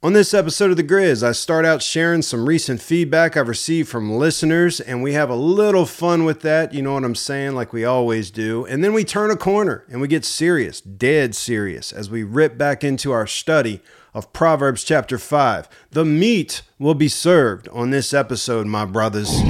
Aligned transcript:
On 0.00 0.12
this 0.12 0.32
episode 0.32 0.70
of 0.70 0.76
The 0.76 0.84
Griz, 0.84 1.24
I 1.24 1.32
start 1.32 1.64
out 1.64 1.82
sharing 1.82 2.22
some 2.22 2.48
recent 2.48 2.80
feedback 2.80 3.36
I've 3.36 3.48
received 3.48 3.88
from 3.88 4.12
listeners, 4.12 4.78
and 4.78 5.02
we 5.02 5.14
have 5.14 5.28
a 5.28 5.34
little 5.34 5.86
fun 5.86 6.24
with 6.24 6.42
that, 6.42 6.72
you 6.72 6.82
know 6.82 6.94
what 6.94 7.02
I'm 7.02 7.16
saying, 7.16 7.56
like 7.56 7.72
we 7.72 7.84
always 7.84 8.30
do. 8.30 8.64
And 8.66 8.84
then 8.84 8.92
we 8.92 9.02
turn 9.02 9.32
a 9.32 9.36
corner 9.36 9.84
and 9.90 10.00
we 10.00 10.06
get 10.06 10.24
serious, 10.24 10.80
dead 10.80 11.34
serious, 11.34 11.92
as 11.92 12.08
we 12.08 12.22
rip 12.22 12.56
back 12.56 12.84
into 12.84 13.10
our 13.10 13.26
study 13.26 13.80
of 14.14 14.32
Proverbs 14.32 14.84
chapter 14.84 15.18
5. 15.18 15.68
The 15.90 16.04
meat 16.04 16.62
will 16.78 16.94
be 16.94 17.08
served 17.08 17.66
on 17.70 17.90
this 17.90 18.14
episode, 18.14 18.68
my 18.68 18.84
brothers. 18.84 19.42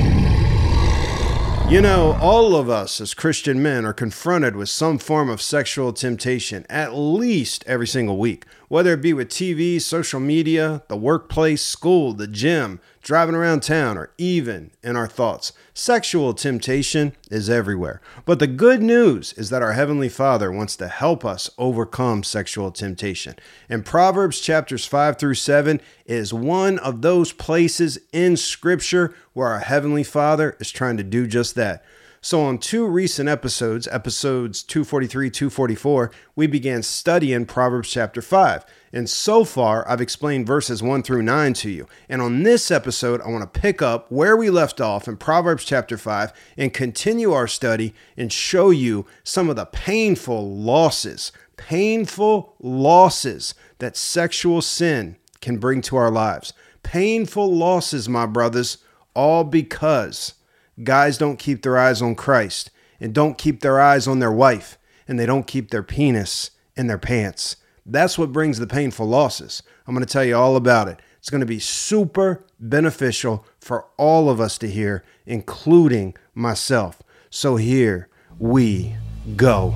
You 1.71 1.83
know, 1.83 2.17
all 2.23 2.57
of 2.57 2.71
us 2.71 2.99
as 2.99 3.13
Christian 3.13 3.63
men 3.63 3.85
are 3.85 3.93
confronted 3.93 4.57
with 4.57 4.71
some 4.71 4.97
form 4.97 5.29
of 5.29 5.43
sexual 5.43 5.93
temptation 5.93 6.65
at 6.71 6.95
least 6.95 7.63
every 7.67 7.87
single 7.87 8.17
week, 8.17 8.47
whether 8.69 8.95
it 8.95 9.03
be 9.03 9.13
with 9.13 9.29
TV, 9.29 9.79
social 9.79 10.19
media, 10.19 10.83
the 10.89 10.97
workplace, 10.97 11.61
school, 11.61 12.15
the 12.15 12.27
gym, 12.27 12.81
driving 13.09 13.35
around 13.35 13.63
town, 13.63 13.97
or 13.97 14.11
even 14.19 14.71
in 14.83 14.95
our 14.95 15.09
thoughts. 15.09 15.55
Sexual 15.73 16.35
temptation 16.35 17.17
is 17.31 17.49
everywhere. 17.49 18.03
But 18.27 18.39
the 18.39 18.47
good 18.47 18.83
news 18.83 19.33
is 19.33 19.49
that 19.49 19.63
our 19.63 19.73
Heavenly 19.73 20.11
Father 20.11 20.53
wants 20.53 20.77
to 20.77 20.89
help 20.89 21.25
us 21.25 21.49
overcome 21.57 22.23
sexual 22.23 22.71
temptation. 22.71 23.37
And 23.67 23.83
Proverbs 23.83 24.41
chapters 24.41 24.85
5 24.85 25.19
through 25.19 25.37
7 25.37 25.81
is 26.05 26.35
one 26.35 26.79
of 26.81 27.01
those 27.01 27.33
places 27.33 27.99
in 28.13 28.37
Scripture 28.37 29.15
where 29.33 29.49
our 29.49 29.61
Heavenly 29.61 30.05
Father 30.05 30.55
is 30.61 30.71
trying 30.71 30.99
to 30.99 31.03
do 31.03 31.27
just 31.27 31.55
that. 31.55 31.83
So, 32.21 32.43
on 32.43 32.59
two 32.59 32.87
recent 32.87 33.27
episodes, 33.27 33.89
episodes 33.89 34.63
243, 34.63 35.31
244, 35.31 36.11
we 36.37 36.47
began 36.47 36.83
studying 36.83 37.47
Proverbs 37.47 37.91
chapter 37.91 38.21
5. 38.21 38.67
And 38.93 39.09
so 39.09 39.45
far, 39.45 39.89
I've 39.89 40.01
explained 40.01 40.47
verses 40.47 40.83
1 40.83 41.03
through 41.03 41.23
9 41.23 41.53
to 41.55 41.71
you. 41.71 41.87
And 42.09 42.23
on 42.23 42.43
this 42.43 42.71
episode, 42.71 43.21
I 43.21 43.29
want 43.29 43.53
to 43.53 43.61
pick 43.61 43.83
up 43.83 44.11
where 44.11 44.37
we 44.37 44.51
left 44.51 44.81
off 44.81 45.07
in 45.07 45.17
Proverbs 45.17 45.65
chapter 45.65 45.99
5 45.99 46.33
and 46.57 46.73
continue 46.73 47.33
our 47.33 47.47
study 47.47 47.95
and 48.17 48.33
show 48.33 48.71
you 48.71 49.07
some 49.25 49.51
of 49.51 49.57
the 49.57 49.67
painful 49.67 50.55
losses, 50.55 51.33
painful 51.57 52.55
losses 52.61 53.55
that 53.79 53.97
sexual 53.97 54.63
sin 54.63 55.17
can 55.41 55.59
bring 55.59 55.83
to 55.83 55.97
our 55.97 56.11
lives. 56.11 56.53
Painful 56.83 57.55
losses, 57.55 58.09
my 58.09 58.25
brothers, 58.25 58.79
all 59.15 59.45
because 59.45 60.35
guys 60.83 61.19
don't 61.19 61.39
keep 61.39 61.63
their 61.63 61.77
eyes 61.77 62.01
on 62.01 62.15
Christ 62.15 62.71
and 63.01 63.15
don't 63.15 63.37
keep 63.37 63.61
their 63.61 63.81
eyes 63.81 64.09
on 64.09 64.19
their 64.19 64.33
wife 64.33 64.79
and 65.07 65.19
they 65.19 65.27
don't 65.27 65.47
keep 65.47 65.71
their 65.71 65.83
penis 65.83 66.51
in 66.77 66.87
their 66.87 66.99
pants. 66.99 67.57
That's 67.91 68.19
what 68.19 68.33
brings 68.33 68.59
the 68.59 68.67
painful 68.67 69.07
losses. 69.07 69.63
I'm 69.87 69.95
going 69.95 70.05
to 70.05 70.13
tell 70.13 70.25
you 70.25 70.37
all 70.37 70.57
about 70.57 70.89
it. 70.89 71.01
It's 71.19 71.31
going 71.31 71.41
to 71.41 71.47
be 71.47 71.59
super 71.59 72.45
beneficial 72.61 73.47
for 73.59 73.87
all 73.97 74.29
of 74.29 74.41
us 74.41 74.59
to 74.59 74.69
hear, 74.69 75.05
including 75.25 76.15
myself. 76.35 77.03
So 77.31 77.57
here 77.57 78.09
we 78.39 78.95
go. 79.37 79.75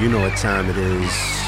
You 0.00 0.08
know 0.08 0.20
what 0.20 0.34
time 0.38 0.70
it 0.70 0.78
is. 0.78 1.39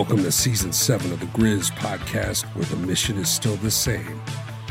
Welcome 0.00 0.22
to 0.24 0.32
season 0.32 0.72
seven 0.72 1.12
of 1.12 1.20
the 1.20 1.26
Griz 1.26 1.70
podcast, 1.72 2.44
where 2.54 2.64
the 2.64 2.76
mission 2.76 3.18
is 3.18 3.28
still 3.28 3.56
the 3.56 3.70
same 3.70 4.18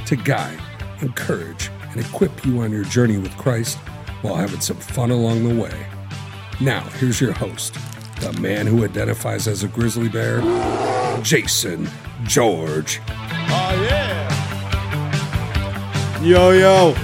to 0.07 0.16
guide, 0.16 0.59
encourage, 1.01 1.69
and 1.91 1.97
equip 1.97 2.44
you 2.44 2.62
on 2.62 2.72
your 2.72 2.84
journey 2.84 3.19
with 3.19 3.38
Christ 3.38 3.78
while 4.23 4.34
having 4.34 4.59
some 4.59 4.78
fun 4.78 5.12
along 5.12 5.47
the 5.47 5.53
way. 5.53 5.85
Now, 6.59 6.81
here's 6.97 7.22
your 7.22 7.34
host, 7.34 7.75
the 8.22 8.34
man 8.41 8.66
who 8.66 8.84
identifies 8.84 9.47
as 9.47 9.62
a 9.62 9.68
grizzly 9.68 10.09
bear, 10.09 10.41
Jason 11.22 11.88
George. 12.23 13.00
Oh, 13.07 13.88
yeah. 13.88 14.34
Yo, 16.23 16.50
yo. 16.50 16.95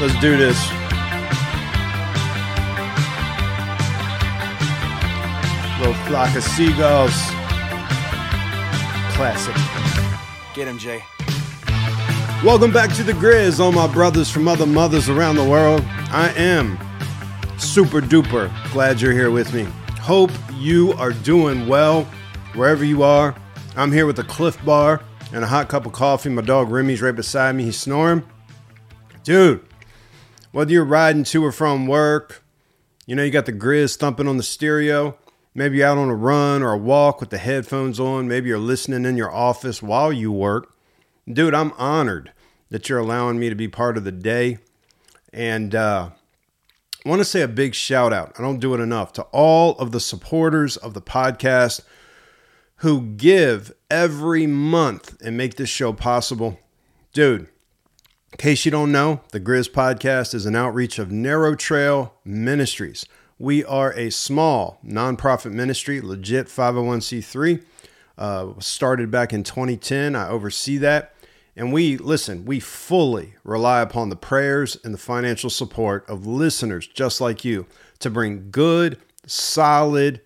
Let's 0.00 0.20
do 0.20 0.36
this. 0.36 0.75
Flock 6.06 6.36
of 6.36 6.44
seagulls. 6.44 7.10
Classic. 9.16 9.56
Get 10.54 10.68
him, 10.68 10.78
Jay. 10.78 11.02
Welcome 12.44 12.72
back 12.72 12.94
to 12.94 13.02
the 13.02 13.12
Griz, 13.12 13.58
all 13.58 13.72
my 13.72 13.92
brothers 13.92 14.30
from 14.30 14.46
other 14.46 14.66
mothers 14.66 15.08
around 15.08 15.34
the 15.34 15.44
world. 15.44 15.82
I 16.12 16.32
am 16.36 16.78
super 17.58 18.00
duper 18.00 18.52
glad 18.72 19.00
you're 19.00 19.14
here 19.14 19.32
with 19.32 19.52
me. 19.52 19.64
Hope 19.98 20.30
you 20.54 20.92
are 20.92 21.10
doing 21.10 21.66
well 21.66 22.04
wherever 22.54 22.84
you 22.84 23.02
are. 23.02 23.34
I'm 23.74 23.90
here 23.90 24.06
with 24.06 24.20
a 24.20 24.24
Clif 24.24 24.64
Bar 24.64 25.02
and 25.32 25.42
a 25.42 25.48
hot 25.48 25.68
cup 25.68 25.86
of 25.86 25.92
coffee. 25.92 26.28
My 26.28 26.42
dog 26.42 26.70
Remy's 26.70 27.02
right 27.02 27.16
beside 27.16 27.56
me. 27.56 27.64
He's 27.64 27.80
snoring. 27.80 28.22
Dude, 29.24 29.66
whether 30.52 30.70
you're 30.70 30.84
riding 30.84 31.24
to 31.24 31.44
or 31.44 31.50
from 31.50 31.88
work, 31.88 32.44
you 33.06 33.16
know, 33.16 33.24
you 33.24 33.32
got 33.32 33.46
the 33.46 33.52
Griz 33.52 33.96
thumping 33.96 34.28
on 34.28 34.36
the 34.36 34.44
stereo. 34.44 35.18
Maybe 35.56 35.78
you're 35.78 35.86
out 35.86 35.96
on 35.96 36.10
a 36.10 36.14
run 36.14 36.62
or 36.62 36.72
a 36.72 36.78
walk 36.78 37.18
with 37.18 37.30
the 37.30 37.38
headphones 37.38 37.98
on. 37.98 38.28
Maybe 38.28 38.50
you're 38.50 38.58
listening 38.58 39.06
in 39.06 39.16
your 39.16 39.32
office 39.32 39.82
while 39.82 40.12
you 40.12 40.30
work. 40.30 40.76
Dude, 41.26 41.54
I'm 41.54 41.72
honored 41.78 42.34
that 42.68 42.90
you're 42.90 42.98
allowing 42.98 43.38
me 43.38 43.48
to 43.48 43.54
be 43.54 43.66
part 43.66 43.96
of 43.96 44.04
the 44.04 44.12
day. 44.12 44.58
And 45.32 45.74
uh, 45.74 46.10
I 47.02 47.08
want 47.08 47.20
to 47.20 47.24
say 47.24 47.40
a 47.40 47.48
big 47.48 47.74
shout 47.74 48.12
out. 48.12 48.38
I 48.38 48.42
don't 48.42 48.60
do 48.60 48.74
it 48.74 48.80
enough 48.80 49.14
to 49.14 49.22
all 49.32 49.78
of 49.78 49.92
the 49.92 49.98
supporters 49.98 50.76
of 50.76 50.92
the 50.92 51.00
podcast 51.00 51.80
who 52.80 53.00
give 53.00 53.72
every 53.90 54.46
month 54.46 55.16
and 55.22 55.38
make 55.38 55.56
this 55.56 55.70
show 55.70 55.94
possible. 55.94 56.60
Dude, 57.14 57.48
in 58.30 58.36
case 58.36 58.66
you 58.66 58.70
don't 58.70 58.92
know, 58.92 59.22
the 59.32 59.40
Griz 59.40 59.70
Podcast 59.70 60.34
is 60.34 60.44
an 60.44 60.54
outreach 60.54 60.98
of 60.98 61.10
Narrow 61.10 61.54
Trail 61.54 62.12
Ministries. 62.26 63.06
We 63.38 63.64
are 63.64 63.92
a 63.92 64.10
small 64.10 64.78
nonprofit 64.84 65.52
ministry, 65.52 66.00
legit 66.00 66.46
501c3. 66.46 67.62
Uh, 68.16 68.52
started 68.60 69.10
back 69.10 69.34
in 69.34 69.42
2010. 69.42 70.16
I 70.16 70.28
oversee 70.28 70.78
that. 70.78 71.14
And 71.54 71.72
we, 71.72 71.98
listen, 71.98 72.44
we 72.46 72.60
fully 72.60 73.34
rely 73.44 73.80
upon 73.80 74.08
the 74.08 74.16
prayers 74.16 74.78
and 74.84 74.92
the 74.94 74.98
financial 74.98 75.50
support 75.50 76.08
of 76.08 76.26
listeners 76.26 76.86
just 76.86 77.20
like 77.20 77.44
you 77.44 77.66
to 77.98 78.10
bring 78.10 78.50
good, 78.50 78.98
solid, 79.26 80.22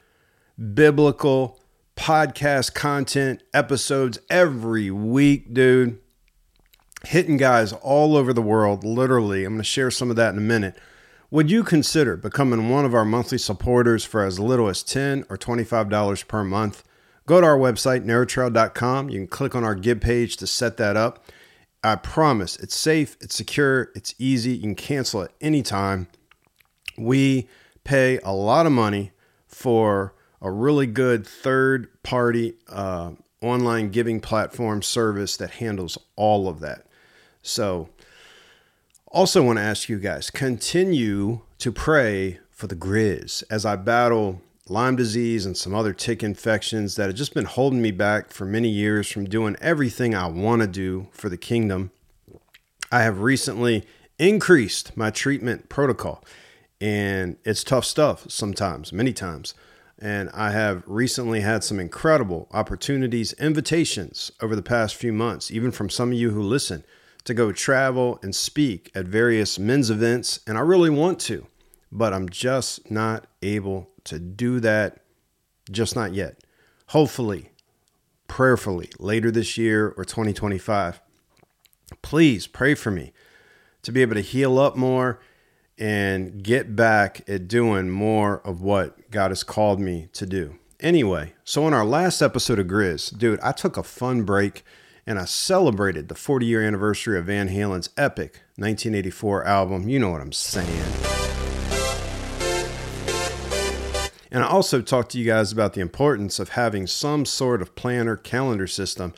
biblical, 0.75 1.61
podcast 1.97 2.75
content, 2.75 3.43
episodes 3.53 4.19
every 4.29 4.91
week, 4.91 5.53
dude. 5.53 5.99
Hitting 7.05 7.37
guys 7.37 7.73
all 7.73 8.17
over 8.17 8.33
the 8.33 8.43
world, 8.43 8.85
literally. 8.85 9.45
I'm 9.45 9.55
going 9.55 9.63
to 9.63 9.65
share 9.65 9.91
some 9.91 10.11
of 10.11 10.17
that 10.17 10.33
in 10.33 10.39
a 10.39 10.43
minute. 10.43 10.77
Would 11.33 11.49
you 11.49 11.63
consider 11.63 12.17
becoming 12.17 12.69
one 12.71 12.85
of 12.85 12.93
our 12.93 13.05
monthly 13.05 13.39
supporters 13.39 14.05
for 14.05 14.25
as 14.25 14.41
little 14.41 14.69
as 14.69 14.83
10 14.83 15.27
or 15.29 15.39
$25 15.39 16.27
per 16.27 16.43
month? 16.43 16.83
Go 17.25 17.41
to 17.41 17.47
our 17.47 17.57
website, 17.57 18.05
narrowtrail.com. 18.05 19.11
You 19.11 19.21
can 19.21 19.27
click 19.29 19.55
on 19.55 19.63
our 19.63 19.77
Give 19.77 20.01
page 20.01 20.37
to 20.39 20.49
set 20.49 20.77
that 20.79 20.97
up. 20.97 21.25
I 21.85 21.95
promise 21.95 22.57
it's 22.57 22.75
safe, 22.75 23.17
it's 23.21 23.37
secure, 23.37 23.93
it's 23.95 24.13
easy. 24.19 24.55
You 24.55 24.63
can 24.63 24.75
cancel 24.75 25.23
at 25.23 25.31
any 25.41 25.63
time. 25.63 26.09
We 26.99 27.49
pay 27.85 28.19
a 28.25 28.33
lot 28.33 28.67
of 28.67 28.73
money 28.73 29.13
for 29.47 30.17
a 30.43 30.51
really 30.51 30.89
good 30.89 31.25
third 31.25 32.03
party 32.03 32.55
uh, 32.69 33.13
online 33.41 33.91
giving 33.91 34.19
platform 34.19 34.83
service 34.83 35.37
that 35.37 35.53
handles 35.53 35.97
all 36.17 36.49
of 36.49 36.59
that. 36.59 36.89
So, 37.41 37.89
also 39.11 39.43
want 39.43 39.59
to 39.59 39.63
ask 39.63 39.89
you 39.89 39.99
guys 39.99 40.31
continue 40.31 41.41
to 41.59 41.73
pray 41.73 42.39
for 42.51 42.67
the 42.67 42.75
Griz 42.75 43.43
as 43.51 43.67
I 43.67 43.77
battle 43.77 44.41
Lyme 44.69 44.95
disease 44.95 45.47
and 45.47 45.57
some 45.57 45.75
other 45.75 45.93
tick 45.93 46.23
infections 46.23 46.95
that 46.95 47.07
have 47.07 47.17
just 47.17 47.35
been 47.35 47.45
holding 47.45 47.83
me 47.83 47.91
back 47.91 48.31
for 48.31 48.45
many 48.45 48.69
years 48.69 49.11
from 49.11 49.25
doing 49.25 49.57
everything 49.61 50.15
I 50.15 50.29
want 50.29 50.63
to 50.63 50.69
do 50.69 51.09
for 51.11 51.29
the 51.29 51.37
kingdom. 51.37 51.91
I 52.93 53.03
have 53.03 53.21
recently 53.21 53.85
increased 54.19 54.97
my 54.97 55.11
treatment 55.11 55.69
protocol, 55.69 56.25
and 56.81 57.37
it's 57.45 57.65
tough 57.65 57.85
stuff 57.85 58.31
sometimes, 58.31 58.93
many 58.93 59.13
times. 59.13 59.55
And 59.99 60.31
I 60.33 60.53
have 60.53 60.85
recently 60.87 61.41
had 61.41 61.65
some 61.65 61.81
incredible 61.81 62.47
opportunities, 62.53 63.33
invitations 63.35 64.31
over 64.41 64.55
the 64.55 64.63
past 64.63 64.95
few 64.95 65.13
months, 65.13 65.51
even 65.51 65.73
from 65.73 65.91
some 65.91 66.13
of 66.13 66.19
you 66.19 66.31
who 66.31 66.43
listen, 66.43 66.85
to 67.31 67.35
go 67.35 67.53
travel 67.53 68.19
and 68.23 68.35
speak 68.35 68.91
at 68.95 69.07
various 69.07 69.59
men's 69.59 69.89
events. 69.89 70.41
And 70.47 70.59
I 70.59 70.61
really 70.61 70.91
want 70.91 71.19
to, 71.21 71.47
but 71.91 72.13
I'm 72.13 72.29
just 72.29 72.91
not 72.91 73.27
able 73.41 73.89
to 74.05 74.19
do 74.19 74.61
that, 74.61 75.01
just 75.71 75.97
not 75.97 76.13
yet. 76.13 76.43
Hopefully, 76.89 77.51
prayerfully, 78.27 78.91
later 78.99 79.31
this 79.31 79.57
year 79.57 79.95
or 79.97 80.05
2025. 80.05 81.01
Please 82.03 82.47
pray 82.47 82.75
for 82.75 82.91
me 82.91 83.13
to 83.83 83.93
be 83.93 84.03
able 84.03 84.15
to 84.15 84.21
heal 84.21 84.59
up 84.59 84.77
more 84.77 85.21
and 85.79 86.43
get 86.43 86.77
back 86.77 87.23
at 87.29 87.49
doing 87.49 87.89
more 87.89 88.41
of 88.47 88.61
what 88.61 89.11
God 89.11 89.31
has 89.31 89.43
called 89.43 89.81
me 89.81 90.09
to 90.13 90.27
do. 90.27 90.57
Anyway, 90.81 91.35
so 91.45 91.67
in 91.67 91.75
our 91.75 91.85
last 91.85 92.23
episode 92.23 92.59
of 92.59 92.69
Griz, 92.69 93.11
dude, 93.11 93.41
I 93.41 93.53
took 93.53 93.77
a 93.77 93.83
fun 93.83 94.23
break 94.23 94.65
and 95.11 95.19
I 95.19 95.25
celebrated 95.25 96.07
the 96.07 96.15
40 96.15 96.47
year 96.47 96.63
anniversary 96.63 97.19
of 97.19 97.25
Van 97.25 97.49
Halen's 97.49 97.91
epic 97.97 98.43
1984 98.55 99.45
album. 99.45 99.89
You 99.89 99.99
know 99.99 100.11
what 100.11 100.21
I'm 100.21 100.31
saying. 100.31 100.69
And 104.31 104.45
I 104.45 104.47
also 104.47 104.81
talked 104.81 105.11
to 105.11 105.19
you 105.19 105.25
guys 105.25 105.51
about 105.51 105.73
the 105.73 105.81
importance 105.81 106.39
of 106.39 106.51
having 106.51 106.87
some 106.87 107.25
sort 107.25 107.61
of 107.61 107.75
planner 107.75 108.15
calendar 108.15 108.69
system 108.69 109.13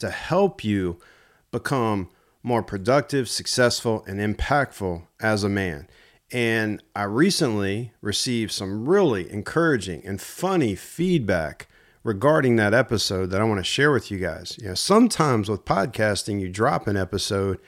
to 0.00 0.10
help 0.10 0.64
you 0.64 0.98
become 1.52 2.10
more 2.42 2.64
productive, 2.64 3.28
successful, 3.28 4.04
and 4.08 4.18
impactful 4.18 5.06
as 5.20 5.44
a 5.44 5.48
man. 5.48 5.86
And 6.32 6.82
I 6.96 7.04
recently 7.04 7.92
received 8.00 8.50
some 8.50 8.88
really 8.88 9.30
encouraging 9.30 10.04
and 10.04 10.20
funny 10.20 10.74
feedback 10.74 11.68
regarding 12.06 12.54
that 12.54 12.72
episode 12.72 13.30
that 13.30 13.40
I 13.40 13.44
want 13.44 13.58
to 13.58 13.64
share 13.64 13.90
with 13.90 14.12
you 14.12 14.18
guys. 14.18 14.56
You 14.62 14.68
know, 14.68 14.74
sometimes 14.74 15.50
with 15.50 15.64
podcasting, 15.64 16.40
you 16.40 16.48
drop 16.48 16.86
an 16.86 16.96
episode 16.96 17.58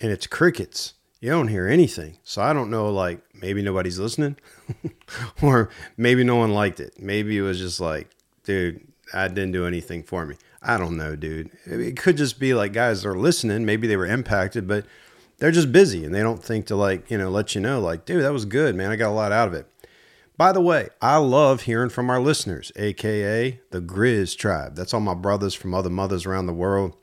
and 0.00 0.10
it's 0.10 0.26
crickets. 0.26 0.94
You 1.20 1.30
don't 1.30 1.48
hear 1.48 1.68
anything. 1.68 2.16
So 2.24 2.40
I 2.40 2.54
don't 2.54 2.70
know, 2.70 2.90
like, 2.90 3.20
maybe 3.34 3.60
nobody's 3.60 3.98
listening, 3.98 4.38
or 5.42 5.68
maybe 5.96 6.24
no 6.24 6.36
one 6.36 6.52
liked 6.54 6.80
it. 6.80 6.94
Maybe 6.98 7.36
it 7.36 7.42
was 7.42 7.58
just 7.58 7.80
like, 7.80 8.08
dude, 8.44 8.80
I 9.12 9.28
didn't 9.28 9.52
do 9.52 9.66
anything 9.66 10.02
for 10.02 10.24
me. 10.24 10.36
I 10.62 10.78
don't 10.78 10.96
know, 10.96 11.14
dude. 11.14 11.50
It 11.66 11.96
could 11.98 12.16
just 12.16 12.40
be 12.40 12.54
like 12.54 12.72
guys 12.72 13.04
are 13.04 13.16
listening. 13.16 13.66
Maybe 13.66 13.86
they 13.86 13.96
were 13.96 14.06
impacted, 14.06 14.66
but 14.66 14.86
they're 15.36 15.50
just 15.50 15.70
busy 15.70 16.04
and 16.04 16.14
they 16.14 16.22
don't 16.22 16.42
think 16.42 16.66
to 16.66 16.76
like, 16.76 17.10
you 17.10 17.18
know, 17.18 17.28
let 17.28 17.54
you 17.54 17.60
know, 17.60 17.78
like, 17.78 18.06
dude, 18.06 18.22
that 18.22 18.32
was 18.32 18.46
good, 18.46 18.74
man. 18.74 18.90
I 18.90 18.96
got 18.96 19.10
a 19.10 19.12
lot 19.12 19.32
out 19.32 19.48
of 19.48 19.54
it. 19.54 19.66
By 20.42 20.50
the 20.50 20.60
way, 20.60 20.88
I 21.00 21.18
love 21.18 21.62
hearing 21.62 21.90
from 21.90 22.10
our 22.10 22.18
listeners, 22.18 22.72
aka 22.74 23.60
the 23.70 23.80
Griz 23.80 24.34
Tribe. 24.34 24.74
That's 24.74 24.92
all 24.92 24.98
my 24.98 25.14
brothers 25.14 25.54
from 25.54 25.72
other 25.72 25.88
mothers 25.88 26.26
around 26.26 26.46
the 26.46 26.52
world 26.52 26.96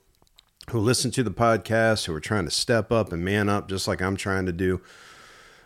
who 0.71 0.77
listen 0.77 1.09
to 1.11 1.23
the 1.23 1.31
podcast, 1.31 2.03
who 2.03 2.13
are 2.13 2.19
trying 2.19 2.43
to 2.43 2.51
step 2.51 2.91
up 2.91 3.13
and 3.13 3.23
man 3.23 3.47
up 3.47 3.69
just 3.69 3.87
like 3.87 4.01
I'm 4.01 4.17
trying 4.17 4.45
to 4.47 4.51
do. 4.51 4.81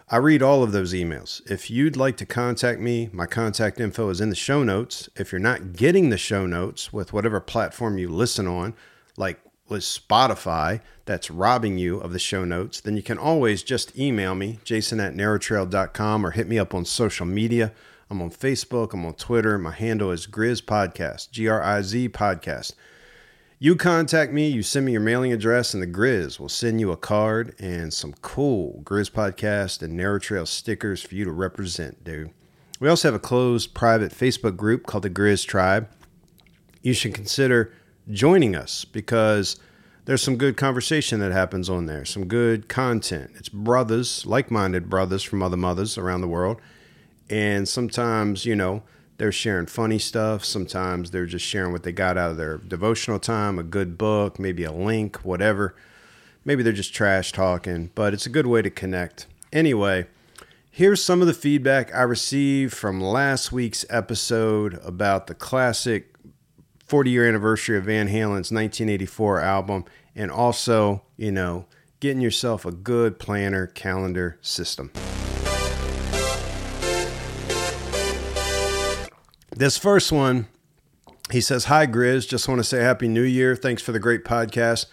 I 0.08 0.18
read 0.18 0.44
all 0.44 0.62
of 0.62 0.72
those 0.72 0.94
emails. 0.94 1.42
If 1.50 1.72
you'd 1.72 1.98
like 1.98 2.16
to 2.18 2.28
contact 2.28 2.80
me, 2.80 3.10
my 3.12 3.26
contact 3.26 3.80
info 3.80 4.10
is 4.10 4.22
in 4.22 4.30
the 4.30 4.36
show 4.36 4.62
notes. 4.62 5.10
If 5.16 5.32
you're 5.32 5.40
not 5.40 5.74
getting 5.74 6.12
the 6.12 6.18
show 6.20 6.46
notes 6.46 6.94
with 6.94 7.12
whatever 7.12 7.40
platform 7.40 7.98
you 7.98 8.08
listen 8.08 8.46
on, 8.46 8.76
like 9.18 9.40
with 9.70 9.82
Spotify 9.82 10.82
that's 11.06 11.32
robbing 11.32 11.78
you 11.78 12.00
of 12.00 12.14
the 12.14 12.20
show 12.20 12.46
notes, 12.46 12.82
then 12.82 12.96
you 12.96 13.04
can 13.04 13.18
always 13.18 13.64
just 13.64 13.98
email 13.98 14.36
me, 14.36 14.60
jason 14.64 15.00
at 15.00 15.14
narrowtrail.com, 15.14 16.26
or 16.26 16.32
hit 16.32 16.48
me 16.48 16.60
up 16.60 16.74
on 16.74 16.86
social 16.86 17.26
media. 17.26 17.72
I'm 18.10 18.22
on 18.22 18.30
Facebook, 18.30 18.94
I'm 18.94 19.06
on 19.06 19.14
Twitter. 19.16 19.58
My 19.58 19.72
handle 19.72 20.12
is 20.12 20.28
Griz 20.28 20.62
Podcast, 20.62 21.32
G 21.32 21.48
R 21.48 21.62
I 21.62 21.82
Z 21.82 22.10
Podcast. 22.10 22.74
You 23.58 23.76
contact 23.76 24.34
me, 24.34 24.50
you 24.50 24.62
send 24.62 24.86
me 24.86 24.92
your 24.92 25.02
mailing 25.02 25.32
address, 25.32 25.74
and 25.74 25.82
the 25.82 25.88
Griz 25.88 26.38
will 26.38 26.50
send 26.50 26.82
you 26.82 26.92
a 26.92 26.98
card 26.98 27.56
and 27.60 27.94
some 27.94 28.14
cool 28.22 28.82
Griz 28.84 29.10
Podcast 29.10 29.82
and 29.82 29.96
Narrow 29.96 30.20
Trail 30.20 30.46
stickers 30.46 31.02
for 31.02 31.16
you 31.16 31.24
to 31.24 31.32
represent, 31.32 32.04
dude. 32.04 32.32
We 32.82 32.90
also 32.90 33.08
have 33.08 33.16
a 33.16 33.20
closed 33.20 33.74
private 33.74 34.12
Facebook 34.12 34.58
group 34.58 34.86
called 34.86 35.04
the 35.04 35.10
Griz 35.10 35.46
Tribe. 35.46 35.88
You 36.82 36.94
should 36.94 37.14
consider 37.14 37.74
joining 38.12 38.56
us 38.56 38.86
because 38.86 39.58
there's 40.06 40.22
some 40.22 40.36
good 40.36 40.58
conversation 40.58 41.20
that 41.22 41.32
happens 41.32 41.70
on 41.70 41.86
there, 41.86 42.06
some 42.06 42.26
good 42.26 42.68
content. 42.68 43.32
It's 43.36 43.50
brothers, 43.50 44.26
like 44.26 44.52
minded 44.52 44.90
brothers 44.90 45.24
from 45.24 45.42
other 45.42 45.58
mothers 45.58 45.98
around 45.98 46.22
the 46.22 46.28
world. 46.28 46.60
And 47.30 47.68
sometimes, 47.68 48.46
you 48.46 48.56
know, 48.56 48.84
they're 49.18 49.32
sharing 49.32 49.68
funny 49.68 50.00
stuff. 50.00 50.44
Sometimes 50.44 51.12
they're 51.12 51.26
just 51.26 51.46
sharing 51.46 51.72
what 51.72 51.84
they 51.84 51.92
got 51.92 52.18
out 52.18 52.32
of 52.32 52.38
their 52.38 52.58
devotional 52.58 53.20
time, 53.20 53.58
a 53.58 53.64
good 53.64 53.98
book, 53.98 54.40
maybe 54.40 54.64
a 54.64 54.72
link, 54.72 55.18
whatever. 55.24 55.76
Maybe 56.44 56.64
they're 56.64 56.74
just 56.74 56.94
trash 56.94 57.32
talking, 57.32 57.92
but 57.96 58.14
it's 58.14 58.26
a 58.26 58.30
good 58.30 58.48
way 58.48 58.62
to 58.62 58.70
connect. 58.70 59.28
Anyway, 59.54 60.08
here's 60.70 61.02
some 61.02 61.22
of 61.22 61.28
the 61.28 61.34
feedback 61.34 61.94
I 61.96 62.02
received 62.02 62.74
from 62.74 63.00
last 63.00 63.54
week's 63.54 63.86
episode 63.90 64.80
about 64.84 65.28
the 65.28 65.36
classic 65.36 66.13
40 66.86 67.12
year 67.12 67.28
anniversary 67.28 67.78
of 67.78 67.86
Van 67.86 68.08
Halen's 68.08 68.52
1984 68.52 69.40
album, 69.40 69.86
and 70.16 70.30
also, 70.30 71.04
you 71.18 71.32
know, 71.32 71.66
getting 72.00 72.22
yourself 72.22 72.66
a 72.66 72.72
good 72.72 73.20
planner 73.20 73.68
calendar 73.68 74.38
system. 74.42 74.92
This 79.56 79.78
first 79.78 80.12
one, 80.12 80.48
he 81.32 81.40
says, 81.40 81.66
Hi, 81.66 81.86
Grizz. 81.86 82.28
Just 82.28 82.48
want 82.48 82.60
to 82.60 82.64
say 82.64 82.82
Happy 82.82 83.08
New 83.08 83.24
Year. 83.24 83.56
Thanks 83.56 83.82
for 83.82 83.92
the 83.92 84.00
great 84.00 84.26
podcast. 84.26 84.88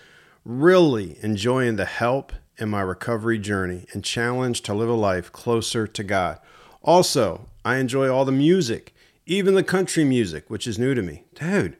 Really 0.44 1.18
enjoying 1.22 1.76
the 1.76 1.86
help 1.86 2.32
in 2.58 2.68
my 2.68 2.82
recovery 2.82 3.38
journey 3.38 3.86
and 3.92 4.04
challenge 4.04 4.60
to 4.62 4.74
live 4.74 4.88
a 4.88 4.94
life 4.94 5.32
closer 5.32 5.86
to 5.86 6.04
God. 6.04 6.38
Also, 6.82 7.48
I 7.64 7.76
enjoy 7.76 8.08
all 8.08 8.24
the 8.24 8.32
music, 8.32 8.94
even 9.26 9.54
the 9.54 9.62
country 9.62 10.04
music, 10.04 10.48
which 10.48 10.66
is 10.66 10.78
new 10.78 10.94
to 10.94 11.02
me. 11.02 11.24
Dude, 11.34 11.76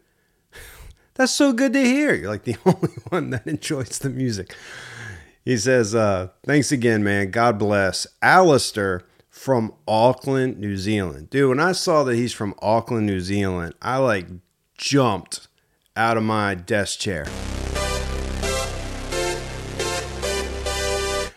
that's 1.21 1.33
so 1.33 1.53
good 1.53 1.75
to 1.75 1.85
hear. 1.85 2.15
You're 2.15 2.31
like 2.31 2.45
the 2.45 2.57
only 2.65 2.95
one 3.11 3.29
that 3.31 3.47
enjoys 3.47 3.99
the 3.99 4.09
music. 4.09 4.57
He 5.45 5.59
says, 5.59 5.95
uh, 5.95 6.29
Thanks 6.45 6.73
again, 6.73 7.05
man. 7.05 7.31
God 7.31 7.59
bless. 7.59 8.07
Alistair 8.23 9.03
from 9.29 9.75
Auckland, 9.87 10.59
New 10.59 10.79
Zealand. 10.79 11.29
Dude, 11.29 11.51
when 11.51 11.61
I 11.61 11.73
saw 11.73 12.05
that 12.05 12.15
he's 12.15 12.33
from 12.33 12.55
Auckland, 12.63 13.07
New 13.07 13.21
Zealand, 13.21 13.75
I 13.83 13.99
like 13.99 14.29
jumped 14.79 15.49
out 15.95 16.17
of 16.17 16.23
my 16.23 16.55
desk 16.55 16.99
chair. 17.01 17.27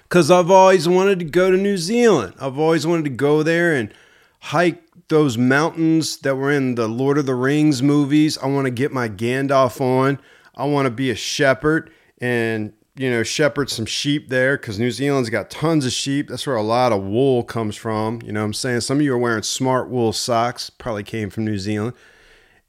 Because 0.04 0.32
I've 0.32 0.50
always 0.50 0.88
wanted 0.88 1.20
to 1.20 1.26
go 1.26 1.52
to 1.52 1.58
New 1.58 1.78
Zealand. 1.78 2.36
I've 2.40 2.58
always 2.58 2.88
wanted 2.88 3.04
to 3.04 3.10
go 3.10 3.44
there 3.44 3.76
and 3.76 3.94
hike 4.40 4.83
those 5.10 5.38
mountains 5.38 6.18
that 6.18 6.36
were 6.36 6.52
in 6.52 6.76
the 6.76 6.88
Lord 6.88 7.18
of 7.18 7.26
the 7.26 7.36
Rings 7.36 7.84
movies. 7.84 8.38
I 8.38 8.48
want 8.48 8.66
to 8.66 8.72
get 8.72 8.92
my 8.92 9.10
Gandalf 9.10 9.82
on. 9.82 10.20
I 10.56 10.66
want 10.66 10.86
to 10.86 10.92
be 10.92 11.10
a 11.10 11.16
shepherd 11.16 11.92
and, 12.20 12.74
you 12.96 13.10
know, 13.10 13.24
shepherd 13.24 13.70
some 13.70 13.86
sheep 13.86 14.30
there 14.30 14.58
because 14.58 14.80
New 14.80 14.92
Zealand's 14.92 15.30
got 15.30 15.50
tons 15.50 15.86
of 15.86 15.92
sheep. 15.92 16.30
That's 16.30 16.48
where 16.48 16.56
a 16.56 16.62
lot 16.62 16.92
of 16.92 17.04
wool 17.04 17.44
comes 17.44 17.76
from. 17.76 18.22
You 18.24 18.32
know 18.32 18.42
what 18.42 18.48
I'm 18.48 18.54
saying? 18.54 18.82
Some 18.82 18.98
of 18.98 19.04
you 19.04 19.14
are 19.14 19.18
wearing 19.18 19.42
Smartwool 19.42 20.14
socks, 20.14 20.70
probably 20.70 21.04
came 21.04 21.30
from 21.30 21.46
New 21.46 21.58
Zealand. 21.58 21.94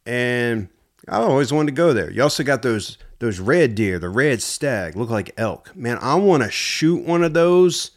and 0.06 0.68
I 1.08 1.16
always 1.18 1.52
wanted 1.52 1.66
to 1.72 1.76
go 1.76 1.92
there. 1.92 2.10
You 2.10 2.22
also 2.22 2.42
got 2.42 2.62
those 2.62 2.96
those 3.18 3.38
red 3.38 3.74
deer, 3.74 3.98
the 3.98 4.08
red 4.08 4.42
stag, 4.42 4.96
look 4.96 5.10
like 5.10 5.32
elk. 5.36 5.74
Man, 5.76 5.98
I 6.00 6.14
want 6.16 6.42
to 6.42 6.50
shoot 6.50 7.04
one 7.04 7.22
of 7.22 7.32
those 7.34 7.92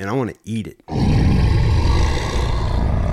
and 0.00 0.08
I 0.08 0.12
want 0.12 0.30
to 0.30 0.36
eat 0.44 0.66
it. 0.66 1.35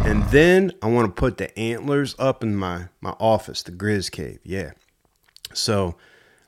And 0.05 0.23
then 0.25 0.73
I 0.81 0.87
want 0.87 1.07
to 1.07 1.19
put 1.19 1.37
the 1.37 1.57
antlers 1.57 2.13
up 2.19 2.43
in 2.43 2.55
my 2.55 2.89
my 2.99 3.11
office, 3.19 3.63
the 3.63 3.71
Griz 3.71 4.09
Cave. 4.09 4.39
Yeah. 4.43 4.71
So, 5.53 5.95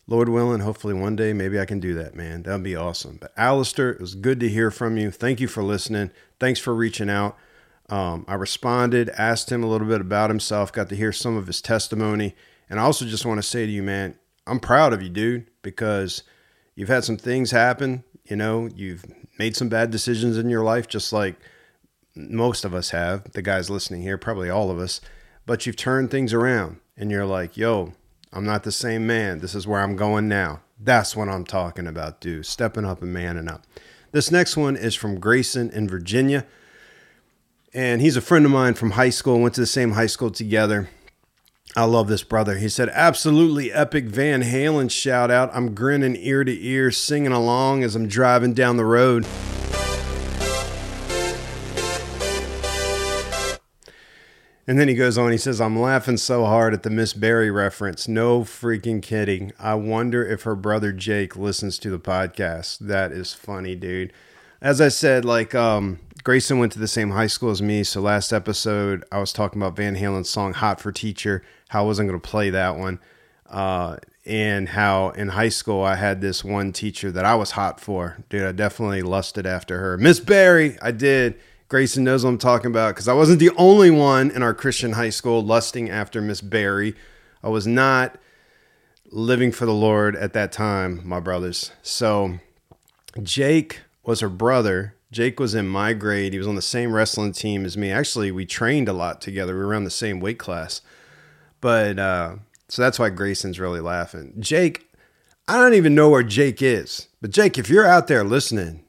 Lord 0.07 0.27
willing, 0.27 0.59
hopefully 0.59 0.93
one 0.93 1.15
day 1.15 1.31
maybe 1.31 1.59
I 1.59 1.65
can 1.65 1.79
do 1.79 1.93
that, 1.93 2.15
man. 2.15 2.43
That'd 2.43 2.63
be 2.63 2.75
awesome. 2.75 3.17
But 3.19 3.31
Alistair, 3.37 3.91
it 3.91 4.01
was 4.01 4.13
good 4.13 4.39
to 4.41 4.49
hear 4.49 4.71
from 4.71 4.97
you. 4.97 5.09
Thank 5.09 5.39
you 5.39 5.47
for 5.47 5.63
listening. 5.63 6.11
Thanks 6.39 6.59
for 6.59 6.75
reaching 6.75 7.09
out. 7.09 7.37
Um, 7.89 8.25
I 8.27 8.33
responded, 8.33 9.09
asked 9.17 9.51
him 9.51 9.63
a 9.63 9.67
little 9.67 9.87
bit 9.87 10.01
about 10.01 10.29
himself, 10.29 10.73
got 10.73 10.89
to 10.89 10.95
hear 10.95 11.11
some 11.11 11.37
of 11.37 11.47
his 11.47 11.61
testimony. 11.61 12.35
And 12.69 12.79
I 12.79 12.83
also 12.83 13.05
just 13.05 13.25
want 13.25 13.37
to 13.37 13.47
say 13.47 13.65
to 13.65 13.71
you, 13.71 13.83
man, 13.83 14.15
I'm 14.45 14.59
proud 14.59 14.91
of 14.91 15.01
you, 15.01 15.09
dude, 15.09 15.47
because 15.61 16.23
you've 16.75 16.89
had 16.89 17.03
some 17.03 17.17
things 17.17 17.51
happen. 17.51 18.03
You 18.25 18.35
know, 18.35 18.69
you've 18.75 19.05
made 19.39 19.55
some 19.55 19.69
bad 19.69 19.91
decisions 19.91 20.37
in 20.37 20.49
your 20.49 20.63
life, 20.63 20.87
just 20.87 21.13
like 21.13 21.35
most 22.15 22.65
of 22.65 22.73
us 22.73 22.91
have. 22.91 23.31
The 23.33 23.41
guys 23.41 23.69
listening 23.69 24.01
here, 24.01 24.17
probably 24.17 24.49
all 24.49 24.71
of 24.71 24.79
us. 24.79 25.01
But 25.45 25.65
you've 25.65 25.75
turned 25.75 26.11
things 26.11 26.33
around 26.33 26.79
and 26.97 27.11
you're 27.11 27.25
like, 27.25 27.57
yo, 27.57 27.93
I'm 28.33 28.45
not 28.45 28.63
the 28.63 28.71
same 28.71 29.05
man. 29.05 29.39
This 29.39 29.55
is 29.55 29.67
where 29.67 29.81
I'm 29.81 29.95
going 29.95 30.27
now. 30.27 30.61
That's 30.79 31.15
what 31.15 31.29
I'm 31.29 31.45
talking 31.45 31.87
about, 31.87 32.19
dude. 32.19 32.45
Stepping 32.45 32.85
up 32.85 33.01
and 33.01 33.13
manning 33.13 33.47
up. 33.47 33.65
This 34.11 34.31
next 34.31 34.57
one 34.57 34.75
is 34.75 34.95
from 34.95 35.19
Grayson 35.19 35.69
in 35.71 35.87
Virginia 35.87 36.45
and 37.75 38.01
he's 38.01 38.15
a 38.15 38.21
friend 38.21 38.45
of 38.45 38.51
mine 38.51 38.73
from 38.73 38.91
high 38.91 39.09
school. 39.09 39.41
Went 39.41 39.53
to 39.55 39.61
the 39.61 39.67
same 39.67 39.91
high 39.91 40.07
school 40.07 40.31
together. 40.31 40.89
I 41.75 41.83
love 41.83 42.07
this 42.07 42.23
brother. 42.23 42.57
He 42.57 42.69
said, 42.69 42.87
absolutely 42.89 43.71
epic 43.71 44.05
Van 44.05 44.41
Halen 44.43 44.89
shout 44.89 45.29
out. 45.29 45.49
I'm 45.53 45.75
grinning 45.75 46.15
ear 46.15 46.45
to 46.45 46.65
ear, 46.65 46.89
singing 46.89 47.33
along 47.33 47.83
as 47.83 47.95
I'm 47.95 48.07
driving 48.07 48.53
down 48.53 48.77
the 48.77 48.85
road. 48.85 49.27
And 54.67 54.79
then 54.79 54.87
he 54.87 54.95
goes 54.95 55.17
on, 55.17 55.31
he 55.31 55.37
says, 55.37 55.61
I'm 55.61 55.79
laughing 55.79 56.17
so 56.17 56.45
hard 56.45 56.73
at 56.73 56.81
the 56.81 56.89
Miss 56.89 57.13
Barry 57.13 57.51
reference. 57.51 58.07
No 58.07 58.41
freaking 58.41 59.01
kidding. 59.01 59.53
I 59.59 59.75
wonder 59.75 60.25
if 60.25 60.41
her 60.41 60.55
brother 60.55 60.91
Jake 60.91 61.35
listens 61.35 61.77
to 61.79 61.91
the 61.91 61.99
podcast. 61.99 62.79
That 62.79 63.11
is 63.11 63.33
funny, 63.33 63.75
dude. 63.75 64.11
As 64.61 64.81
I 64.81 64.87
said, 64.87 65.23
like, 65.23 65.53
um, 65.53 65.99
Grayson 66.23 66.57
went 66.57 66.71
to 66.71 66.79
the 66.79 66.87
same 66.87 67.11
high 67.11 67.27
school 67.27 67.51
as 67.51 67.61
me. 67.61 67.83
So 67.83 68.01
last 68.01 68.33
episode, 68.33 69.03
I 69.11 69.19
was 69.19 69.31
talking 69.31 69.61
about 69.61 69.75
Van 69.75 69.95
Halen's 69.95 70.29
song 70.29 70.53
Hot 70.53 70.81
for 70.81 70.91
Teacher, 70.91 71.43
how 71.69 71.83
I 71.83 71.85
wasn't 71.85 72.09
going 72.09 72.19
to 72.19 72.27
play 72.27 72.49
that 72.49 72.75
one. 72.75 72.99
Uh, 73.47 73.97
and 74.25 74.69
how 74.69 75.09
in 75.09 75.27
high 75.29 75.49
school 75.49 75.83
I 75.83 75.93
had 75.95 76.21
this 76.21 76.43
one 76.43 76.73
teacher 76.73 77.11
that 77.11 77.25
I 77.25 77.35
was 77.35 77.51
hot 77.51 77.79
for. 77.79 78.17
Dude, 78.29 78.47
I 78.47 78.51
definitely 78.51 79.03
lusted 79.03 79.45
after 79.45 79.77
her. 79.79 79.97
Miss 79.99 80.19
Barry, 80.19 80.79
I 80.81 80.89
did. 80.89 81.39
Grayson 81.67 82.03
knows 82.03 82.23
what 82.23 82.29
I'm 82.31 82.37
talking 82.37 82.67
about 82.67 82.95
because 82.95 83.07
I 83.07 83.13
wasn't 83.13 83.39
the 83.39 83.51
only 83.57 83.89
one 83.89 84.31
in 84.31 84.43
our 84.43 84.53
Christian 84.53 84.93
high 84.93 85.09
school 85.09 85.43
lusting 85.43 85.89
after 85.89 86.21
Miss 86.21 86.41
Barry. 86.41 86.95
I 87.43 87.49
was 87.49 87.65
not 87.65 88.17
living 89.11 89.51
for 89.51 89.65
the 89.65 89.73
Lord 89.73 90.15
at 90.15 90.33
that 90.33 90.51
time, 90.51 91.01
my 91.03 91.19
brothers. 91.19 91.71
So 91.81 92.39
Jake 93.23 93.81
was 94.03 94.19
her 94.19 94.29
brother 94.29 94.95
Jake 95.15 95.39
was 95.39 95.55
in 95.55 95.65
my 95.65 95.93
grade. 95.93 96.33
He 96.33 96.39
was 96.39 96.47
on 96.47 96.55
the 96.55 96.61
same 96.61 96.91
wrestling 96.91 97.31
team 97.31 97.63
as 97.63 97.77
me. 97.77 97.89
Actually, 97.89 98.31
we 98.31 98.45
trained 98.45 98.89
a 98.89 98.93
lot 98.93 99.21
together. 99.21 99.53
We 99.53 99.59
were 99.59 99.67
around 99.67 99.85
the 99.85 99.89
same 99.89 100.19
weight 100.19 100.37
class. 100.37 100.81
But 101.61 101.97
uh, 101.97 102.35
so 102.67 102.81
that's 102.81 102.99
why 102.99 103.11
Grayson's 103.11 103.57
really 103.57 103.79
laughing. 103.79 104.33
Jake, 104.39 104.91
I 105.47 105.57
don't 105.57 105.73
even 105.73 105.95
know 105.95 106.09
where 106.09 106.21
Jake 106.21 106.61
is. 106.61 107.07
But 107.21 107.31
Jake, 107.31 107.57
if 107.57 107.69
you're 107.69 107.87
out 107.87 108.07
there 108.07 108.25
listening, 108.25 108.83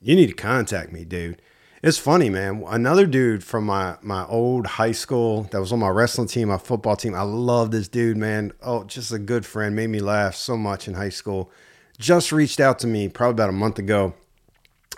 you 0.00 0.16
need 0.16 0.26
to 0.26 0.34
contact 0.34 0.90
me, 0.90 1.04
dude. 1.04 1.40
It's 1.80 1.98
funny, 1.98 2.28
man. 2.28 2.64
Another 2.66 3.06
dude 3.06 3.44
from 3.44 3.66
my 3.66 3.96
my 4.02 4.26
old 4.26 4.66
high 4.66 4.92
school 4.92 5.44
that 5.52 5.60
was 5.60 5.72
on 5.72 5.78
my 5.78 5.88
wrestling 5.88 6.26
team, 6.26 6.48
my 6.48 6.58
football 6.58 6.96
team. 6.96 7.14
I 7.14 7.22
love 7.22 7.70
this 7.70 7.86
dude, 7.86 8.16
man. 8.16 8.52
Oh, 8.60 8.82
just 8.82 9.12
a 9.12 9.18
good 9.18 9.46
friend. 9.46 9.76
Made 9.76 9.90
me 9.90 10.00
laugh 10.00 10.34
so 10.34 10.56
much 10.56 10.88
in 10.88 10.94
high 10.94 11.08
school. 11.08 11.52
Just 11.96 12.32
reached 12.32 12.58
out 12.58 12.80
to 12.80 12.88
me 12.88 13.08
probably 13.08 13.32
about 13.32 13.50
a 13.50 13.52
month 13.52 13.78
ago 13.78 14.14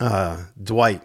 uh, 0.00 0.44
Dwight. 0.62 1.02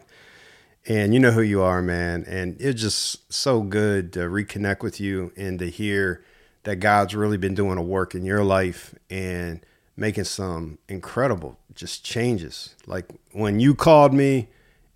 And 0.87 1.13
you 1.13 1.19
know 1.19 1.31
who 1.31 1.41
you 1.41 1.61
are, 1.61 1.81
man. 1.81 2.23
And 2.25 2.55
it's 2.59 2.81
just 2.81 3.33
so 3.33 3.61
good 3.61 4.13
to 4.13 4.19
reconnect 4.19 4.81
with 4.81 5.01
you 5.01 5.33
and 5.35 5.59
to 5.59 5.69
hear 5.69 6.23
that 6.63 6.77
God's 6.77 7.15
really 7.15 7.37
been 7.37 7.55
doing 7.55 7.77
a 7.77 7.83
work 7.83 8.15
in 8.15 8.23
your 8.23 8.43
life 8.43 8.95
and 9.09 9.65
making 9.97 10.25
some 10.25 10.77
incredible 10.87 11.57
just 11.73 12.05
changes. 12.05 12.75
Like 12.85 13.07
when 13.33 13.59
you 13.59 13.75
called 13.75 14.13
me 14.13 14.47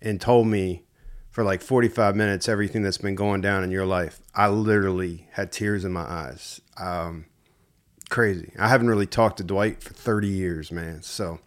and 0.02 0.20
told 0.20 0.46
me 0.46 0.84
for 1.30 1.44
like 1.44 1.62
45 1.62 2.16
minutes 2.16 2.48
everything 2.48 2.82
that's 2.82 2.98
been 2.98 3.14
going 3.14 3.40
down 3.40 3.62
in 3.64 3.70
your 3.70 3.86
life, 3.86 4.20
I 4.34 4.48
literally 4.48 5.28
had 5.32 5.52
tears 5.52 5.84
in 5.84 5.92
my 5.92 6.02
eyes. 6.02 6.60
Um, 6.76 7.26
crazy. 8.08 8.52
I 8.58 8.68
haven't 8.68 8.88
really 8.88 9.06
talked 9.06 9.38
to 9.38 9.44
Dwight 9.44 9.82
for 9.82 9.94
30 9.94 10.28
years, 10.28 10.72
man. 10.72 11.02
So 11.02 11.38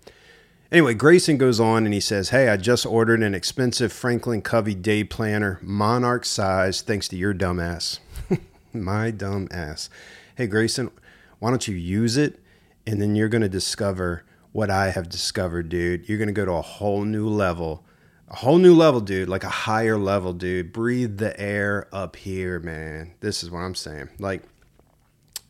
Anyway, 0.73 0.95
Grayson 0.95 1.37
goes 1.37 1.59
on 1.59 1.85
and 1.85 1.93
he 1.93 1.99
says, 1.99 2.29
Hey, 2.29 2.49
I 2.49 2.57
just 2.57 2.83
ordered 2.83 3.21
an 3.21 3.35
expensive 3.35 3.93
Franklin 3.93 4.41
Covey 4.41 4.73
day 4.73 5.03
planner, 5.03 5.59
monarch 5.61 6.25
size, 6.25 6.81
thanks 6.81 7.07
to 7.09 7.15
your 7.15 7.31
dumbass. 7.31 7.99
My 8.73 9.11
dumb 9.11 9.47
ass. 9.51 9.91
Hey, 10.35 10.47
Grayson, 10.47 10.89
why 11.37 11.51
don't 11.51 11.67
you 11.67 11.75
use 11.75 12.17
it? 12.17 12.39
And 12.87 12.99
then 12.99 13.15
you're 13.15 13.29
going 13.29 13.43
to 13.43 13.49
discover 13.49 14.23
what 14.51 14.71
I 14.71 14.89
have 14.89 15.09
discovered, 15.09 15.69
dude. 15.69 16.09
You're 16.09 16.17
going 16.17 16.25
to 16.27 16.33
go 16.33 16.45
to 16.45 16.53
a 16.53 16.61
whole 16.63 17.05
new 17.05 17.29
level. 17.29 17.85
A 18.33 18.37
whole 18.37 18.57
new 18.57 18.73
level, 18.73 18.99
dude. 18.99 19.29
Like 19.29 19.43
a 19.43 19.49
higher 19.49 19.95
level, 19.95 20.33
dude. 20.33 20.73
Breathe 20.73 21.17
the 21.19 21.39
air 21.39 21.87
up 21.93 22.15
here, 22.15 22.59
man. 22.59 23.13
This 23.19 23.43
is 23.43 23.51
what 23.51 23.59
I'm 23.59 23.75
saying. 23.75 24.09
Like, 24.17 24.41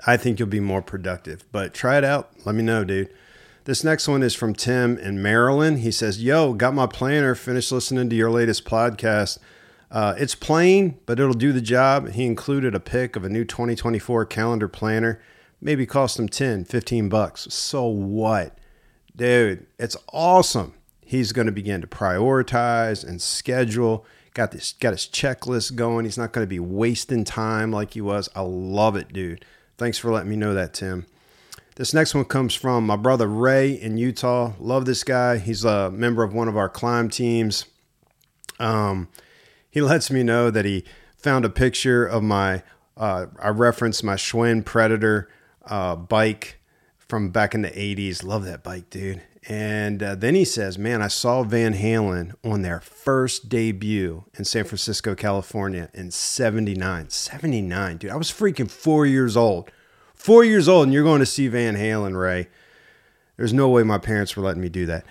I 0.05 0.17
think 0.17 0.37
you'll 0.37 0.49
be 0.49 0.59
more 0.59 0.81
productive. 0.81 1.45
But 1.53 1.73
try 1.73 1.97
it 1.97 2.03
out. 2.03 2.31
Let 2.43 2.55
me 2.55 2.61
know, 2.61 2.83
dude. 2.83 3.09
This 3.63 3.85
next 3.85 4.09
one 4.09 4.21
is 4.21 4.35
from 4.35 4.53
Tim 4.53 4.97
in 4.97 5.21
Maryland. 5.21 5.79
He 5.79 5.91
says, 5.91 6.21
Yo, 6.21 6.53
got 6.53 6.73
my 6.73 6.85
planner, 6.85 7.35
finished 7.35 7.71
listening 7.71 8.09
to 8.09 8.17
your 8.17 8.29
latest 8.29 8.65
podcast. 8.65 9.39
Uh, 9.89 10.15
it's 10.17 10.35
plain, 10.35 10.99
but 11.05 11.21
it'll 11.21 11.33
do 11.33 11.53
the 11.53 11.61
job. 11.61 12.09
He 12.09 12.25
included 12.25 12.75
a 12.75 12.81
pic 12.81 13.15
of 13.15 13.23
a 13.23 13.29
new 13.29 13.45
2024 13.45 14.25
calendar 14.25 14.67
planner. 14.67 15.21
Maybe 15.61 15.85
cost 15.85 16.19
him 16.19 16.27
10, 16.27 16.65
15 16.65 17.07
bucks. 17.07 17.47
So 17.53 17.85
what? 17.85 18.57
Dude, 19.15 19.67
it's 19.79 19.95
awesome. 20.11 20.73
He's 21.05 21.31
going 21.31 21.45
to 21.47 21.51
begin 21.51 21.81
to 21.81 21.87
prioritize 21.87 23.07
and 23.07 23.21
schedule. 23.21 24.05
Got 24.33 24.51
this 24.51 24.73
got 24.73 24.91
his 24.91 25.07
checklist 25.07 25.75
going. 25.75 26.05
He's 26.05 26.17
not 26.17 26.31
going 26.31 26.43
to 26.43 26.49
be 26.49 26.59
wasting 26.59 27.23
time 27.23 27.71
like 27.71 27.93
he 27.93 28.01
was. 28.01 28.29
I 28.35 28.41
love 28.41 28.95
it, 28.95 29.13
dude. 29.13 29.45
Thanks 29.77 29.97
for 29.97 30.11
letting 30.11 30.29
me 30.29 30.35
know 30.35 30.53
that, 30.53 30.73
Tim. 30.73 31.05
This 31.75 31.93
next 31.93 32.13
one 32.13 32.25
comes 32.25 32.53
from 32.53 32.85
my 32.85 32.95
brother 32.95 33.27
Ray 33.27 33.71
in 33.71 33.97
Utah. 33.97 34.53
Love 34.59 34.85
this 34.85 35.03
guy. 35.03 35.39
He's 35.39 35.65
a 35.65 35.89
member 35.89 36.23
of 36.23 36.33
one 36.33 36.47
of 36.47 36.55
our 36.55 36.69
climb 36.69 37.09
teams. 37.09 37.65
Um, 38.59 39.09
he 39.69 39.81
lets 39.81 40.11
me 40.11 40.21
know 40.21 40.51
that 40.51 40.65
he 40.65 40.85
found 41.17 41.45
a 41.45 41.49
picture 41.49 42.05
of 42.05 42.21
my, 42.21 42.61
uh, 42.95 43.25
I 43.41 43.49
referenced 43.49 44.03
my 44.03 44.15
Schwinn 44.15 44.63
Predator 44.63 45.29
uh, 45.65 45.95
bike 45.95 46.59
from 46.97 47.29
back 47.29 47.55
in 47.55 47.63
the 47.63 47.71
80s. 47.71 48.23
Love 48.23 48.45
that 48.45 48.63
bike, 48.63 48.89
dude. 48.91 49.21
And 49.49 50.01
uh, 50.01 50.15
then 50.15 50.35
he 50.35 50.45
says, 50.45 50.77
Man, 50.77 51.01
I 51.01 51.07
saw 51.07 51.43
Van 51.43 51.73
Halen 51.73 52.33
on 52.43 52.61
their 52.61 52.79
first 52.79 53.49
debut 53.49 54.23
in 54.37 54.45
San 54.45 54.63
Francisco, 54.63 55.15
California 55.15 55.89
in 55.93 56.11
79. 56.11 57.09
79, 57.09 57.97
dude. 57.97 58.11
I 58.11 58.15
was 58.15 58.31
freaking 58.31 58.71
four 58.71 59.05
years 59.05 59.35
old 59.35 59.69
Four 60.23 60.45
years 60.45 60.69
old, 60.69 60.85
and 60.85 60.93
you're 60.93 61.03
going 61.03 61.19
to 61.19 61.25
see 61.25 61.49
Van 61.49 61.75
Halen, 61.75 62.17
Ray. 62.17 62.47
There's 63.35 63.51
no 63.51 63.67
way 63.67 63.83
my 63.83 63.97
parents 63.97 64.37
were 64.37 64.43
letting 64.43 64.61
me 64.61 64.69
do 64.69 64.85
that. 64.85 65.03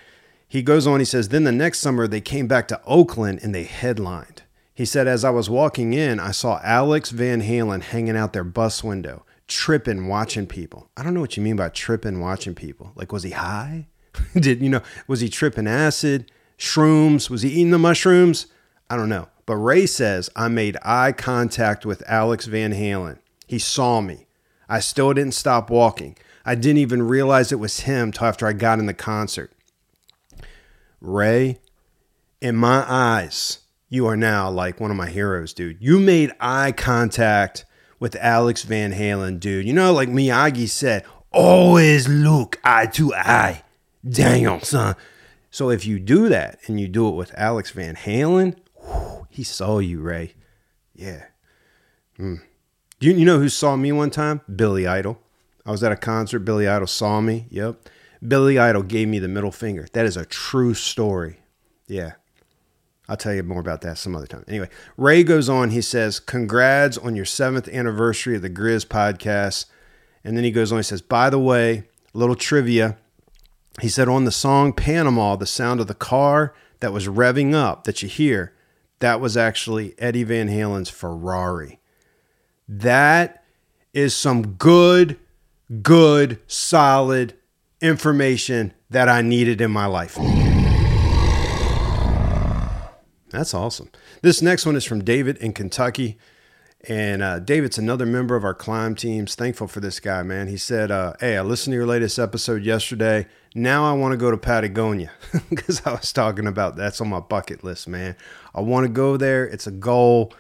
He 0.49 0.63
goes 0.63 0.87
on, 0.87 1.01
he 1.01 1.05
says, 1.05 1.29
Then 1.29 1.45
the 1.45 1.53
next 1.53 1.81
summer 1.81 2.09
they 2.09 2.23
came 2.23 2.47
back 2.47 2.67
to 2.69 2.81
Oakland 2.87 3.41
and 3.43 3.55
they 3.55 3.65
headlined. 3.65 4.45
He 4.73 4.87
said, 4.87 5.07
As 5.07 5.23
I 5.23 5.29
was 5.29 5.51
walking 5.51 5.93
in, 5.93 6.19
I 6.19 6.31
saw 6.31 6.63
Alex 6.65 7.11
Van 7.11 7.43
Halen 7.43 7.83
hanging 7.83 8.17
out 8.17 8.33
their 8.33 8.43
bus 8.43 8.83
window, 8.83 9.27
tripping, 9.47 10.09
watching 10.09 10.47
people. 10.47 10.89
I 10.97 11.03
don't 11.03 11.13
know 11.13 11.21
what 11.21 11.37
you 11.37 11.43
mean 11.43 11.57
by 11.57 11.69
tripping, 11.69 12.19
watching 12.19 12.55
people. 12.55 12.93
Like, 12.95 13.13
was 13.13 13.23
he 13.23 13.33
high? 13.33 13.89
Did, 14.35 14.61
you 14.61 14.69
know, 14.69 14.83
was 15.07 15.21
he 15.21 15.29
tripping 15.29 15.67
acid, 15.67 16.31
shrooms? 16.59 17.31
Was 17.31 17.43
he 17.43 17.51
eating 17.51 17.71
the 17.71 17.79
mushrooms? 17.79 18.47
I 18.91 18.97
don't 18.97 19.09
know. 19.09 19.29
But 19.47 19.57
Ray 19.57 19.87
says, 19.87 20.31
I 20.37 20.49
made 20.49 20.77
eye 20.83 21.13
contact 21.13 21.85
with 21.85 22.03
Alex 22.07 22.47
Van 22.47 22.73
Halen. 22.73 23.19
He 23.47 23.59
saw 23.59 24.01
me. 24.01 24.27
I 24.69 24.81
still 24.81 25.13
didn't 25.13 25.35
stop 25.35 25.71
walking. 25.71 26.17
I 26.45 26.55
didn't 26.55 26.79
even 26.79 27.03
realize 27.03 27.53
it 27.53 27.57
was 27.57 27.81
him 27.81 28.13
till 28.13 28.27
after 28.27 28.47
I 28.47 28.53
got 28.53 28.79
in 28.79 28.87
the 28.87 28.95
concert. 28.95 29.53
Ray, 31.01 31.59
in 32.41 32.57
my 32.57 32.85
eyes, 32.89 33.61
you 33.89 34.07
are 34.07 34.17
now 34.17 34.51
like 34.51 34.81
one 34.81 34.91
of 34.91 34.97
my 34.97 35.09
heroes, 35.09 35.53
dude. 35.53 35.79
You 35.81 35.99
made 35.99 36.33
eye 36.41 36.73
contact 36.73 37.65
with 38.01 38.17
Alex 38.17 38.63
Van 38.63 38.93
Halen, 38.93 39.39
dude. 39.39 39.67
You 39.67 39.73
know, 39.73 39.93
like 39.93 40.09
Miyagi 40.09 40.69
said, 40.69 41.05
always 41.31 42.09
look 42.09 42.59
eye 42.65 42.87
to 42.87 43.15
eye. 43.15 43.63
Damn, 44.09 44.63
son. 44.63 44.97
So 45.51 45.71
if 45.71 45.87
you 45.87 45.99
do 45.99 46.29
that 46.29 46.59
and 46.67 46.81
you 46.81 46.89
do 46.89 47.09
it 47.09 47.15
with 47.15 47.33
Alex 47.37 47.71
Van 47.71 47.95
Halen, 47.95 48.57
whew, 48.77 49.27
he 49.31 49.45
saw 49.45 49.79
you, 49.79 50.01
Ray. 50.01 50.35
Yeah. 50.95 51.25
Mm. 52.19 52.43
You, 53.01 53.13
you 53.13 53.25
know 53.25 53.39
who 53.39 53.49
saw 53.49 53.77
me 53.77 53.93
one 53.93 54.11
time? 54.11 54.41
Billy 54.55 54.87
Idol. 54.87 55.21
I 55.67 55.71
was 55.71 55.83
at 55.85 55.93
a 55.93 55.97
concert. 55.97 56.41
Billy 56.41 56.67
Idol 56.67 56.87
saw 56.87 57.21
me. 57.21 57.47
Yep. 57.51 57.89
Billy 58.27 58.59
Idol 58.59 58.83
gave 58.83 59.09
me 59.09 59.19
the 59.19 59.29
middle 59.29 59.53
finger. 59.53 59.87
That 59.93 60.07
is 60.07 60.17
a 60.17 60.25
true 60.25 60.75
story. 60.75 61.41
Yeah. 61.87 62.13
I'll 63.09 63.17
tell 63.17 63.35
you 63.35 63.43
more 63.43 63.61
about 63.61 63.81
that 63.83 63.99
some 63.99 64.15
other 64.15 64.27
time. 64.27 64.45
Anyway, 64.49 64.69
Ray 64.97 65.25
goes 65.25 65.49
on. 65.49 65.71
He 65.71 65.83
says, 65.83 66.21
Congrats 66.21 66.97
on 66.97 67.17
your 67.17 67.25
seventh 67.25 67.69
anniversary 67.69 68.37
of 68.37 68.43
the 68.43 68.49
Griz 68.49 68.85
podcast. 68.85 69.67
And 70.25 70.37
then 70.37 70.45
he 70.45 70.51
goes 70.51 70.73
on. 70.73 70.79
He 70.79 70.85
says, 70.85 71.03
By 71.03 71.29
the 71.29 71.39
way, 71.39 71.85
a 72.15 72.19
little 72.19 72.37
trivia. 72.37 72.97
He 73.81 73.89
said, 73.89 74.09
On 74.09 74.25
the 74.25 74.33
song 74.33 74.73
Panama, 74.73 75.37
the 75.37 75.47
sound 75.47 75.81
of 75.81 75.87
the 75.87 75.95
car 75.95 76.55
that 76.81 76.93
was 76.93 77.09
revving 77.09 77.55
up 77.55 77.85
that 77.85 78.03
you 78.03 78.09
hear, 78.09 78.53
that 78.99 79.21
was 79.21 79.37
actually 79.37 79.95
Eddie 79.99 80.25
Van 80.25 80.49
Halen's 80.49 80.91
Ferrari. 80.91 81.81
That 82.69 83.45
is 83.93 84.15
some 84.15 84.55
good, 84.55 85.19
good, 85.83 86.39
solid 86.47 87.35
information 87.81 88.73
that 88.91 89.09
I 89.09 89.23
needed 89.23 89.61
in 89.61 89.71
my 89.71 89.87
life. 89.87 90.17
That's 93.31 93.55
awesome. 93.55 93.91
This 94.21 94.43
next 94.43 94.67
one 94.67 94.77
is 94.77 94.85
from 94.85 95.03
David 95.03 95.39
in 95.39 95.55
Kentucky. 95.55 96.19
And 96.89 97.23
uh, 97.23 97.39
David's 97.39 97.79
another 97.79 98.05
member 98.05 98.35
of 98.35 98.45
our 98.45 98.55
climb 98.55 98.97
teams. 98.97 99.37
Thankful 99.37 99.69
for 99.69 99.79
this 99.79 100.01
guy, 100.01 100.23
man. 100.25 100.49
He 100.49 100.57
said, 100.57 100.91
uh, 100.91 101.13
Hey, 101.21 101.37
I 101.37 101.43
listened 101.43 101.73
to 101.73 101.77
your 101.77 101.87
latest 101.87 102.19
episode 102.19 102.65
yesterday. 102.65 103.27
Now 103.55 103.85
I 103.85 103.93
want 103.93 104.13
to 104.13 104.17
go 104.17 104.31
to 104.31 104.37
Patagonia 104.37 105.13
because 105.51 105.87
I 105.87 105.93
was 105.93 106.13
talking 106.13 106.47
about 106.47 106.75
that's 106.75 107.01
on 107.01 107.09
my 107.09 107.21
bucket 107.21 107.63
list, 107.63 107.87
man. 107.87 108.17
I 108.55 108.63
want 108.63 108.85
to 108.85 108.93
go 108.93 109.17
there. 109.17 109.45
It's 109.45 109.67
a 109.67 109.73
goal, 109.73 110.33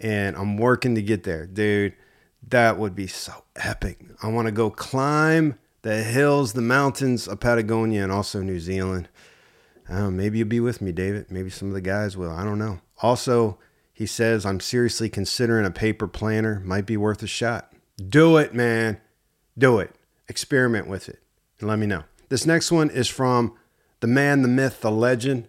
and 0.00 0.34
I'm 0.36 0.56
working 0.56 0.96
to 0.96 1.02
get 1.02 1.22
there. 1.22 1.46
Dude, 1.46 1.94
that 2.48 2.78
would 2.78 2.96
be 2.96 3.06
so 3.06 3.44
epic. 3.54 4.00
I 4.22 4.28
want 4.28 4.46
to 4.46 4.52
go 4.52 4.70
climb 4.70 5.58
the 5.82 6.02
hills, 6.02 6.54
the 6.54 6.62
mountains 6.62 7.28
of 7.28 7.38
Patagonia, 7.38 8.02
and 8.02 8.10
also 8.10 8.42
New 8.42 8.58
Zealand. 8.58 9.08
Maybe 9.88 10.38
you'll 10.38 10.48
be 10.48 10.58
with 10.58 10.80
me, 10.80 10.90
David. 10.90 11.30
Maybe 11.30 11.50
some 11.50 11.68
of 11.68 11.74
the 11.74 11.80
guys 11.80 12.16
will. 12.16 12.32
I 12.32 12.42
don't 12.42 12.58
know. 12.58 12.80
Also, 13.02 13.58
he 13.96 14.04
says, 14.04 14.44
I'm 14.44 14.60
seriously 14.60 15.08
considering 15.08 15.64
a 15.64 15.70
paper 15.70 16.06
planner. 16.06 16.60
Might 16.66 16.84
be 16.84 16.98
worth 16.98 17.22
a 17.22 17.26
shot. 17.26 17.72
Do 17.96 18.36
it, 18.36 18.52
man. 18.52 19.00
Do 19.56 19.78
it. 19.78 19.96
Experiment 20.28 20.86
with 20.86 21.08
it 21.08 21.18
and 21.58 21.66
let 21.66 21.78
me 21.78 21.86
know. 21.86 22.04
This 22.28 22.44
next 22.44 22.70
one 22.70 22.90
is 22.90 23.08
from 23.08 23.54
the 24.00 24.06
man, 24.06 24.42
the 24.42 24.48
myth, 24.48 24.82
the 24.82 24.90
legend, 24.90 25.48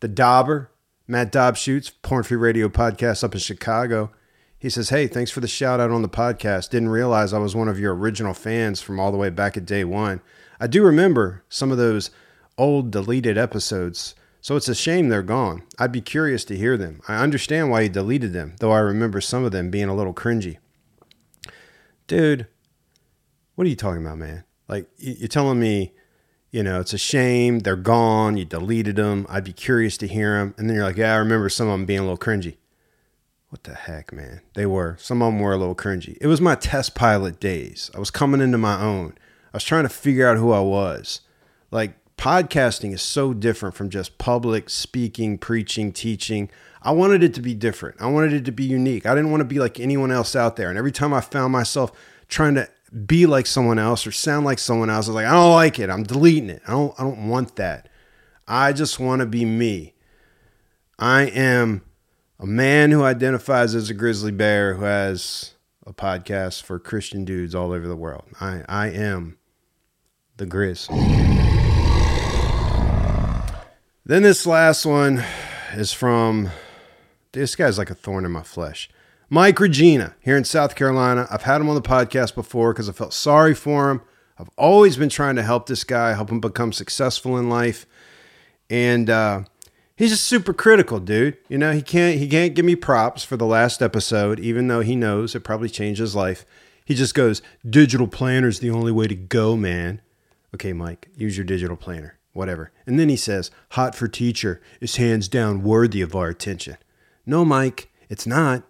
the 0.00 0.08
Dauber, 0.08 0.70
Matt 1.06 1.30
Dobschuetz, 1.30 1.92
Porn 2.00 2.22
Free 2.22 2.38
Radio 2.38 2.70
podcast 2.70 3.22
up 3.22 3.34
in 3.34 3.40
Chicago. 3.40 4.12
He 4.58 4.70
says, 4.70 4.88
Hey, 4.88 5.06
thanks 5.06 5.30
for 5.30 5.40
the 5.40 5.46
shout 5.46 5.78
out 5.78 5.90
on 5.90 6.00
the 6.00 6.08
podcast. 6.08 6.70
Didn't 6.70 6.88
realize 6.88 7.34
I 7.34 7.38
was 7.38 7.54
one 7.54 7.68
of 7.68 7.78
your 7.78 7.94
original 7.94 8.32
fans 8.32 8.80
from 8.80 8.98
all 8.98 9.12
the 9.12 9.18
way 9.18 9.28
back 9.28 9.58
at 9.58 9.66
day 9.66 9.84
one. 9.84 10.22
I 10.58 10.68
do 10.68 10.82
remember 10.82 11.44
some 11.50 11.70
of 11.70 11.76
those 11.76 12.10
old 12.56 12.90
deleted 12.90 13.36
episodes, 13.36 14.14
so 14.46 14.54
it's 14.54 14.68
a 14.68 14.76
shame 14.76 15.08
they're 15.08 15.24
gone. 15.24 15.64
I'd 15.76 15.90
be 15.90 16.00
curious 16.00 16.44
to 16.44 16.56
hear 16.56 16.76
them. 16.76 17.00
I 17.08 17.16
understand 17.16 17.68
why 17.68 17.80
you 17.80 17.88
deleted 17.88 18.32
them, 18.32 18.54
though 18.60 18.70
I 18.70 18.78
remember 18.78 19.20
some 19.20 19.42
of 19.42 19.50
them 19.50 19.72
being 19.72 19.88
a 19.88 19.94
little 19.96 20.14
cringy. 20.14 20.58
Dude, 22.06 22.46
what 23.56 23.66
are 23.66 23.70
you 23.70 23.74
talking 23.74 24.06
about, 24.06 24.18
man? 24.18 24.44
Like, 24.68 24.88
you're 24.98 25.26
telling 25.26 25.58
me, 25.58 25.94
you 26.52 26.62
know, 26.62 26.78
it's 26.78 26.92
a 26.92 26.98
shame 26.98 27.58
they're 27.58 27.74
gone, 27.74 28.36
you 28.36 28.44
deleted 28.44 28.94
them. 28.94 29.26
I'd 29.28 29.42
be 29.42 29.52
curious 29.52 29.96
to 29.96 30.06
hear 30.06 30.38
them. 30.38 30.54
And 30.56 30.70
then 30.70 30.76
you're 30.76 30.86
like, 30.86 30.96
yeah, 30.96 31.14
I 31.14 31.16
remember 31.16 31.48
some 31.48 31.66
of 31.66 31.72
them 31.72 31.84
being 31.84 31.98
a 31.98 32.04
little 32.04 32.16
cringy. 32.16 32.56
What 33.48 33.64
the 33.64 33.74
heck, 33.74 34.12
man? 34.12 34.42
They 34.54 34.66
were. 34.66 34.96
Some 35.00 35.22
of 35.22 35.32
them 35.32 35.40
were 35.40 35.54
a 35.54 35.58
little 35.58 35.74
cringy. 35.74 36.18
It 36.20 36.28
was 36.28 36.40
my 36.40 36.54
test 36.54 36.94
pilot 36.94 37.40
days. 37.40 37.90
I 37.96 37.98
was 37.98 38.12
coming 38.12 38.40
into 38.40 38.58
my 38.58 38.80
own. 38.80 39.14
I 39.52 39.56
was 39.56 39.64
trying 39.64 39.86
to 39.86 39.88
figure 39.88 40.28
out 40.28 40.38
who 40.38 40.52
I 40.52 40.60
was. 40.60 41.22
Like, 41.72 41.98
podcasting 42.16 42.92
is 42.92 43.02
so 43.02 43.34
different 43.34 43.74
from 43.74 43.90
just 43.90 44.18
public 44.18 44.70
speaking, 44.70 45.38
preaching, 45.38 45.92
teaching. 45.92 46.50
I 46.82 46.92
wanted 46.92 47.22
it 47.22 47.34
to 47.34 47.42
be 47.42 47.54
different. 47.54 48.00
I 48.00 48.06
wanted 48.06 48.32
it 48.32 48.44
to 48.46 48.52
be 48.52 48.64
unique. 48.64 49.06
I 49.06 49.14
didn't 49.14 49.30
want 49.30 49.40
to 49.40 49.46
be 49.46 49.58
like 49.58 49.78
anyone 49.78 50.10
else 50.10 50.34
out 50.34 50.56
there. 50.56 50.68
And 50.68 50.78
every 50.78 50.92
time 50.92 51.12
I 51.12 51.20
found 51.20 51.52
myself 51.52 51.92
trying 52.28 52.54
to 52.54 52.68
be 53.06 53.26
like 53.26 53.46
someone 53.46 53.78
else 53.78 54.06
or 54.06 54.12
sound 54.12 54.46
like 54.46 54.58
someone 54.58 54.88
else, 54.88 55.06
I 55.06 55.10
was 55.10 55.14
like, 55.16 55.26
I 55.26 55.32
don't 55.32 55.52
like 55.52 55.78
it. 55.78 55.90
I'm 55.90 56.04
deleting 56.04 56.50
it. 56.50 56.62
I 56.66 56.72
don't 56.72 56.94
I 56.98 57.02
don't 57.02 57.28
want 57.28 57.56
that. 57.56 57.88
I 58.48 58.72
just 58.72 58.98
want 59.00 59.20
to 59.20 59.26
be 59.26 59.44
me. 59.44 59.94
I 60.98 61.22
am 61.22 61.82
a 62.38 62.46
man 62.46 62.90
who 62.90 63.02
identifies 63.02 63.74
as 63.74 63.90
a 63.90 63.94
grizzly 63.94 64.32
bear 64.32 64.74
who 64.74 64.84
has 64.84 65.54
a 65.86 65.92
podcast 65.92 66.62
for 66.62 66.78
Christian 66.78 67.24
dudes 67.24 67.54
all 67.54 67.72
over 67.72 67.86
the 67.86 67.96
world. 67.96 68.24
I 68.40 68.62
I 68.68 68.88
am 68.88 69.38
the 70.36 70.46
Griz. 70.46 70.88
Then 74.08 74.22
this 74.22 74.46
last 74.46 74.86
one 74.86 75.24
is 75.74 75.92
from 75.92 76.50
this 77.32 77.56
guy's 77.56 77.76
like 77.76 77.90
a 77.90 77.94
thorn 77.94 78.24
in 78.24 78.30
my 78.30 78.44
flesh. 78.44 78.88
Mike 79.28 79.58
Regina 79.58 80.14
here 80.20 80.36
in 80.36 80.44
South 80.44 80.76
Carolina. 80.76 81.26
I've 81.28 81.42
had 81.42 81.60
him 81.60 81.68
on 81.68 81.74
the 81.74 81.82
podcast 81.82 82.36
before 82.36 82.72
because 82.72 82.88
I 82.88 82.92
felt 82.92 83.12
sorry 83.12 83.52
for 83.52 83.90
him. 83.90 84.02
I've 84.38 84.48
always 84.56 84.96
been 84.96 85.08
trying 85.08 85.34
to 85.34 85.42
help 85.42 85.66
this 85.66 85.82
guy, 85.82 86.14
help 86.14 86.30
him 86.30 86.38
become 86.38 86.72
successful 86.72 87.36
in 87.36 87.48
life. 87.48 87.84
And 88.70 89.10
uh, 89.10 89.42
he's 89.96 90.10
just 90.10 90.28
super 90.28 90.52
critical, 90.52 91.00
dude. 91.00 91.38
You 91.48 91.58
know, 91.58 91.72
he 91.72 91.82
can't 91.82 92.16
he 92.16 92.28
can't 92.28 92.54
give 92.54 92.64
me 92.64 92.76
props 92.76 93.24
for 93.24 93.36
the 93.36 93.44
last 93.44 93.82
episode, 93.82 94.38
even 94.38 94.68
though 94.68 94.82
he 94.82 94.94
knows 94.94 95.34
it 95.34 95.40
probably 95.40 95.68
changed 95.68 95.98
his 95.98 96.14
life. 96.14 96.46
He 96.84 96.94
just 96.94 97.16
goes, 97.16 97.42
digital 97.68 98.06
planner 98.06 98.46
is 98.46 98.60
the 98.60 98.70
only 98.70 98.92
way 98.92 99.08
to 99.08 99.16
go, 99.16 99.56
man. 99.56 100.00
Okay, 100.54 100.72
Mike, 100.72 101.08
use 101.16 101.36
your 101.36 101.44
digital 101.44 101.76
planner 101.76 102.15
whatever. 102.36 102.70
And 102.86 102.98
then 102.98 103.08
he 103.08 103.16
says, 103.16 103.50
Hot 103.70 103.94
for 103.94 104.08
Teacher 104.08 104.60
is 104.80 104.96
hands 104.96 105.28
down 105.28 105.62
worthy 105.62 106.02
of 106.02 106.14
our 106.14 106.28
attention. 106.28 106.76
No, 107.24 107.44
Mike, 107.44 107.90
it's 108.08 108.26
not. 108.26 108.62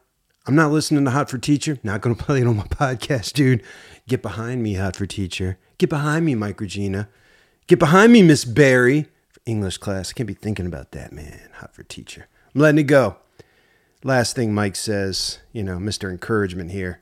I'm 0.47 0.55
not 0.55 0.71
listening 0.71 1.05
to 1.05 1.11
Hot 1.11 1.29
for 1.29 1.39
Teacher. 1.39 1.79
Not 1.83 2.01
going 2.01 2.15
to 2.17 2.25
play 2.25 2.41
it 2.41 2.47
on 2.47 2.57
my 2.57 2.65
podcast, 2.65 3.33
dude. 3.33 3.63
Get 4.09 4.23
behind 4.23 4.63
me, 4.63 4.75
Hot 4.75 4.97
for 4.97 5.07
Teacher. 5.07 5.59
Get 5.79 5.91
behind 5.91 6.25
me, 6.25 6.35
Mike 6.35 6.61
Regina. 6.61 7.09
Get 7.67 7.79
behind 7.79 8.13
me, 8.13 8.23
Miss 8.23 8.45
Barry. 8.45 9.09
For 9.29 9.41
English 9.45 9.79
class, 9.79 10.11
I 10.11 10.13
can't 10.15 10.27
be 10.27 10.35
thinking 10.35 10.67
about 10.67 10.93
that, 10.93 11.13
man. 11.13 11.51
Hot 11.55 11.75
for 11.75 11.83
Teacher. 11.83 12.29
I'm 12.55 12.61
letting 12.61 12.79
it 12.79 12.85
go. 12.85 13.17
Last 14.05 14.37
thing 14.37 14.55
Mike 14.55 14.77
says, 14.77 15.41
you 15.53 15.65
know, 15.65 15.79
Mr. 15.79 16.09
Encouragement 16.09 16.71
here. 16.71 17.01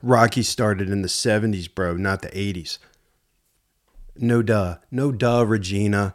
Rocky 0.00 0.44
started 0.44 0.88
in 0.88 1.02
the 1.02 1.08
70s, 1.08 1.72
bro, 1.72 1.96
not 1.96 2.22
the 2.22 2.28
80s. 2.28 2.78
No 4.16 4.42
duh. 4.42 4.76
No 4.90 5.12
duh, 5.12 5.44
Regina. 5.46 6.14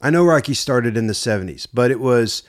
I 0.00 0.10
know 0.10 0.24
Rocky 0.24 0.54
started 0.54 0.96
in 0.96 1.06
the 1.06 1.12
70s, 1.12 1.66
but 1.72 1.90
it 1.90 2.00
was, 2.00 2.42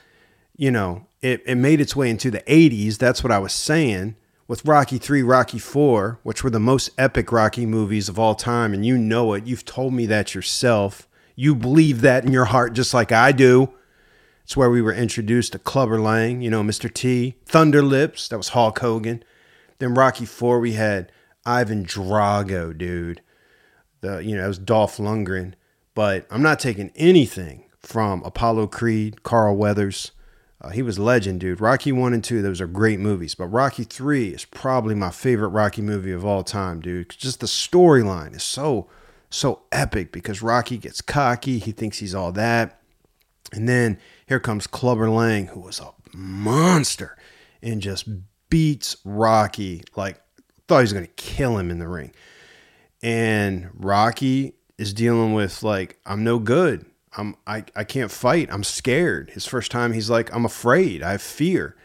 you 0.55 0.69
know, 0.69 1.07
it, 1.21 1.41
it 1.45 1.55
made 1.55 1.81
its 1.81 1.95
way 1.95 2.09
into 2.09 2.29
the 2.29 2.41
80s. 2.41 2.97
That's 2.97 3.23
what 3.23 3.31
I 3.31 3.39
was 3.39 3.53
saying. 3.53 4.15
With 4.47 4.65
Rocky 4.65 4.97
3, 4.97 5.23
Rocky 5.23 5.59
4, 5.59 6.19
which 6.23 6.43
were 6.43 6.49
the 6.49 6.59
most 6.59 6.89
epic 6.97 7.31
Rocky 7.31 7.65
movies 7.65 8.09
of 8.09 8.19
all 8.19 8.35
time, 8.35 8.73
and 8.73 8.85
you 8.85 8.97
know 8.97 9.33
it. 9.33 9.45
You've 9.45 9.65
told 9.65 9.93
me 9.93 10.05
that 10.07 10.33
yourself. 10.33 11.07
You 11.35 11.55
believe 11.55 12.01
that 12.01 12.25
in 12.25 12.33
your 12.33 12.45
heart 12.45 12.73
just 12.73 12.93
like 12.93 13.11
I 13.11 13.31
do. 13.31 13.73
It's 14.43 14.57
where 14.57 14.69
we 14.69 14.81
were 14.81 14.93
introduced 14.93 15.51
to 15.51 15.59
Clubber 15.59 15.99
Lang, 15.99 16.41
you 16.41 16.49
know, 16.49 16.63
Mr. 16.63 16.91
T, 16.91 17.35
Thunder 17.45 17.83
Lips, 17.83 18.27
that 18.29 18.37
was 18.37 18.49
Hulk 18.49 18.79
Hogan. 18.79 19.23
Then 19.77 19.93
Rocky 19.93 20.25
4, 20.25 20.59
we 20.59 20.73
had 20.73 21.11
Ivan 21.45 21.85
Drago, 21.85 22.75
dude 22.75 23.21
the 24.01 24.19
you 24.19 24.35
know 24.35 24.45
it 24.45 24.47
was 24.47 24.59
Dolph 24.59 24.97
Lundgren, 24.97 25.53
but 25.93 26.25
I'm 26.29 26.41
not 26.41 26.59
taking 26.59 26.91
anything 26.95 27.65
from 27.79 28.23
Apollo 28.23 28.67
Creed, 28.67 29.23
Carl 29.23 29.55
Weathers. 29.55 30.11
Uh, 30.61 30.69
he 30.69 30.81
was 30.81 30.99
legend, 30.99 31.39
dude. 31.39 31.61
Rocky 31.61 31.91
one 31.91 32.13
and 32.13 32.23
two, 32.23 32.41
those 32.41 32.59
are 32.59 32.67
great 32.67 32.99
movies, 32.99 33.33
but 33.33 33.47
Rocky 33.47 33.83
three 33.83 34.29
is 34.29 34.45
probably 34.45 34.93
my 34.93 35.09
favorite 35.09 35.49
Rocky 35.49 35.81
movie 35.81 36.11
of 36.11 36.25
all 36.25 36.43
time, 36.43 36.81
dude. 36.81 37.09
Just 37.09 37.39
the 37.39 37.47
storyline 37.47 38.35
is 38.35 38.43
so 38.43 38.89
so 39.29 39.61
epic 39.71 40.11
because 40.11 40.41
Rocky 40.41 40.77
gets 40.77 41.01
cocky, 41.01 41.59
he 41.59 41.71
thinks 41.71 41.99
he's 41.99 42.15
all 42.15 42.31
that, 42.33 42.81
and 43.53 43.69
then 43.69 43.99
here 44.27 44.39
comes 44.39 44.67
Clubber 44.67 45.09
Lang, 45.09 45.47
who 45.47 45.61
was 45.61 45.79
a 45.79 45.91
monster, 46.13 47.15
and 47.61 47.81
just 47.81 48.07
beats 48.49 48.97
Rocky 49.05 49.83
like 49.95 50.21
thought 50.67 50.79
he 50.79 50.83
was 50.83 50.93
gonna 50.93 51.07
kill 51.07 51.57
him 51.57 51.71
in 51.71 51.79
the 51.79 51.87
ring 51.87 52.11
and 53.01 53.69
Rocky 53.73 54.53
is 54.77 54.93
dealing 54.93 55.33
with 55.33 55.63
like 55.63 55.99
I'm 56.05 56.23
no 56.23 56.39
good. 56.39 56.85
I'm 57.17 57.35
I, 57.47 57.65
I 57.75 57.83
can't 57.83 58.11
fight. 58.11 58.49
I'm 58.51 58.63
scared. 58.63 59.31
His 59.31 59.45
first 59.45 59.71
time 59.71 59.93
he's 59.93 60.09
like 60.09 60.33
I'm 60.33 60.45
afraid. 60.45 61.03
I 61.03 61.11
have 61.11 61.21
fear. 61.21 61.75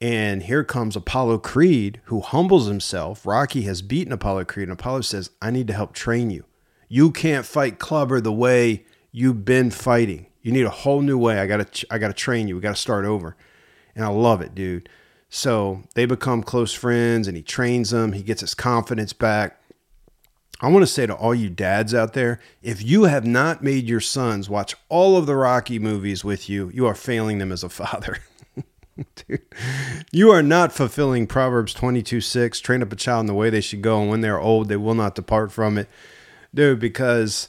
And 0.00 0.44
here 0.44 0.64
comes 0.64 0.96
Apollo 0.96 1.38
Creed, 1.38 2.00
who 2.04 2.20
humbles 2.20 2.66
himself. 2.66 3.26
Rocky 3.26 3.62
has 3.62 3.82
beaten 3.82 4.14
Apollo 4.14 4.46
Creed, 4.46 4.68
and 4.68 4.72
Apollo 4.72 5.02
says, 5.02 5.30
I 5.42 5.50
need 5.50 5.66
to 5.66 5.74
help 5.74 5.92
train 5.92 6.30
you. 6.30 6.46
You 6.88 7.10
can't 7.10 7.44
fight 7.44 7.78
Clubber 7.78 8.18
the 8.18 8.32
way 8.32 8.86
you've 9.12 9.44
been 9.44 9.70
fighting. 9.70 10.26
You 10.40 10.52
need 10.52 10.64
a 10.64 10.70
whole 10.70 11.02
new 11.02 11.18
way. 11.18 11.38
I 11.38 11.46
gotta, 11.46 11.86
I 11.90 11.98
gotta 11.98 12.14
train 12.14 12.48
you. 12.48 12.54
We 12.54 12.62
gotta 12.62 12.76
start 12.76 13.04
over. 13.04 13.36
And 13.94 14.02
I 14.02 14.08
love 14.08 14.40
it, 14.40 14.54
dude. 14.54 14.88
So 15.28 15.82
they 15.94 16.06
become 16.06 16.42
close 16.42 16.72
friends, 16.72 17.28
and 17.28 17.36
he 17.36 17.42
trains 17.42 17.90
them. 17.90 18.12
He 18.12 18.22
gets 18.22 18.40
his 18.40 18.54
confidence 18.54 19.12
back. 19.12 19.59
I 20.62 20.68
want 20.68 20.82
to 20.82 20.86
say 20.86 21.06
to 21.06 21.14
all 21.14 21.34
you 21.34 21.48
dads 21.48 21.94
out 21.94 22.12
there 22.12 22.38
if 22.62 22.82
you 22.82 23.04
have 23.04 23.24
not 23.24 23.62
made 23.62 23.88
your 23.88 24.00
sons 24.00 24.50
watch 24.50 24.74
all 24.88 25.16
of 25.16 25.26
the 25.26 25.34
Rocky 25.34 25.78
movies 25.78 26.22
with 26.22 26.50
you, 26.50 26.70
you 26.74 26.86
are 26.86 26.94
failing 26.94 27.38
them 27.38 27.50
as 27.50 27.64
a 27.64 27.70
father. 27.70 28.18
Dude, 29.26 29.40
you 30.12 30.30
are 30.30 30.42
not 30.42 30.72
fulfilling 30.72 31.26
Proverbs 31.26 31.72
22 31.72 32.20
6 32.20 32.60
train 32.60 32.82
up 32.82 32.92
a 32.92 32.96
child 32.96 33.20
in 33.20 33.26
the 33.26 33.34
way 33.34 33.48
they 33.48 33.62
should 33.62 33.80
go, 33.80 34.02
and 34.02 34.10
when 34.10 34.20
they're 34.20 34.40
old, 34.40 34.68
they 34.68 34.76
will 34.76 34.94
not 34.94 35.14
depart 35.14 35.50
from 35.50 35.78
it. 35.78 35.88
Dude, 36.54 36.78
because 36.78 37.48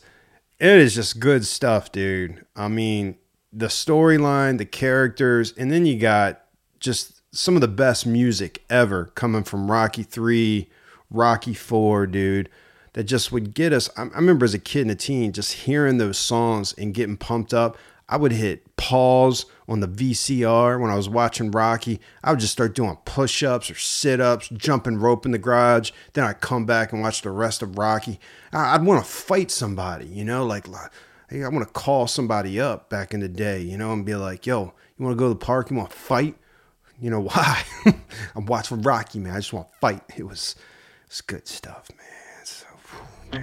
it 0.60 0.78
is 0.78 0.96
just 0.96 1.20
good 1.20 1.46
stuff, 1.46 1.92
dude. 1.92 2.46
I 2.56 2.70
mean, 2.70 3.18
the 3.52 3.66
storyline, 3.66 4.58
the 4.58 4.66
characters, 4.66 5.54
and 5.58 5.70
then 5.70 5.86
you 5.86 6.00
got 6.00 6.46
just 6.80 7.22
some 7.36 7.56
of 7.56 7.62
the 7.62 7.68
best 7.68 8.06
music 8.06 8.64
ever 8.70 9.06
coming 9.16 9.44
from 9.44 9.70
Rocky 9.70 10.04
3, 10.04 10.70
Rocky 11.10 11.54
4, 11.54 12.08
dude 12.08 12.50
that 12.94 13.04
just 13.06 13.32
would 13.32 13.54
get 13.54 13.74
us. 13.74 13.90
I, 13.98 14.04
remember 14.04 14.46
as 14.46 14.54
a 14.54 14.60
kid 14.60 14.82
and 14.84 14.92
a 14.92 14.96
teen, 14.96 15.32
just 15.32 15.54
hearing 15.54 15.98
those 15.98 16.18
songs 16.18 16.74
and 16.78 16.94
getting 16.94 17.18
pumped 17.18 17.54
up. 17.54 17.78
I 18.10 18.18
would 18.18 18.34
hit 18.34 18.76
pause 18.76 19.46
on 19.70 19.80
the 19.80 19.88
VCR 19.88 20.78
when 20.78 20.92
I 20.92 20.96
was 20.96 21.08
watching 21.08 21.50
Rocky. 21.50 22.02
I 22.22 22.32
would 22.32 22.42
just 22.42 22.52
start 22.52 22.76
doing 22.76 22.98
push 23.06 23.42
ups 23.42 23.72
or 23.72 23.76
sit 23.76 24.20
ups, 24.20 24.50
jumping 24.50 24.98
rope 24.98 25.26
in 25.26 25.32
the 25.32 25.38
garage. 25.38 25.92
Then 26.12 26.26
I'd 26.26 26.42
come 26.42 26.66
back 26.66 26.92
and 26.92 27.02
watch 27.02 27.22
the 27.22 27.32
rest 27.32 27.62
of 27.62 27.78
Rocky. 27.78 28.20
I'd 28.52 28.84
want 28.84 29.04
to 29.06 29.10
fight 29.10 29.50
somebody, 29.50 30.08
you 30.08 30.26
know, 30.26 30.46
like, 30.46 30.68
I 30.68 31.48
want 31.48 31.66
to 31.66 31.72
call 31.74 32.06
somebody 32.08 32.60
up 32.60 32.90
back 32.90 33.14
in 33.14 33.22
the 33.22 33.30
day, 33.30 33.62
you 33.62 33.78
know, 33.78 33.94
and 33.94 34.06
be 34.06 34.16
like, 34.16 34.46
yo, 34.46 34.74
you 34.98 35.06
want 35.06 35.18
to 35.18 35.20
go 35.20 35.30
to 35.30 35.34
the 35.34 35.46
park? 35.46 35.72
You 35.72 35.78
want 35.78 35.92
to 35.92 35.96
fight? 35.96 36.36
You 37.00 37.12
know 37.12 37.22
why? 37.34 37.64
I'm 38.36 38.46
watching 38.46 38.82
Rocky, 38.82 39.20
man. 39.20 39.34
I 39.34 39.38
just 39.38 39.54
want 39.54 39.72
to 39.72 39.78
fight. 39.80 40.04
It 40.18 40.24
was, 40.28 40.58
it's 41.06 41.22
good 41.22 41.48
stuff, 41.48 41.90
man. 41.98 42.01
Get 43.32 43.40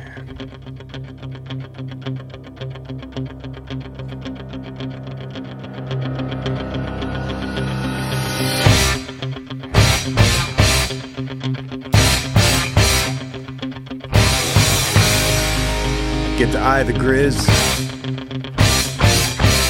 the 16.52 16.58
eye 16.60 16.80
of 16.80 16.86
the 16.88 16.92
Griz. 16.92 17.34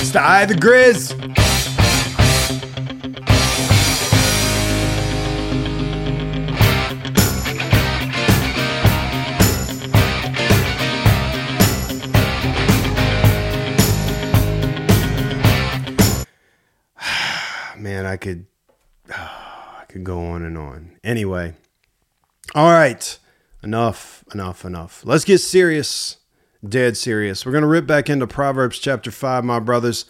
It's 0.00 0.11
the 0.11 0.20
eye 0.20 0.42
of 0.42 0.48
the 0.48 0.57
Griz. 0.57 1.14
Man, 17.88 18.05
I 18.05 18.18
could 18.18 18.44
I 19.11 19.85
could 19.88 20.05
go 20.05 20.27
on 20.27 20.42
and 20.42 20.59
on. 20.59 20.98
Anyway. 21.03 21.55
All 22.55 22.70
right. 22.70 23.18
Enough, 23.62 24.24
enough, 24.35 24.66
enough. 24.66 25.03
Let's 25.07 25.24
get 25.24 25.38
serious. 25.38 26.18
Dead 26.62 26.98
serious. 26.98 27.46
We're 27.46 27.53
to 27.62 27.66
rip 27.68 27.87
back 27.87 28.11
into 28.11 28.27
Proverbs 28.27 28.79
chapter 28.79 29.11
5, 29.11 29.42
my 29.42 29.59
brothers. 29.59 30.05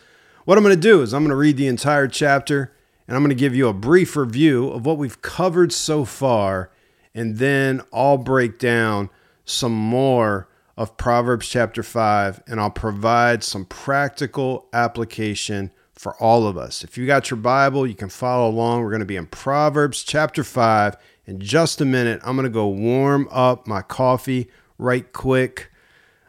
What 0.44 0.58
I'm 0.58 0.64
to 0.74 0.82
do 0.82 1.02
is 1.02 1.14
I'm 1.14 1.22
to 1.28 1.36
read 1.36 1.56
the 1.56 1.68
entire 1.68 2.08
chapter 2.08 2.74
and 3.06 3.16
I'm 3.16 3.22
to 3.28 3.36
give 3.36 3.54
you 3.54 3.68
a 3.68 3.72
brief 3.72 4.16
review 4.16 4.70
of 4.70 4.84
what 4.84 4.98
we've 4.98 5.22
covered 5.22 5.72
so 5.72 6.04
far. 6.04 6.72
And 7.14 7.36
then 7.36 7.82
I'll 7.92 8.18
break 8.18 8.58
down 8.58 9.08
some 9.44 9.72
more 9.72 10.48
of 10.76 10.96
Proverbs 10.96 11.48
chapter 11.48 11.84
5 11.84 12.42
and 12.48 12.58
I'll 12.58 12.70
provide 12.70 13.44
some 13.44 13.66
practical 13.66 14.66
application 14.72 15.70
for 15.98 16.14
all 16.22 16.46
of 16.46 16.56
us. 16.56 16.84
If 16.84 16.96
you 16.96 17.06
got 17.06 17.30
your 17.30 17.38
Bible, 17.38 17.86
you 17.86 17.94
can 17.94 18.08
follow 18.08 18.48
along. 18.48 18.82
We're 18.82 18.90
going 18.90 19.00
to 19.00 19.06
be 19.06 19.16
in 19.16 19.26
Proverbs 19.26 20.02
chapter 20.04 20.44
5 20.44 20.96
in 21.26 21.40
just 21.40 21.80
a 21.80 21.84
minute. 21.84 22.20
I'm 22.24 22.36
going 22.36 22.44
to 22.44 22.50
go 22.50 22.68
warm 22.68 23.28
up 23.30 23.66
my 23.66 23.82
coffee 23.82 24.48
right 24.78 25.12
quick. 25.12 25.70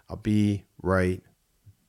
I'll 0.09 0.17
be 0.17 0.65
right 0.81 1.21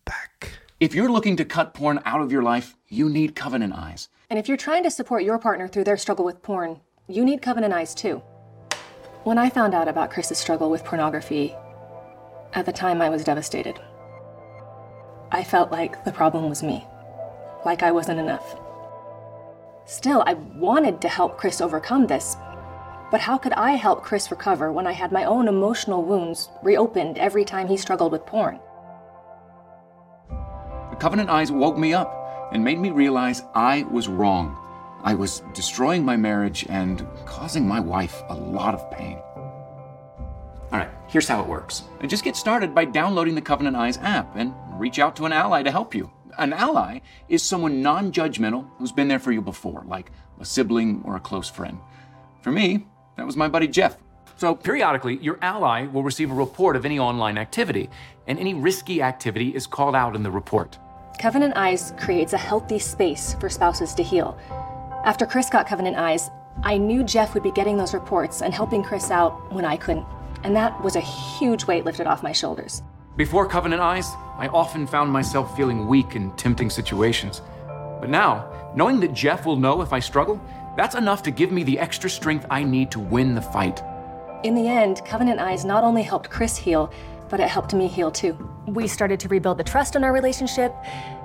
back. 0.04 0.52
If 0.78 0.94
you're 0.94 1.10
looking 1.10 1.36
to 1.36 1.44
cut 1.44 1.74
porn 1.74 2.00
out 2.04 2.20
of 2.20 2.30
your 2.30 2.42
life, 2.42 2.76
you 2.88 3.08
need 3.08 3.34
Covenant 3.34 3.74
Eyes. 3.74 4.08
And 4.28 4.38
if 4.38 4.46
you're 4.46 4.56
trying 4.56 4.82
to 4.84 4.90
support 4.90 5.24
your 5.24 5.38
partner 5.38 5.66
through 5.66 5.84
their 5.84 5.96
struggle 5.96 6.24
with 6.24 6.42
porn, 6.42 6.80
you 7.08 7.24
need 7.24 7.42
Covenant 7.42 7.74
Eyes 7.74 7.94
too. 7.94 8.22
When 9.24 9.38
I 9.38 9.50
found 9.50 9.74
out 9.74 9.88
about 9.88 10.10
Chris's 10.10 10.38
struggle 10.38 10.70
with 10.70 10.84
pornography, 10.84 11.54
at 12.54 12.66
the 12.66 12.72
time 12.72 13.00
I 13.00 13.08
was 13.08 13.24
devastated. 13.24 13.78
I 15.32 15.44
felt 15.44 15.70
like 15.70 16.04
the 16.04 16.12
problem 16.12 16.48
was 16.48 16.62
me, 16.62 16.84
like 17.64 17.82
I 17.82 17.90
wasn't 17.90 18.20
enough. 18.20 18.56
Still, 19.84 20.22
I 20.26 20.34
wanted 20.34 21.00
to 21.00 21.08
help 21.08 21.36
Chris 21.36 21.60
overcome 21.60 22.06
this, 22.06 22.36
but 23.10 23.20
how 23.20 23.36
could 23.36 23.52
I 23.54 23.72
help 23.72 24.04
Chris 24.04 24.30
recover 24.30 24.70
when 24.70 24.86
I 24.86 24.92
had 24.92 25.10
my 25.10 25.24
own 25.24 25.48
emotional 25.48 26.04
wounds 26.04 26.48
reopened 26.62 27.18
every 27.18 27.44
time 27.44 27.66
he 27.66 27.76
struggled 27.76 28.12
with 28.12 28.24
porn? 28.24 28.60
The 30.90 30.96
Covenant 30.96 31.28
Eyes 31.28 31.50
woke 31.50 31.76
me 31.76 31.92
up 31.92 32.48
and 32.52 32.64
made 32.64 32.78
me 32.78 32.90
realize 32.90 33.42
I 33.54 33.82
was 33.90 34.06
wrong. 34.08 34.56
I 35.02 35.14
was 35.14 35.42
destroying 35.54 36.04
my 36.04 36.16
marriage 36.16 36.66
and 36.68 37.06
causing 37.24 37.66
my 37.66 37.80
wife 37.80 38.22
a 38.28 38.34
lot 38.34 38.74
of 38.74 38.90
pain. 38.90 39.18
All 40.72 40.78
right, 40.78 40.90
here's 41.08 41.26
how 41.26 41.40
it 41.40 41.48
works. 41.48 41.82
Just 42.06 42.22
get 42.22 42.36
started 42.36 42.74
by 42.74 42.84
downloading 42.84 43.34
the 43.34 43.40
Covenant 43.40 43.76
Eyes 43.76 43.98
app 43.98 44.36
and 44.36 44.54
reach 44.78 45.00
out 45.00 45.16
to 45.16 45.26
an 45.26 45.32
ally 45.32 45.64
to 45.64 45.70
help 45.72 45.96
you. 45.96 46.12
An 46.38 46.52
ally 46.52 47.00
is 47.28 47.42
someone 47.42 47.82
non 47.82 48.12
judgmental 48.12 48.68
who's 48.78 48.92
been 48.92 49.08
there 49.08 49.18
for 49.18 49.32
you 49.32 49.42
before, 49.42 49.84
like 49.86 50.10
a 50.40 50.44
sibling 50.44 51.02
or 51.04 51.16
a 51.16 51.20
close 51.20 51.48
friend. 51.48 51.78
For 52.42 52.50
me, 52.50 52.86
that 53.16 53.26
was 53.26 53.36
my 53.36 53.48
buddy 53.48 53.68
Jeff. 53.68 53.96
So, 54.36 54.54
periodically, 54.54 55.18
your 55.18 55.38
ally 55.42 55.86
will 55.86 56.02
receive 56.02 56.30
a 56.30 56.34
report 56.34 56.74
of 56.74 56.86
any 56.86 56.98
online 56.98 57.36
activity, 57.36 57.90
and 58.26 58.38
any 58.38 58.54
risky 58.54 59.02
activity 59.02 59.54
is 59.54 59.66
called 59.66 59.94
out 59.94 60.16
in 60.16 60.22
the 60.22 60.30
report. 60.30 60.78
Covenant 61.18 61.54
Eyes 61.56 61.92
creates 61.98 62.32
a 62.32 62.38
healthy 62.38 62.78
space 62.78 63.34
for 63.34 63.50
spouses 63.50 63.94
to 63.94 64.02
heal. 64.02 64.38
After 65.04 65.26
Chris 65.26 65.50
got 65.50 65.66
Covenant 65.66 65.96
Eyes, 65.96 66.30
I 66.62 66.78
knew 66.78 67.04
Jeff 67.04 67.34
would 67.34 67.42
be 67.42 67.52
getting 67.52 67.76
those 67.76 67.92
reports 67.92 68.40
and 68.40 68.54
helping 68.54 68.82
Chris 68.82 69.10
out 69.10 69.52
when 69.52 69.66
I 69.66 69.76
couldn't. 69.76 70.06
And 70.42 70.56
that 70.56 70.82
was 70.82 70.96
a 70.96 71.00
huge 71.00 71.66
weight 71.66 71.84
lifted 71.84 72.06
off 72.06 72.22
my 72.22 72.32
shoulders. 72.32 72.82
Before 73.20 73.46
Covenant 73.46 73.82
Eyes, 73.82 74.16
I 74.38 74.48
often 74.48 74.86
found 74.86 75.12
myself 75.12 75.54
feeling 75.54 75.86
weak 75.86 76.16
in 76.16 76.30
tempting 76.36 76.70
situations. 76.70 77.42
But 77.66 78.08
now, 78.08 78.50
knowing 78.74 78.98
that 79.00 79.12
Jeff 79.12 79.44
will 79.44 79.56
know 79.56 79.82
if 79.82 79.92
I 79.92 79.98
struggle, 79.98 80.40
that's 80.74 80.94
enough 80.94 81.22
to 81.24 81.30
give 81.30 81.52
me 81.52 81.62
the 81.62 81.78
extra 81.78 82.08
strength 82.08 82.46
I 82.48 82.64
need 82.64 82.90
to 82.92 82.98
win 82.98 83.34
the 83.34 83.42
fight. 83.42 83.82
In 84.42 84.54
the 84.54 84.66
end, 84.66 85.04
Covenant 85.04 85.38
Eyes 85.38 85.66
not 85.66 85.84
only 85.84 86.02
helped 86.02 86.30
Chris 86.30 86.56
heal, 86.56 86.90
but 87.28 87.40
it 87.40 87.48
helped 87.50 87.74
me 87.74 87.88
heal 87.88 88.10
too. 88.10 88.32
We 88.66 88.88
started 88.88 89.20
to 89.20 89.28
rebuild 89.28 89.58
the 89.58 89.64
trust 89.64 89.96
in 89.96 90.02
our 90.02 90.14
relationship. 90.14 90.74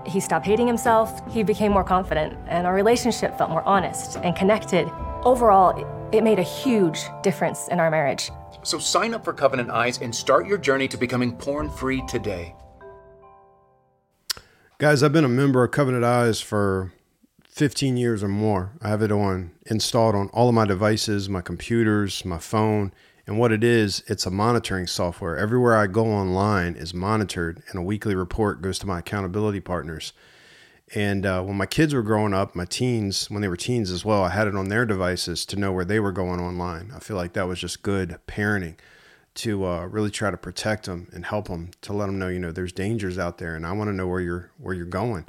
He 0.06 0.20
stopped 0.20 0.46
hating 0.46 0.68
himself, 0.68 1.22
he 1.34 1.44
became 1.44 1.72
more 1.72 1.86
confident, 1.86 2.38
and 2.48 2.68
our 2.68 2.76
relationship 2.76 3.38
felt 3.38 3.52
more 3.52 3.64
honest 3.64 4.18
and 4.18 4.36
connected. 4.36 4.92
Overall, 5.24 6.10
it 6.12 6.26
made 6.26 6.40
a 6.40 6.44
huge 6.44 7.06
difference 7.24 7.70
in 7.70 7.80
our 7.80 7.90
marriage. 7.90 8.32
So 8.66 8.80
sign 8.80 9.14
up 9.14 9.24
for 9.24 9.32
Covenant 9.32 9.70
Eyes 9.70 10.00
and 10.02 10.14
start 10.14 10.48
your 10.48 10.58
journey 10.58 10.88
to 10.88 10.98
becoming 10.98 11.38
porn 11.38 11.70
free 11.70 12.02
today. 12.08 12.56
Guys, 14.80 15.04
I've 15.04 15.14
been 15.14 15.24
a 15.24 15.30
member 15.30 15.64
of 15.64 15.70
Covenant 15.70 16.04
Eyes 16.04 16.42
for 16.42 16.92
15 17.48 17.96
years 17.96 18.24
or 18.24 18.28
more. 18.28 18.72
I 18.82 18.90
have 18.90 19.04
it 19.04 19.12
on 19.12 19.52
installed 19.68 20.16
on 20.16 20.30
all 20.30 20.50
of 20.50 20.56
my 20.56 20.66
devices, 20.66 21.30
my 21.30 21.42
computers, 21.42 22.26
my 22.26 22.40
phone. 22.40 22.92
And 23.28 23.38
what 23.38 23.52
it 23.52 23.64
is, 23.64 24.04
it's 24.08 24.26
a 24.26 24.32
monitoring 24.32 24.88
software. 24.88 25.38
Everywhere 25.38 25.78
I 25.78 25.86
go 25.86 26.08
online 26.08 26.76
is 26.76 26.92
monitored, 26.92 27.62
and 27.70 27.78
a 27.78 27.84
weekly 27.84 28.16
report 28.16 28.64
goes 28.64 28.80
to 28.80 28.88
my 28.88 29.00
accountability 29.00 29.60
partners. 29.60 30.12
And 30.94 31.26
uh, 31.26 31.42
when 31.42 31.58
my 31.58 31.66
kids 31.66 31.96
were 31.96 32.04
growing 32.04 32.34
up, 32.34 32.56
my 32.56 32.66
teens, 32.66 33.30
when 33.32 33.42
they 33.42 33.48
were 33.48 33.58
teens 33.58 33.90
as 33.90 34.06
well, 34.06 34.24
I 34.24 34.30
had 34.30 34.48
it 34.48 34.56
on 34.56 34.70
their 34.70 34.86
devices 34.86 35.44
to 35.48 35.56
know 35.56 35.72
where 35.72 35.84
they 35.86 36.00
were 36.00 36.12
going 36.12 36.40
online. 36.40 36.92
I 36.96 37.00
feel 37.00 37.18
like 37.18 37.34
that 37.34 37.48
was 37.48 37.60
just 37.60 37.82
good 37.82 38.20
parenting 38.28 38.76
to 39.36 39.66
uh, 39.66 39.86
really 39.88 40.12
try 40.12 40.30
to 40.32 40.38
protect 40.38 40.86
them 40.86 41.08
and 41.12 41.26
help 41.26 41.48
them 41.48 41.72
to 41.82 41.92
let 41.92 42.06
them 42.06 42.20
know, 42.20 42.28
you 42.28 42.38
know, 42.40 42.52
there's 42.52 42.72
dangers 42.72 43.18
out 43.18 43.40
there, 43.40 43.56
and 43.56 43.66
I 43.66 43.72
want 43.74 43.88
to 43.90 43.94
know 43.94 44.08
where 44.08 44.22
you're 44.22 44.52
where 44.60 44.74
you're 44.76 44.86
going. 44.86 45.26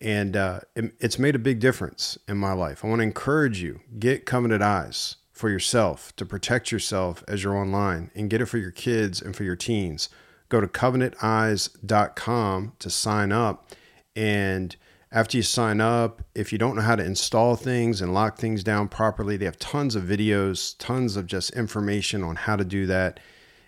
And 0.00 0.36
uh, 0.36 0.60
it- 0.76 0.94
it's 1.00 1.18
made 1.18 1.34
a 1.34 1.38
big 1.40 1.58
difference 1.58 2.18
in 2.28 2.36
my 2.36 2.52
life. 2.52 2.84
I 2.84 2.88
want 2.88 2.98
to 3.00 3.04
encourage 3.04 3.60
you 3.62 3.80
get 3.98 4.26
Covenant 4.26 4.62
Eyes 4.62 5.16
for 5.32 5.48
yourself 5.50 6.14
to 6.16 6.24
protect 6.26 6.70
yourself 6.70 7.24
as 7.26 7.42
you're 7.42 7.56
online 7.56 8.10
and 8.14 8.28
get 8.30 8.40
it 8.42 8.46
for 8.46 8.58
your 8.58 8.70
kids 8.70 9.20
and 9.22 9.34
for 9.34 9.42
your 9.42 9.56
teens. 9.56 10.08
Go 10.50 10.60
to 10.60 10.68
covenanteyes.com 10.68 12.72
to 12.78 12.90
sign 12.90 13.32
up. 13.32 13.70
And 14.16 14.74
after 15.12 15.36
you 15.36 15.42
sign 15.42 15.80
up, 15.80 16.22
if 16.34 16.50
you 16.52 16.58
don't 16.58 16.74
know 16.74 16.82
how 16.82 16.96
to 16.96 17.04
install 17.04 17.54
things 17.54 18.00
and 18.00 18.12
lock 18.12 18.38
things 18.38 18.64
down 18.64 18.88
properly, 18.88 19.36
they 19.36 19.44
have 19.44 19.58
tons 19.58 19.94
of 19.94 20.02
videos, 20.02 20.74
tons 20.78 21.16
of 21.16 21.26
just 21.26 21.50
information 21.50 22.24
on 22.24 22.36
how 22.36 22.56
to 22.56 22.64
do 22.64 22.86
that. 22.86 23.20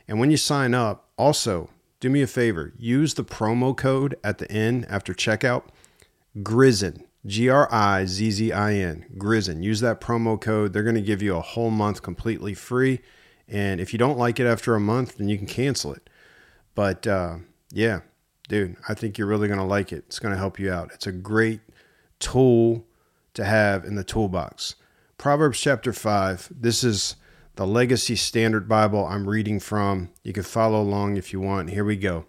And 0.08 0.18
when 0.18 0.30
you 0.30 0.36
sign 0.36 0.74
up, 0.74 1.10
also 1.16 1.70
do 2.00 2.08
me 2.08 2.22
a 2.22 2.26
favor 2.26 2.72
use 2.78 3.14
the 3.14 3.24
promo 3.24 3.76
code 3.76 4.16
at 4.22 4.38
the 4.38 4.50
end 4.50 4.86
after 4.88 5.12
checkout 5.12 5.64
Grizzin, 6.42 7.04
G 7.26 7.48
R 7.48 7.68
I 7.72 8.04
Z 8.04 8.30
Z 8.30 8.52
I 8.52 8.74
N, 8.74 9.06
Grizzin. 9.18 9.62
Use 9.62 9.80
that 9.80 10.00
promo 10.00 10.40
code. 10.40 10.72
They're 10.72 10.82
going 10.82 10.94
to 10.94 11.00
give 11.02 11.22
you 11.22 11.36
a 11.36 11.40
whole 11.40 11.70
month 11.70 12.02
completely 12.02 12.54
free. 12.54 13.00
And 13.48 13.80
if 13.80 13.92
you 13.92 13.98
don't 13.98 14.18
like 14.18 14.38
it 14.38 14.46
after 14.46 14.74
a 14.74 14.80
month, 14.80 15.16
then 15.16 15.28
you 15.28 15.38
can 15.38 15.46
cancel 15.46 15.92
it. 15.92 16.08
But 16.74 17.06
uh, 17.06 17.38
yeah, 17.72 18.00
dude, 18.48 18.76
I 18.88 18.94
think 18.94 19.18
you're 19.18 19.26
really 19.26 19.46
going 19.46 19.60
to 19.60 19.64
like 19.64 19.92
it. 19.92 20.04
It's 20.06 20.18
going 20.18 20.32
to 20.32 20.38
help 20.38 20.58
you 20.58 20.72
out. 20.72 20.90
It's 20.92 21.06
a 21.06 21.12
great 21.12 21.60
tool 22.18 22.86
to 23.34 23.44
have 23.44 23.84
in 23.84 23.94
the 23.94 24.02
toolbox. 24.02 24.74
Proverbs 25.18 25.60
chapter 25.60 25.92
5. 25.92 26.48
This 26.50 26.82
is 26.82 27.16
the 27.56 27.66
Legacy 27.66 28.16
Standard 28.16 28.68
Bible 28.68 29.04
I'm 29.06 29.28
reading 29.28 29.60
from. 29.60 30.10
You 30.22 30.32
can 30.32 30.42
follow 30.42 30.80
along 30.80 31.16
if 31.16 31.32
you 31.32 31.40
want. 31.40 31.70
Here 31.70 31.84
we 31.84 31.96
go. 31.96 32.26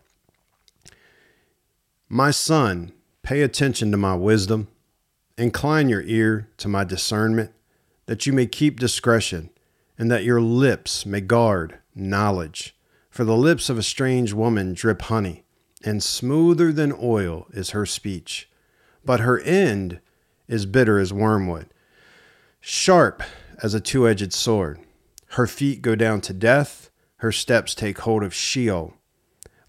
My 2.10 2.32
son, 2.32 2.92
pay 3.24 3.42
attention 3.42 3.92
to 3.92 3.98
my 3.98 4.16
wisdom. 4.16 4.68
Incline 5.38 5.88
your 5.88 6.02
ear 6.02 6.50
to 6.58 6.68
my 6.68 6.84
discernment, 6.84 7.52
that 8.08 8.26
you 8.26 8.34
may 8.34 8.46
keep 8.46 8.80
discretion, 8.80 9.52
and 9.98 10.12
that 10.12 10.26
your 10.26 10.42
lips 10.42 11.06
may 11.06 11.22
guard 11.22 11.78
knowledge. 11.96 12.76
For 13.10 13.24
the 13.24 13.38
lips 13.38 13.70
of 13.70 13.78
a 13.78 13.84
strange 13.84 14.34
woman 14.34 14.74
drip 14.74 15.04
honey, 15.04 15.44
and 15.84 16.04
smoother 16.04 16.72
than 16.72 16.98
oil 17.02 17.48
is 17.52 17.72
her 17.72 17.86
speech. 17.86 18.50
But 19.06 19.22
her 19.22 19.40
end 19.40 20.00
is 20.48 20.66
bitter 20.66 21.00
as 21.00 21.14
wormwood, 21.14 21.68
sharp 22.60 23.24
as 23.64 23.74
a 23.74 23.80
two 23.80 24.08
edged 24.08 24.34
sword. 24.34 24.80
Her 25.34 25.48
feet 25.48 25.82
go 25.82 25.96
down 25.96 26.22
to 26.22 26.34
death, 26.34 26.90
her 27.18 27.32
steps 27.32 27.76
take 27.76 28.00
hold 28.00 28.24
of 28.24 28.34
Sheol 28.34 28.94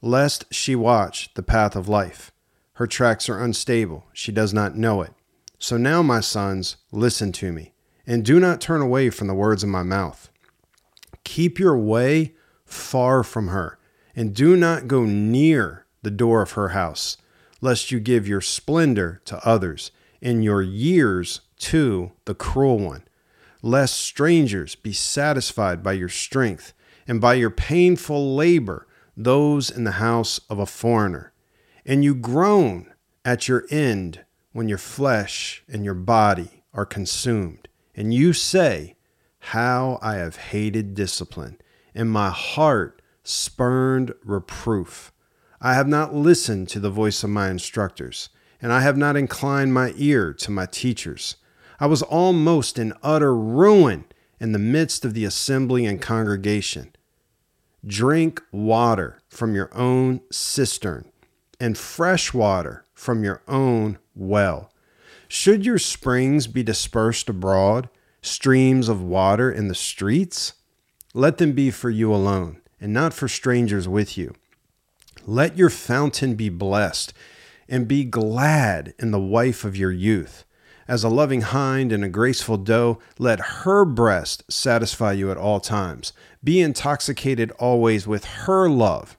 lest 0.02 0.44
she 0.52 0.74
watch 0.74 1.32
the 1.34 1.42
path 1.42 1.76
of 1.76 1.88
life. 1.88 2.32
Her 2.74 2.86
tracks 2.86 3.28
are 3.28 3.42
unstable, 3.42 4.06
she 4.12 4.32
does 4.32 4.54
not 4.54 4.76
know 4.76 5.02
it. 5.02 5.12
So 5.58 5.76
now, 5.76 6.02
my 6.02 6.20
sons, 6.20 6.76
listen 6.90 7.32
to 7.32 7.52
me, 7.52 7.74
and 8.06 8.24
do 8.24 8.40
not 8.40 8.60
turn 8.60 8.80
away 8.80 9.10
from 9.10 9.26
the 9.26 9.34
words 9.34 9.62
of 9.62 9.68
my 9.68 9.82
mouth. 9.82 10.30
Keep 11.24 11.58
your 11.58 11.76
way 11.76 12.34
far 12.64 13.22
from 13.22 13.48
her, 13.48 13.78
and 14.16 14.34
do 14.34 14.56
not 14.56 14.88
go 14.88 15.04
near 15.04 15.84
the 16.02 16.10
door 16.10 16.42
of 16.42 16.52
her 16.52 16.70
house, 16.70 17.16
lest 17.60 17.90
you 17.90 18.00
give 18.00 18.26
your 18.26 18.40
splendor 18.40 19.20
to 19.26 19.46
others, 19.46 19.90
and 20.22 20.44
your 20.44 20.62
years 20.62 21.40
to 21.58 22.12
the 22.24 22.34
cruel 22.34 22.78
one 22.78 23.04
lest 23.62 23.96
strangers 23.96 24.74
be 24.74 24.92
satisfied 24.92 25.82
by 25.82 25.92
your 25.92 26.08
strength, 26.08 26.72
and 27.06 27.20
by 27.20 27.34
your 27.34 27.50
painful 27.50 28.34
labor 28.34 28.86
those 29.16 29.70
in 29.70 29.84
the 29.84 29.92
house 29.92 30.40
of 30.48 30.58
a 30.58 30.66
foreigner. 30.66 31.32
And 31.84 32.04
you 32.04 32.14
groan 32.14 32.92
at 33.24 33.48
your 33.48 33.66
end 33.70 34.24
when 34.52 34.68
your 34.68 34.78
flesh 34.78 35.62
and 35.68 35.84
your 35.84 35.94
body 35.94 36.62
are 36.72 36.86
consumed. 36.86 37.68
And 37.94 38.14
you 38.14 38.32
say, 38.32 38.96
How 39.38 39.98
I 40.00 40.14
have 40.16 40.36
hated 40.36 40.94
discipline, 40.94 41.60
and 41.94 42.10
my 42.10 42.30
heart 42.30 43.02
spurned 43.22 44.14
reproof. 44.24 45.12
I 45.62 45.74
have 45.74 45.88
not 45.88 46.14
listened 46.14 46.68
to 46.70 46.80
the 46.80 46.88
voice 46.88 47.22
of 47.22 47.28
my 47.28 47.50
instructors, 47.50 48.30
and 48.62 48.72
I 48.72 48.80
have 48.80 48.96
not 48.96 49.14
inclined 49.14 49.74
my 49.74 49.92
ear 49.96 50.32
to 50.32 50.50
my 50.50 50.64
teachers. 50.64 51.36
I 51.78 51.86
was 51.86 52.00
almost 52.02 52.78
in 52.78 52.94
utter 53.02 53.34
ruin 53.34 54.06
in 54.38 54.52
the 54.52 54.58
midst 54.58 55.04
of 55.04 55.12
the 55.12 55.26
assembly 55.26 55.84
and 55.84 56.00
congregation. 56.00 56.94
Drink 57.86 58.42
water 58.52 59.20
from 59.28 59.54
your 59.54 59.68
own 59.74 60.22
cistern 60.30 61.10
and 61.60 61.76
fresh 61.76 62.32
water 62.32 62.86
from 62.94 63.22
your 63.22 63.42
own 63.46 63.98
well. 64.14 64.72
Should 65.28 65.66
your 65.66 65.78
springs 65.78 66.46
be 66.46 66.62
dispersed 66.62 67.28
abroad, 67.28 67.90
streams 68.22 68.88
of 68.88 69.02
water 69.02 69.52
in 69.52 69.68
the 69.68 69.74
streets? 69.74 70.54
Let 71.12 71.36
them 71.36 71.52
be 71.52 71.70
for 71.70 71.90
you 71.90 72.14
alone, 72.14 72.62
and 72.80 72.94
not 72.94 73.12
for 73.12 73.28
strangers 73.28 73.86
with 73.86 74.16
you. 74.16 74.34
Let 75.26 75.56
your 75.56 75.70
fountain 75.70 76.34
be 76.34 76.48
blessed, 76.48 77.12
and 77.68 77.86
be 77.86 78.04
glad 78.04 78.94
in 78.98 79.10
the 79.10 79.20
wife 79.20 79.64
of 79.64 79.76
your 79.76 79.92
youth. 79.92 80.44
As 80.88 81.04
a 81.04 81.08
loving 81.08 81.42
hind 81.42 81.92
and 81.92 82.02
a 82.02 82.08
graceful 82.08 82.56
doe, 82.56 82.98
let 83.18 83.38
her 83.38 83.84
breast 83.84 84.42
satisfy 84.50 85.12
you 85.12 85.30
at 85.30 85.36
all 85.36 85.60
times. 85.60 86.12
Be 86.42 86.60
intoxicated 86.60 87.52
always 87.52 88.08
with 88.08 88.24
her 88.24 88.68
love. 88.68 89.16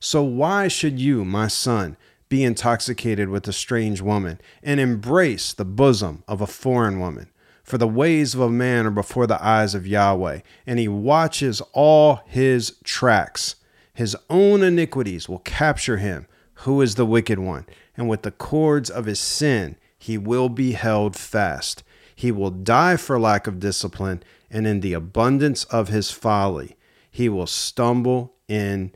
So 0.00 0.22
why 0.22 0.68
should 0.68 1.00
you, 1.00 1.24
my 1.24 1.48
son, 1.48 1.96
be 2.28 2.44
intoxicated 2.44 3.30
with 3.30 3.48
a 3.48 3.54
strange 3.54 4.02
woman, 4.02 4.38
and 4.62 4.80
embrace 4.80 5.54
the 5.54 5.64
bosom 5.64 6.24
of 6.28 6.42
a 6.42 6.46
foreign 6.46 7.00
woman? 7.00 7.30
For 7.62 7.78
the 7.78 7.88
ways 7.88 8.34
of 8.34 8.42
a 8.42 8.50
man 8.50 8.84
are 8.84 8.90
before 8.90 9.26
the 9.26 9.42
eyes 9.42 9.74
of 9.74 9.86
Yahweh, 9.86 10.40
and 10.66 10.78
he 10.78 10.88
watches 10.88 11.62
all 11.72 12.20
his 12.26 12.76
tracks. 12.84 13.54
His 13.94 14.16
own 14.28 14.62
iniquities 14.62 15.28
will 15.28 15.38
capture 15.38 15.98
him, 15.98 16.26
who 16.58 16.82
is 16.82 16.96
the 16.96 17.06
wicked 17.06 17.38
one, 17.38 17.64
and 17.96 18.08
with 18.08 18.22
the 18.22 18.30
cords 18.30 18.90
of 18.90 19.06
his 19.06 19.20
sin 19.20 19.76
he 19.96 20.18
will 20.18 20.48
be 20.48 20.72
held 20.72 21.16
fast. 21.16 21.82
He 22.14 22.30
will 22.30 22.50
die 22.50 22.96
for 22.96 23.18
lack 23.18 23.46
of 23.46 23.60
discipline, 23.60 24.22
and 24.50 24.66
in 24.66 24.80
the 24.80 24.92
abundance 24.92 25.64
of 25.64 25.88
his 25.88 26.10
folly, 26.10 26.76
he 27.10 27.28
will 27.28 27.46
stumble 27.46 28.34
in 28.48 28.92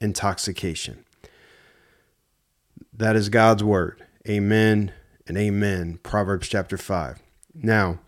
intoxication. 0.00 1.04
That 2.92 3.16
is 3.16 3.28
God's 3.28 3.64
word. 3.64 4.04
Amen 4.28 4.92
and 5.26 5.38
amen. 5.38 5.98
Proverbs 6.02 6.48
chapter 6.48 6.76
5. 6.76 7.22
Now, 7.54 8.00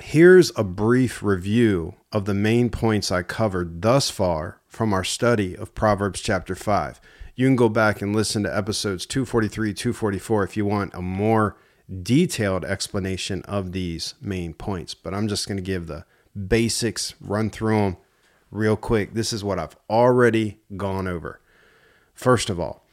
here's 0.00 0.50
a 0.56 0.64
brief 0.64 1.22
review 1.22 1.94
of 2.12 2.24
the 2.24 2.34
main 2.34 2.70
points 2.70 3.12
I 3.12 3.22
covered 3.22 3.82
thus 3.82 4.10
far 4.10 4.60
from 4.66 4.92
our 4.92 5.04
study 5.04 5.56
of 5.56 5.74
Proverbs 5.74 6.20
chapter 6.20 6.54
5. 6.54 7.00
You 7.36 7.46
can 7.46 7.56
go 7.56 7.68
back 7.68 8.02
and 8.02 8.14
listen 8.14 8.42
to 8.42 8.56
episodes 8.56 9.06
243, 9.06 9.72
244 9.72 10.44
if 10.44 10.56
you 10.56 10.66
want 10.66 10.94
a 10.94 11.02
more 11.02 11.56
detailed 12.02 12.64
explanation 12.64 13.42
of 13.42 13.72
these 13.72 14.14
main 14.20 14.54
points. 14.54 14.94
But 14.94 15.14
I'm 15.14 15.28
just 15.28 15.46
going 15.46 15.56
to 15.56 15.62
give 15.62 15.86
the 15.86 16.04
basics, 16.48 17.14
run 17.20 17.50
through 17.50 17.78
them 17.78 17.96
real 18.50 18.76
quick. 18.76 19.14
This 19.14 19.32
is 19.32 19.44
what 19.44 19.58
I've 19.58 19.76
already 19.88 20.58
gone 20.76 21.06
over. 21.06 21.40
First 22.12 22.50
of 22.50 22.58
all, 22.58 22.84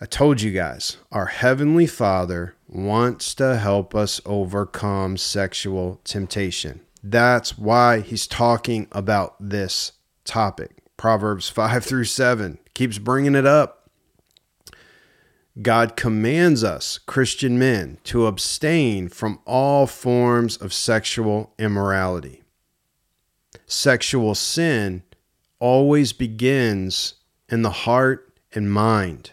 I 0.00 0.04
told 0.04 0.40
you 0.42 0.50
guys, 0.50 0.96
our 1.12 1.26
Heavenly 1.26 1.86
Father 1.86 2.56
wants 2.66 3.36
to 3.36 3.56
help 3.56 3.94
us 3.94 4.20
overcome 4.26 5.16
sexual 5.16 6.00
temptation. 6.02 6.80
That's 7.02 7.58
why 7.58 8.00
He's 8.00 8.26
talking 8.26 8.86
about 8.92 9.36
this 9.40 9.92
topic. 10.24 10.82
Proverbs 10.96 11.48
5 11.48 11.84
through 11.84 12.04
7 12.04 12.58
keeps 12.74 12.98
bringing 12.98 13.34
it 13.34 13.46
up. 13.46 13.90
God 15.60 15.96
commands 15.96 16.64
us, 16.64 16.98
Christian 16.98 17.58
men, 17.58 17.98
to 18.04 18.26
abstain 18.26 19.08
from 19.08 19.40
all 19.44 19.86
forms 19.86 20.56
of 20.56 20.72
sexual 20.72 21.52
immorality. 21.58 22.42
Sexual 23.66 24.34
sin 24.34 25.02
always 25.58 26.12
begins 26.12 27.14
in 27.48 27.62
the 27.62 27.70
heart 27.70 28.32
and 28.52 28.72
mind. 28.72 29.32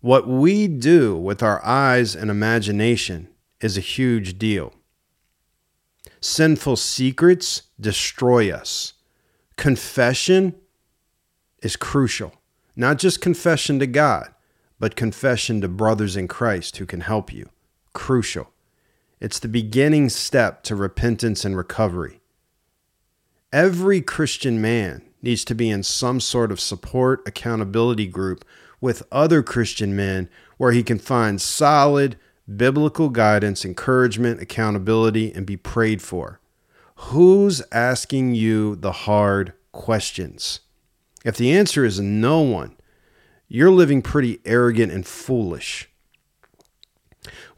What 0.00 0.26
we 0.26 0.66
do 0.66 1.16
with 1.16 1.42
our 1.42 1.64
eyes 1.64 2.16
and 2.16 2.30
imagination 2.30 3.28
is 3.60 3.76
a 3.76 3.80
huge 3.80 4.38
deal. 4.38 4.72
Sinful 6.20 6.76
secrets 6.76 7.62
destroy 7.80 8.50
us. 8.50 8.94
Confession 9.56 10.54
is 11.62 11.76
crucial. 11.76 12.34
Not 12.74 12.98
just 12.98 13.20
confession 13.20 13.78
to 13.78 13.86
God, 13.86 14.28
but 14.78 14.96
confession 14.96 15.60
to 15.62 15.68
brothers 15.68 16.16
in 16.16 16.28
Christ 16.28 16.76
who 16.76 16.86
can 16.86 17.00
help 17.00 17.32
you. 17.32 17.48
Crucial. 17.92 18.52
It's 19.20 19.38
the 19.38 19.48
beginning 19.48 20.10
step 20.10 20.62
to 20.64 20.76
repentance 20.76 21.44
and 21.44 21.56
recovery. 21.56 22.20
Every 23.52 24.02
Christian 24.02 24.60
man 24.60 25.02
needs 25.22 25.44
to 25.46 25.54
be 25.54 25.70
in 25.70 25.82
some 25.82 26.20
sort 26.20 26.52
of 26.52 26.60
support 26.60 27.26
accountability 27.26 28.06
group 28.06 28.44
with 28.80 29.02
other 29.10 29.42
Christian 29.42 29.96
men 29.96 30.28
where 30.58 30.72
he 30.72 30.82
can 30.82 30.98
find 30.98 31.40
solid 31.40 32.18
biblical 32.54 33.08
guidance, 33.08 33.64
encouragement, 33.64 34.40
accountability, 34.40 35.32
and 35.32 35.46
be 35.46 35.56
prayed 35.56 36.00
for. 36.02 36.40
Who's 36.96 37.62
asking 37.72 38.34
you 38.34 38.76
the 38.76 38.92
hard 38.92 39.52
questions? 39.72 40.60
If 41.24 41.36
the 41.36 41.52
answer 41.52 41.84
is 41.84 42.00
no 42.00 42.40
one, 42.40 42.76
you're 43.48 43.70
living 43.70 44.02
pretty 44.02 44.40
arrogant 44.44 44.92
and 44.92 45.06
foolish. 45.06 45.88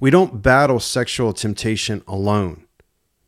We 0.01 0.11
don't 0.11 0.42
battle 0.42 0.81
sexual 0.81 1.33
temptation 1.33 2.03
alone. 2.07 2.64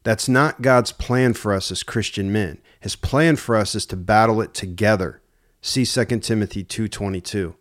That's 0.03 0.29
not 0.29 0.63
God's 0.63 0.93
plan 0.93 1.35
for 1.35 1.53
us 1.53 1.71
as 1.71 1.83
Christian 1.83 2.33
men. 2.33 2.59
His 2.81 2.97
plan 2.97 3.37
for 3.37 3.55
us 3.55 3.75
is 3.75 3.85
to 3.87 3.97
battle 3.97 4.41
it 4.41 4.55
together. 4.55 5.21
See 5.61 5.85
2 5.85 6.23
Timothy 6.23 6.65
2:22. 6.65 7.55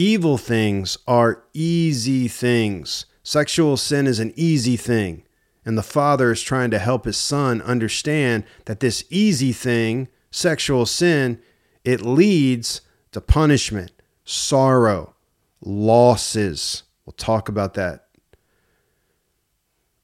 Evil 0.00 0.38
things 0.38 0.96
are 1.06 1.44
easy 1.52 2.26
things. 2.26 3.04
Sexual 3.22 3.76
sin 3.76 4.06
is 4.06 4.18
an 4.18 4.32
easy 4.34 4.74
thing. 4.74 5.24
And 5.62 5.76
the 5.76 5.82
father 5.82 6.32
is 6.32 6.40
trying 6.40 6.70
to 6.70 6.78
help 6.78 7.04
his 7.04 7.18
son 7.18 7.60
understand 7.60 8.44
that 8.64 8.80
this 8.80 9.04
easy 9.10 9.52
thing, 9.52 10.08
sexual 10.30 10.86
sin, 10.86 11.38
it 11.84 12.00
leads 12.00 12.80
to 13.12 13.20
punishment, 13.20 13.92
sorrow, 14.24 15.16
losses. 15.60 16.84
We'll 17.04 17.12
talk 17.12 17.50
about 17.50 17.74
that. 17.74 18.06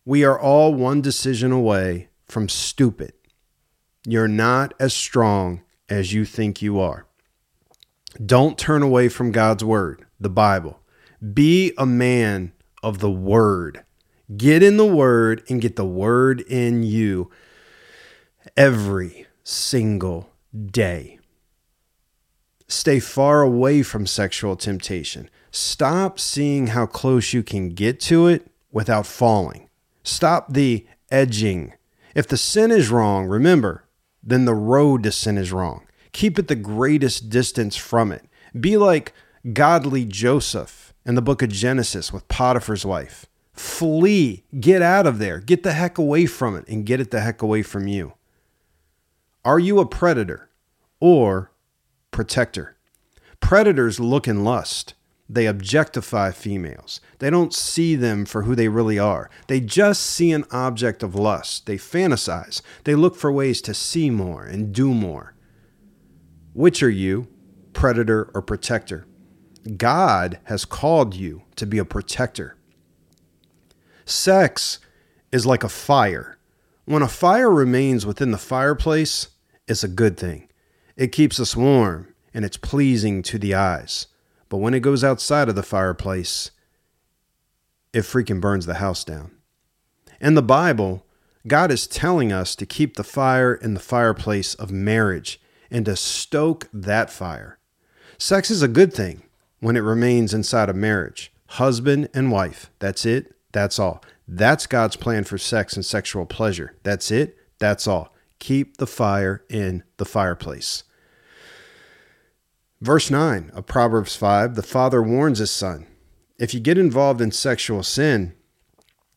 We 0.05 0.25
are 0.25 0.39
all 0.39 0.75
one 0.75 1.01
decision 1.01 1.53
away 1.53 2.11
from 2.27 2.51
stupid. 2.51 3.15
You're 4.07 4.29
not 4.29 4.75
as 4.79 4.93
strong 4.93 5.63
as 5.89 6.13
you 6.13 6.27
think 6.27 6.61
you 6.61 6.79
are. 6.81 7.06
Don't 8.25 8.59
turn 8.59 8.83
away 8.83 9.09
from 9.09 9.33
God's 9.33 9.65
word, 9.65 10.07
the 10.19 10.31
Bible. 10.31 10.81
Be 11.35 11.73
a 11.77 11.87
man 11.87 12.53
of 12.83 12.99
the 13.01 13.11
word. 13.11 13.85
Get 14.37 14.63
in 14.63 14.77
the 14.77 14.87
word 14.87 15.43
and 15.49 15.61
get 15.61 15.77
the 15.77 15.85
word 15.85 16.41
in 16.43 16.83
you 16.83 17.31
every 18.57 19.27
single 19.45 20.31
day. 20.71 21.19
Stay 22.69 22.99
far 22.99 23.43
away 23.43 23.83
from 23.83 24.07
sexual 24.07 24.57
temptation. 24.57 25.31
Stop 25.51 26.19
seeing 26.19 26.69
how 26.69 26.87
close 26.87 27.33
you 27.33 27.43
can 27.43 27.71
get 27.71 28.01
to 28.01 28.27
it 28.27 28.51
without 28.73 29.07
falling. 29.07 29.69
Stop 30.03 30.53
the 30.53 30.87
edging. 31.11 31.73
If 32.15 32.27
the 32.27 32.37
sin 32.37 32.71
is 32.71 32.91
wrong, 32.91 33.27
remember, 33.27 33.85
then 34.23 34.45
the 34.45 34.55
road 34.55 35.03
to 35.05 35.13
sin 35.13 35.39
is 35.39 35.53
wrong. 35.53 35.86
Keep 36.17 36.39
it 36.39 36.49
the 36.49 36.57
greatest 36.57 37.29
distance 37.29 37.77
from 37.77 38.11
it. 38.11 38.25
Be 38.59 38.79
like 38.79 39.13
godly 39.53 40.07
Joseph 40.07 40.95
in 41.05 41.15
the 41.15 41.21
book 41.21 41.43
of 41.43 41.51
Genesis 41.51 42.11
with 42.11 42.27
Potiphar's 42.27 42.87
wife. 42.87 43.27
Flee, 43.53 44.43
get 44.59 44.81
out 44.81 45.07
of 45.07 45.19
there, 45.19 45.41
get 45.41 45.63
the 45.63 45.75
heck 45.75 45.99
away 45.99 46.25
from 46.25 46.57
it, 46.57 46.67
and 46.69 46.87
get 46.87 47.01
it 47.01 47.11
the 47.11 47.21
heck 47.21 47.43
away 47.43 47.63
from 47.63 47.87
you. 47.87 48.15
Are 49.45 49.59
you 49.59 49.79
a 49.79 49.85
predator 49.85 50.49
or 51.01 51.51
protector? 52.13 52.79
Predators 53.41 54.01
look 54.01 54.27
and 54.27 54.43
lust. 54.43 54.95
They 55.29 55.45
objectify 55.45 56.31
females. 56.31 57.03
They 57.19 57.29
don't 57.29 57.53
see 57.53 57.95
them 57.95 58.25
for 58.25 58.45
who 58.45 58.55
they 58.55 58.69
really 58.69 58.99
are. 58.99 59.29
They 59.49 59.61
just 59.61 60.01
see 60.01 60.33
an 60.33 60.47
object 60.51 61.03
of 61.03 61.15
lust. 61.15 61.67
They 61.67 61.77
fantasize. 61.77 62.63
They 62.85 62.95
look 62.95 63.17
for 63.17 63.31
ways 63.31 63.61
to 63.61 63.75
see 63.75 64.09
more 64.09 64.47
and 64.47 64.73
do 64.73 64.95
more. 64.95 65.35
Which 66.57 66.83
are 66.83 66.89
you, 66.89 67.29
predator 67.75 68.31
or 68.33 68.41
protector? 68.41 69.07
God 69.77 70.41
has 70.45 70.65
called 70.65 71.15
you 71.15 71.43
to 71.57 71.67
be 71.67 71.77
a 71.77 71.85
protector. 71.85 72.57
Sex 74.07 74.79
is 75.31 75.45
like 75.45 75.63
a 75.63 75.69
fire. 75.69 76.39
When 76.87 77.03
a 77.03 77.09
fire 77.09 77.51
remains 77.51 78.07
within 78.07 78.31
the 78.31 78.39
fireplace, 78.39 79.29
it's 79.69 79.85
a 79.85 79.89
good 79.89 80.17
thing. 80.17 80.49
It 80.97 81.13
keeps 81.13 81.39
us 81.39 81.55
warm 81.55 82.15
and 82.33 82.43
it's 82.43 82.57
pleasing 82.57 83.23
to 83.25 83.39
the 83.39 83.55
eyes. 83.55 84.07
But 84.49 84.57
when 84.57 84.73
it 84.73 84.81
goes 84.81 85.05
outside 85.05 85.51
of 85.51 85.57
the 85.57 85.63
fireplace, 85.63 86.53
it 87.93 88.05
freaking 88.05 88.41
burns 88.41 88.65
the 88.65 88.77
house 88.77 89.05
down. 89.05 89.31
In 90.23 90.33
the 90.33 90.43
Bible, 90.43 91.05
God 91.47 91.71
is 91.71 91.87
telling 91.87 92.33
us 92.33 92.57
to 92.57 92.65
keep 92.65 92.97
the 92.97 93.05
fire 93.05 93.55
in 93.55 93.75
the 93.75 93.79
fireplace 93.79 94.55
of 94.55 94.71
marriage 94.71 95.39
and 95.71 95.85
to 95.87 95.97
stoke 95.97 96.69
that 96.73 97.11
fire. 97.11 97.59
Sex 98.19 98.51
is 98.51 98.63
a 98.63 98.69
good 98.69 98.93
thing 98.93 99.23
when 99.61 99.77
it 99.77 99.81
remains 99.81 100.33
inside 100.33 100.69
of 100.69 100.77
marriage. 100.77 101.33
Husband 101.51 102.09
and 102.15 102.31
wife. 102.31 102.71
That's 102.79 103.05
it. 103.07 103.35
That's 103.53 103.79
all. 103.79 104.03
That's 104.29 104.67
God's 104.67 104.97
plan 104.97 105.25
for 105.25 105.39
sex 105.39 105.75
and 105.75 105.85
sexual 105.85 106.27
pleasure. 106.27 106.75
That's 106.83 107.11
it. 107.11 107.37
That's 107.59 107.87
all. 107.87 108.15
Keep 108.39 108.77
the 108.77 108.87
fire 108.87 109.45
in 109.49 109.83
the 109.97 110.05
fireplace. 110.05 110.85
Verse 112.81 113.11
9 113.11 113.51
of 113.55 113.67
Proverbs 113.67 114.17
5 114.17 114.55
the 114.55 114.63
father 114.63 115.03
warns 115.03 115.39
his 115.39 115.51
son 115.51 115.87
if 116.39 116.53
you 116.53 116.61
get 116.61 116.77
involved 116.77 117.21
in 117.21 117.31
sexual 117.31 117.83
sin, 117.83 118.35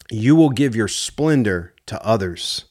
you 0.10 0.36
will 0.36 0.50
give 0.50 0.76
your 0.76 0.88
splendor 0.88 1.74
to 1.86 2.02
others. 2.04 2.66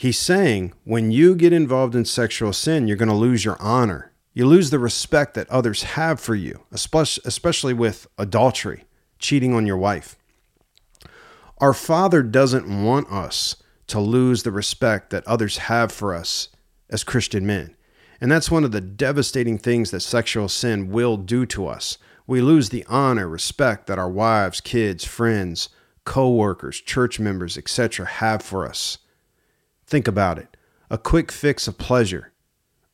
He's 0.00 0.16
saying 0.16 0.74
when 0.84 1.10
you 1.10 1.34
get 1.34 1.52
involved 1.52 1.96
in 1.96 2.04
sexual 2.04 2.52
sin, 2.52 2.86
you're 2.86 2.96
going 2.96 3.08
to 3.08 3.14
lose 3.14 3.44
your 3.44 3.60
honor. 3.60 4.12
You 4.32 4.46
lose 4.46 4.70
the 4.70 4.78
respect 4.78 5.34
that 5.34 5.50
others 5.50 5.82
have 5.82 6.20
for 6.20 6.36
you, 6.36 6.62
especially 6.70 7.74
with 7.74 8.06
adultery, 8.16 8.84
cheating 9.18 9.52
on 9.52 9.66
your 9.66 9.76
wife. 9.76 10.14
Our 11.58 11.74
Father 11.74 12.22
doesn't 12.22 12.84
want 12.84 13.10
us 13.10 13.56
to 13.88 13.98
lose 13.98 14.44
the 14.44 14.52
respect 14.52 15.10
that 15.10 15.26
others 15.26 15.58
have 15.58 15.90
for 15.90 16.14
us 16.14 16.50
as 16.88 17.02
Christian 17.02 17.44
men. 17.44 17.74
And 18.20 18.30
that's 18.30 18.52
one 18.52 18.62
of 18.62 18.70
the 18.70 18.80
devastating 18.80 19.58
things 19.58 19.90
that 19.90 20.00
sexual 20.00 20.48
sin 20.48 20.92
will 20.92 21.16
do 21.16 21.44
to 21.46 21.66
us. 21.66 21.98
We 22.24 22.40
lose 22.40 22.68
the 22.68 22.84
honor, 22.88 23.26
respect 23.26 23.88
that 23.88 23.98
our 23.98 24.08
wives, 24.08 24.60
kids, 24.60 25.04
friends, 25.04 25.70
co-workers, 26.04 26.80
church 26.80 27.18
members, 27.18 27.58
etc. 27.58 28.06
have 28.06 28.42
for 28.42 28.64
us. 28.64 28.98
Think 29.88 30.06
about 30.06 30.38
it. 30.38 30.54
A 30.90 30.98
quick 30.98 31.32
fix 31.32 31.66
of 31.66 31.78
pleasure, 31.78 32.32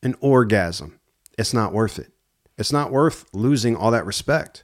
an 0.01 0.15
orgasm. 0.21 0.97
It's 1.37 1.53
not 1.53 1.73
worth 1.73 1.99
it. 1.99 2.13
It's 2.57 2.71
not 2.71 2.89
worth 2.89 3.25
losing 3.33 3.75
all 3.75 3.91
that 3.91 4.05
respect. 4.05 4.63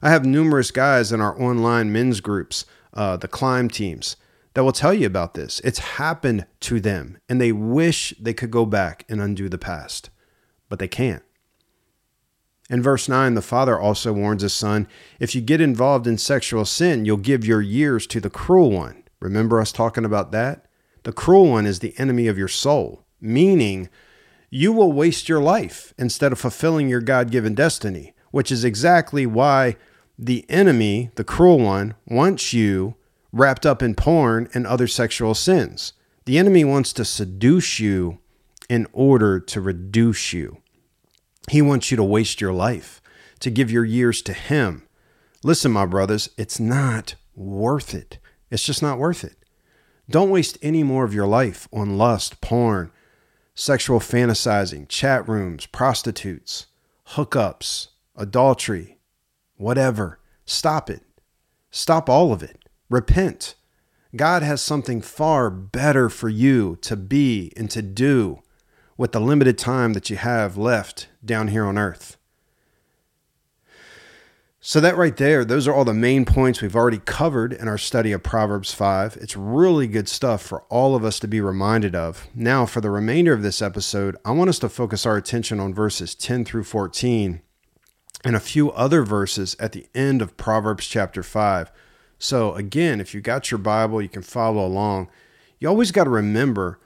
I 0.00 0.10
have 0.10 0.24
numerous 0.24 0.70
guys 0.70 1.10
in 1.10 1.20
our 1.20 1.40
online 1.40 1.90
men's 1.90 2.20
groups, 2.20 2.66
uh, 2.94 3.16
the 3.16 3.26
climb 3.26 3.68
teams, 3.68 4.16
that 4.54 4.62
will 4.62 4.70
tell 4.70 4.94
you 4.94 5.08
about 5.08 5.34
this. 5.34 5.60
It's 5.64 5.80
happened 5.80 6.46
to 6.60 6.78
them, 6.78 7.18
and 7.28 7.40
they 7.40 7.50
wish 7.50 8.14
they 8.20 8.34
could 8.34 8.52
go 8.52 8.64
back 8.64 9.04
and 9.08 9.20
undo 9.20 9.48
the 9.48 9.58
past, 9.58 10.08
but 10.68 10.78
they 10.78 10.88
can't. 10.88 11.24
In 12.70 12.80
verse 12.80 13.08
9, 13.08 13.34
the 13.34 13.42
father 13.42 13.76
also 13.76 14.12
warns 14.12 14.42
his 14.42 14.52
son 14.52 14.86
if 15.18 15.34
you 15.34 15.40
get 15.40 15.60
involved 15.60 16.06
in 16.06 16.16
sexual 16.16 16.64
sin, 16.64 17.04
you'll 17.04 17.16
give 17.16 17.44
your 17.44 17.60
years 17.60 18.06
to 18.06 18.20
the 18.20 18.30
cruel 18.30 18.70
one. 18.70 19.02
Remember 19.20 19.60
us 19.60 19.72
talking 19.72 20.04
about 20.04 20.30
that? 20.30 20.66
The 21.04 21.12
cruel 21.12 21.50
one 21.50 21.66
is 21.66 21.78
the 21.78 21.94
enemy 21.98 22.28
of 22.28 22.38
your 22.38 22.48
soul, 22.48 23.04
meaning 23.20 23.88
you 24.50 24.72
will 24.72 24.92
waste 24.92 25.28
your 25.28 25.40
life 25.40 25.94
instead 25.98 26.32
of 26.32 26.38
fulfilling 26.38 26.88
your 26.88 27.00
God 27.00 27.30
given 27.30 27.54
destiny, 27.54 28.14
which 28.30 28.52
is 28.52 28.64
exactly 28.64 29.26
why 29.26 29.76
the 30.18 30.44
enemy, 30.48 31.10
the 31.16 31.24
cruel 31.24 31.58
one, 31.58 31.94
wants 32.06 32.52
you 32.52 32.94
wrapped 33.32 33.64
up 33.64 33.82
in 33.82 33.94
porn 33.94 34.48
and 34.54 34.66
other 34.66 34.86
sexual 34.86 35.34
sins. 35.34 35.94
The 36.26 36.38
enemy 36.38 36.64
wants 36.64 36.92
to 36.94 37.04
seduce 37.04 37.80
you 37.80 38.18
in 38.68 38.86
order 38.92 39.40
to 39.40 39.60
reduce 39.60 40.32
you. 40.32 40.58
He 41.50 41.60
wants 41.60 41.90
you 41.90 41.96
to 41.96 42.04
waste 42.04 42.40
your 42.40 42.52
life, 42.52 43.02
to 43.40 43.50
give 43.50 43.70
your 43.70 43.84
years 43.84 44.22
to 44.22 44.32
him. 44.32 44.86
Listen, 45.42 45.72
my 45.72 45.86
brothers, 45.86 46.30
it's 46.36 46.60
not 46.60 47.16
worth 47.34 47.94
it. 47.94 48.18
It's 48.50 48.64
just 48.64 48.82
not 48.82 48.98
worth 48.98 49.24
it. 49.24 49.41
Don't 50.10 50.30
waste 50.30 50.58
any 50.62 50.82
more 50.82 51.04
of 51.04 51.14
your 51.14 51.26
life 51.26 51.68
on 51.72 51.96
lust, 51.96 52.40
porn, 52.40 52.90
sexual 53.54 54.00
fantasizing, 54.00 54.88
chat 54.88 55.28
rooms, 55.28 55.66
prostitutes, 55.66 56.66
hookups, 57.10 57.88
adultery, 58.16 58.98
whatever. 59.56 60.18
Stop 60.44 60.90
it. 60.90 61.02
Stop 61.70 62.08
all 62.08 62.32
of 62.32 62.42
it. 62.42 62.68
Repent. 62.90 63.54
God 64.14 64.42
has 64.42 64.60
something 64.60 65.00
far 65.00 65.48
better 65.48 66.10
for 66.10 66.28
you 66.28 66.76
to 66.82 66.96
be 66.96 67.52
and 67.56 67.70
to 67.70 67.80
do 67.80 68.42
with 68.98 69.12
the 69.12 69.20
limited 69.20 69.56
time 69.56 69.94
that 69.94 70.10
you 70.10 70.16
have 70.16 70.58
left 70.58 71.08
down 71.24 71.48
here 71.48 71.64
on 71.64 71.78
earth. 71.78 72.18
So, 74.64 74.78
that 74.78 74.96
right 74.96 75.16
there, 75.16 75.44
those 75.44 75.66
are 75.66 75.74
all 75.74 75.84
the 75.84 75.92
main 75.92 76.24
points 76.24 76.62
we've 76.62 76.76
already 76.76 77.00
covered 77.00 77.52
in 77.52 77.66
our 77.66 77.76
study 77.76 78.12
of 78.12 78.22
Proverbs 78.22 78.72
5. 78.72 79.16
It's 79.20 79.36
really 79.36 79.88
good 79.88 80.08
stuff 80.08 80.40
for 80.40 80.62
all 80.68 80.94
of 80.94 81.04
us 81.04 81.18
to 81.18 81.26
be 81.26 81.40
reminded 81.40 81.96
of. 81.96 82.28
Now, 82.32 82.64
for 82.64 82.80
the 82.80 82.88
remainder 82.88 83.32
of 83.32 83.42
this 83.42 83.60
episode, 83.60 84.16
I 84.24 84.30
want 84.30 84.50
us 84.50 84.60
to 84.60 84.68
focus 84.68 85.04
our 85.04 85.16
attention 85.16 85.58
on 85.58 85.74
verses 85.74 86.14
10 86.14 86.44
through 86.44 86.62
14 86.62 87.42
and 88.22 88.36
a 88.36 88.40
few 88.40 88.70
other 88.70 89.02
verses 89.02 89.56
at 89.58 89.72
the 89.72 89.88
end 89.96 90.22
of 90.22 90.36
Proverbs 90.36 90.86
chapter 90.86 91.24
5. 91.24 91.72
So, 92.20 92.54
again, 92.54 93.00
if 93.00 93.14
you 93.14 93.20
got 93.20 93.50
your 93.50 93.58
Bible, 93.58 94.00
you 94.00 94.08
can 94.08 94.22
follow 94.22 94.64
along. 94.64 95.08
You 95.58 95.66
always 95.66 95.90
got 95.90 96.04
to 96.04 96.10
remember 96.10 96.78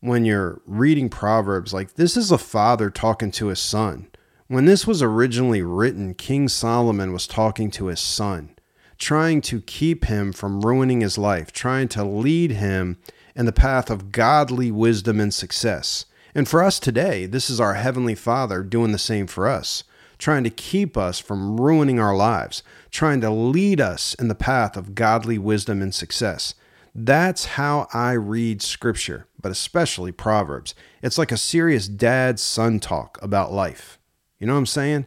when 0.00 0.26
you're 0.26 0.60
reading 0.66 1.08
Proverbs, 1.08 1.72
like 1.72 1.94
this 1.94 2.14
is 2.14 2.30
a 2.30 2.36
father 2.36 2.90
talking 2.90 3.30
to 3.30 3.46
his 3.46 3.58
son. 3.58 4.08
When 4.52 4.66
this 4.66 4.86
was 4.86 5.00
originally 5.00 5.62
written, 5.62 6.12
King 6.12 6.46
Solomon 6.46 7.14
was 7.14 7.26
talking 7.26 7.70
to 7.70 7.86
his 7.86 8.00
son, 8.00 8.54
trying 8.98 9.40
to 9.40 9.62
keep 9.62 10.04
him 10.04 10.30
from 10.34 10.60
ruining 10.60 11.00
his 11.00 11.16
life, 11.16 11.52
trying 11.52 11.88
to 11.88 12.04
lead 12.04 12.50
him 12.50 12.98
in 13.34 13.46
the 13.46 13.52
path 13.54 13.88
of 13.88 14.12
godly 14.12 14.70
wisdom 14.70 15.20
and 15.20 15.32
success. 15.32 16.04
And 16.34 16.46
for 16.46 16.62
us 16.62 16.78
today, 16.78 17.24
this 17.24 17.48
is 17.48 17.62
our 17.62 17.72
Heavenly 17.72 18.14
Father 18.14 18.62
doing 18.62 18.92
the 18.92 18.98
same 18.98 19.26
for 19.26 19.48
us, 19.48 19.84
trying 20.18 20.44
to 20.44 20.50
keep 20.50 20.98
us 20.98 21.18
from 21.18 21.58
ruining 21.58 21.98
our 21.98 22.14
lives, 22.14 22.62
trying 22.90 23.22
to 23.22 23.30
lead 23.30 23.80
us 23.80 24.12
in 24.16 24.28
the 24.28 24.34
path 24.34 24.76
of 24.76 24.94
godly 24.94 25.38
wisdom 25.38 25.80
and 25.80 25.94
success. 25.94 26.54
That's 26.94 27.46
how 27.56 27.88
I 27.94 28.12
read 28.12 28.60
Scripture, 28.60 29.26
but 29.40 29.50
especially 29.50 30.12
Proverbs. 30.12 30.74
It's 31.00 31.16
like 31.16 31.32
a 31.32 31.38
serious 31.38 31.88
dad 31.88 32.38
son 32.38 32.80
talk 32.80 33.18
about 33.22 33.50
life. 33.50 33.98
You 34.42 34.48
know 34.48 34.54
what 34.54 34.58
I'm 34.58 34.66
saying? 34.66 35.06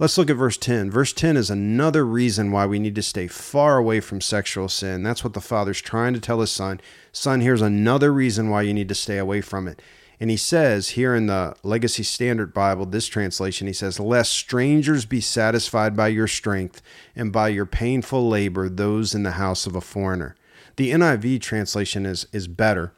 Let's 0.00 0.18
look 0.18 0.28
at 0.28 0.34
verse 0.34 0.56
10. 0.56 0.90
Verse 0.90 1.12
10 1.12 1.36
is 1.36 1.50
another 1.50 2.04
reason 2.04 2.50
why 2.50 2.66
we 2.66 2.80
need 2.80 2.96
to 2.96 3.02
stay 3.02 3.28
far 3.28 3.78
away 3.78 4.00
from 4.00 4.20
sexual 4.20 4.68
sin. 4.68 5.04
That's 5.04 5.22
what 5.22 5.34
the 5.34 5.40
father's 5.40 5.80
trying 5.80 6.14
to 6.14 6.20
tell 6.20 6.40
his 6.40 6.50
son. 6.50 6.80
Son, 7.12 7.42
here's 7.42 7.62
another 7.62 8.12
reason 8.12 8.50
why 8.50 8.62
you 8.62 8.74
need 8.74 8.88
to 8.88 8.96
stay 8.96 9.18
away 9.18 9.40
from 9.40 9.68
it. 9.68 9.80
And 10.18 10.30
he 10.30 10.36
says 10.36 10.90
here 10.90 11.14
in 11.14 11.28
the 11.28 11.54
Legacy 11.62 12.02
Standard 12.02 12.52
Bible, 12.52 12.84
this 12.84 13.06
translation, 13.06 13.68
he 13.68 13.72
says, 13.72 14.00
Lest 14.00 14.32
strangers 14.32 15.04
be 15.04 15.20
satisfied 15.20 15.96
by 15.96 16.08
your 16.08 16.26
strength 16.26 16.82
and 17.14 17.32
by 17.32 17.50
your 17.50 17.66
painful 17.66 18.28
labor, 18.28 18.68
those 18.68 19.14
in 19.14 19.22
the 19.22 19.32
house 19.32 19.64
of 19.64 19.76
a 19.76 19.80
foreigner. 19.80 20.34
The 20.74 20.90
NIV 20.90 21.40
translation 21.40 22.04
is, 22.04 22.26
is 22.32 22.48
better 22.48 22.92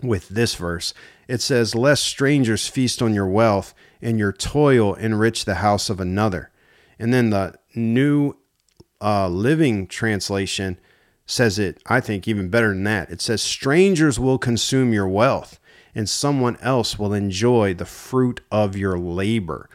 with 0.00 0.28
this 0.28 0.54
verse. 0.54 0.94
It 1.26 1.40
says, 1.40 1.74
Lest 1.74 2.04
strangers 2.04 2.68
feast 2.68 3.02
on 3.02 3.14
your 3.14 3.26
wealth 3.26 3.74
and 4.02 4.18
your 4.18 4.32
toil 4.32 4.94
enrich 4.94 5.44
the 5.44 5.56
house 5.56 5.88
of 5.88 6.00
another. 6.00 6.50
And 6.98 7.14
then 7.14 7.30
the 7.30 7.54
New 7.74 8.36
uh, 9.00 9.28
Living 9.28 9.86
Translation 9.86 10.78
says 11.26 11.58
it, 11.58 11.82
I 11.86 12.00
think, 12.00 12.28
even 12.28 12.48
better 12.48 12.68
than 12.68 12.84
that. 12.84 13.10
It 13.10 13.20
says, 13.20 13.40
Strangers 13.42 14.18
will 14.18 14.38
consume 14.38 14.92
your 14.92 15.08
wealth 15.08 15.58
and 15.94 16.08
someone 16.08 16.56
else 16.60 16.98
will 16.98 17.12
enjoy 17.12 17.74
the 17.74 17.84
fruit 17.84 18.40
of 18.50 18.76
your 18.76 18.98
labor. 18.98 19.68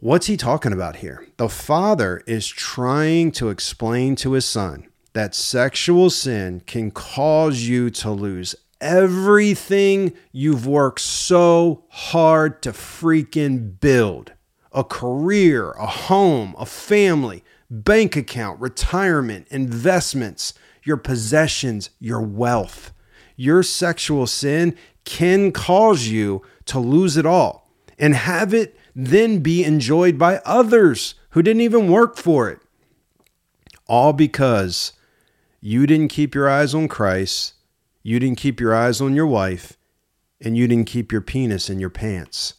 What's 0.00 0.26
he 0.26 0.36
talking 0.36 0.72
about 0.72 0.96
here? 0.96 1.26
The 1.36 1.48
father 1.48 2.22
is 2.26 2.48
trying 2.48 3.32
to 3.32 3.50
explain 3.50 4.16
to 4.16 4.32
his 4.32 4.46
son 4.46 4.86
that 5.12 5.34
sexual 5.34 6.08
sin 6.08 6.62
can 6.66 6.90
cause 6.90 7.62
you 7.62 7.90
to 7.90 8.10
lose 8.10 8.54
everything 8.80 10.12
you've 10.32 10.66
worked 10.66 11.00
so 11.00 11.84
hard 11.88 12.62
to 12.62 12.72
freaking 12.72 13.78
build 13.80 14.32
a 14.72 14.84
career, 14.84 15.72
a 15.72 15.86
home, 15.86 16.54
a 16.56 16.64
family, 16.64 17.42
bank 17.68 18.14
account, 18.14 18.60
retirement, 18.60 19.46
investments, 19.50 20.54
your 20.84 20.96
possessions, 20.96 21.90
your 21.98 22.20
wealth 22.20 22.92
your 23.40 23.62
sexual 23.62 24.26
sin 24.26 24.76
can 25.06 25.50
cause 25.50 26.08
you 26.08 26.42
to 26.66 26.78
lose 26.78 27.16
it 27.16 27.24
all 27.24 27.72
and 27.98 28.14
have 28.14 28.52
it 28.52 28.76
then 28.94 29.38
be 29.38 29.64
enjoyed 29.64 30.18
by 30.18 30.42
others 30.44 31.14
who 31.30 31.40
didn't 31.40 31.62
even 31.62 31.90
work 31.90 32.18
for 32.18 32.50
it. 32.50 32.60
All 33.86 34.12
because 34.12 34.92
you 35.58 35.86
didn't 35.86 36.08
keep 36.08 36.34
your 36.34 36.50
eyes 36.50 36.74
on 36.74 36.86
Christ, 36.86 37.54
you 38.02 38.18
didn't 38.18 38.38
keep 38.38 38.60
your 38.60 38.74
eyes 38.74 39.00
on 39.00 39.14
your 39.14 39.26
wife, 39.26 39.76
and 40.40 40.56
you 40.56 40.66
didn't 40.66 40.88
keep 40.88 41.12
your 41.12 41.20
penis 41.20 41.68
in 41.68 41.80
your 41.80 41.90
pants. 41.90 42.54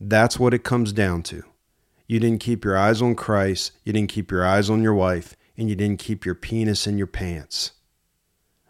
That's 0.00 0.38
what 0.38 0.54
it 0.54 0.64
comes 0.64 0.92
down 0.92 1.22
to. 1.24 1.42
You 2.06 2.20
didn't 2.20 2.40
keep 2.40 2.64
your 2.64 2.76
eyes 2.76 3.02
on 3.02 3.14
Christ, 3.14 3.72
you 3.84 3.92
didn't 3.92 4.10
keep 4.10 4.30
your 4.30 4.46
eyes 4.46 4.70
on 4.70 4.82
your 4.82 4.94
wife, 4.94 5.36
and 5.56 5.68
you 5.68 5.76
didn't 5.76 5.98
keep 5.98 6.24
your 6.24 6.34
penis 6.34 6.86
in 6.86 6.96
your 6.96 7.06
pants. 7.06 7.72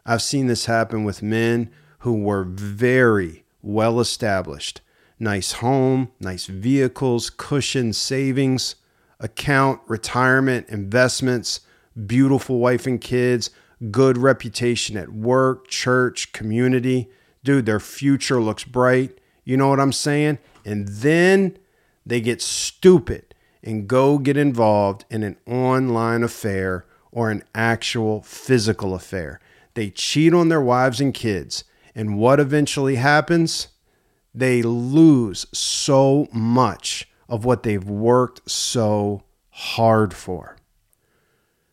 I've 0.04 0.22
seen 0.22 0.46
this 0.46 0.64
happen 0.64 1.04
with 1.04 1.22
men 1.22 1.70
who 2.00 2.14
were 2.14 2.44
very 2.44 3.44
well 3.62 4.00
established. 4.00 4.80
Nice 5.20 5.52
home, 5.52 6.10
nice 6.18 6.46
vehicles, 6.46 7.28
cushion 7.30 7.92
savings, 7.92 8.76
account, 9.20 9.80
retirement, 9.86 10.68
investments, 10.68 11.60
beautiful 12.06 12.58
wife 12.58 12.86
and 12.86 13.00
kids, 13.00 13.50
good 13.90 14.18
reputation 14.18 14.96
at 14.96 15.10
work, 15.10 15.68
church, 15.68 16.32
community. 16.32 17.10
Dude, 17.44 17.66
their 17.66 17.80
future 17.80 18.40
looks 18.40 18.64
bright. 18.64 19.18
You 19.44 19.56
know 19.56 19.68
what 19.68 19.80
I'm 19.80 19.92
saying? 19.92 20.38
And 20.64 20.88
then 20.88 21.56
they 22.04 22.20
get 22.20 22.42
stupid 22.42 23.34
and 23.62 23.88
go 23.88 24.18
get 24.18 24.36
involved 24.36 25.04
in 25.10 25.22
an 25.22 25.36
online 25.46 26.22
affair 26.22 26.86
or 27.10 27.30
an 27.30 27.42
actual 27.54 28.22
physical 28.22 28.94
affair. 28.94 29.40
They 29.74 29.90
cheat 29.90 30.34
on 30.34 30.48
their 30.48 30.60
wives 30.60 31.00
and 31.00 31.14
kids. 31.14 31.64
And 31.94 32.18
what 32.18 32.40
eventually 32.40 32.96
happens? 32.96 33.68
They 34.34 34.62
lose 34.62 35.46
so 35.52 36.28
much 36.32 37.08
of 37.28 37.44
what 37.44 37.62
they've 37.62 37.88
worked 37.88 38.48
so 38.50 39.22
hard 39.50 40.14
for. 40.14 40.57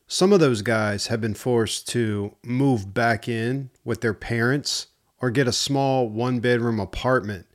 Some 0.07 0.31
of 0.31 0.39
those 0.39 0.61
guys 0.61 1.07
have 1.07 1.19
been 1.19 1.33
forced 1.33 1.87
to 1.89 2.35
move 2.43 2.93
back 2.93 3.27
in 3.27 3.71
with 3.83 4.01
their 4.01 4.13
parents 4.13 4.87
or 5.19 5.31
get 5.31 5.47
a 5.47 5.53
small 5.53 6.07
one 6.07 6.39
bedroom 6.39 6.79
apartment 6.79 7.47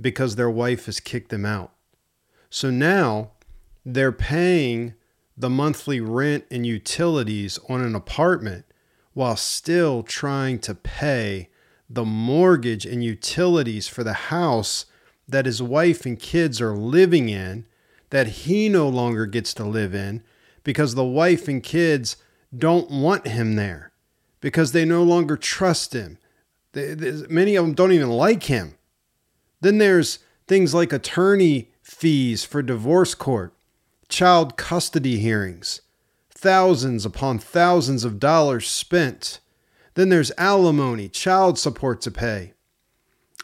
because 0.00 0.36
their 0.36 0.50
wife 0.50 0.86
has 0.86 0.98
kicked 0.98 1.28
them 1.28 1.44
out. 1.44 1.74
So 2.48 2.70
now 2.70 3.32
they're 3.84 4.12
paying 4.12 4.94
the 5.36 5.50
monthly 5.50 6.00
rent 6.00 6.44
and 6.50 6.66
utilities 6.66 7.58
on 7.68 7.82
an 7.82 7.94
apartment 7.94 8.64
while 9.12 9.36
still 9.36 10.02
trying 10.02 10.58
to 10.60 10.74
pay 10.74 11.50
the 11.88 12.04
mortgage 12.04 12.86
and 12.86 13.04
utilities 13.04 13.88
for 13.88 14.04
the 14.04 14.12
house 14.14 14.86
that 15.28 15.46
his 15.46 15.62
wife 15.62 16.06
and 16.06 16.18
kids 16.18 16.60
are 16.60 16.76
living 16.76 17.28
in 17.28 17.66
that 18.10 18.26
he 18.26 18.68
no 18.68 18.88
longer 18.88 19.26
gets 19.26 19.52
to 19.54 19.64
live 19.64 19.94
in 19.94 20.22
because 20.64 20.94
the 20.94 21.04
wife 21.04 21.48
and 21.48 21.62
kids 21.62 22.16
don't 22.56 22.90
want 22.90 23.26
him 23.26 23.56
there 23.56 23.92
because 24.40 24.72
they 24.72 24.84
no 24.84 25.02
longer 25.02 25.36
trust 25.36 25.92
him. 25.92 26.18
They, 26.72 26.94
they, 26.94 27.26
many 27.28 27.56
of 27.56 27.64
them 27.64 27.74
don't 27.74 27.92
even 27.92 28.10
like 28.10 28.44
him. 28.44 28.74
Then 29.60 29.78
there's 29.78 30.20
things 30.46 30.74
like 30.74 30.92
attorney 30.92 31.70
fees 31.82 32.44
for 32.44 32.62
divorce 32.62 33.14
court, 33.14 33.52
child 34.08 34.56
custody 34.56 35.18
hearings, 35.18 35.82
thousands 36.30 37.04
upon 37.04 37.38
thousands 37.38 38.04
of 38.04 38.18
dollars 38.18 38.68
spent. 38.68 39.40
Then 39.94 40.08
there's 40.08 40.32
alimony, 40.38 41.08
child 41.08 41.58
support 41.58 42.00
to 42.02 42.10
pay. 42.10 42.54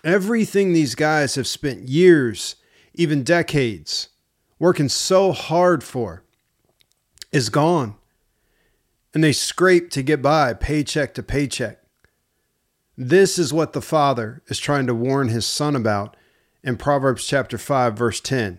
Everything 0.05 0.73
these 0.73 0.95
guys 0.95 1.35
have 1.35 1.47
spent 1.47 1.89
years, 1.89 2.57
even 2.95 3.25
decades, 3.25 4.09
working 4.59 4.89
so 4.89 5.33
hard 5.33 5.83
for 5.83 6.23
is 7.33 7.49
gone. 7.49 7.97
And 9.15 9.23
they 9.25 9.33
scrape 9.33 9.91
to 9.91 10.03
get 10.03 10.21
by, 10.23 10.55
paycheck 10.55 11.15
to 11.15 11.23
paycheck. 11.23 11.79
This 12.97 13.39
is 13.39 13.53
what 13.53 13.73
the 13.73 13.83
father 13.83 14.43
is 14.47 14.59
trying 14.59 14.87
to 14.87 14.95
warn 14.95 15.29
his 15.29 15.47
son 15.47 15.77
about 15.77 16.17
in 16.63 16.77
Proverbs 16.77 17.27
chapter 17.27 17.59
5 17.59 17.97
verse 17.97 18.21
10. 18.21 18.59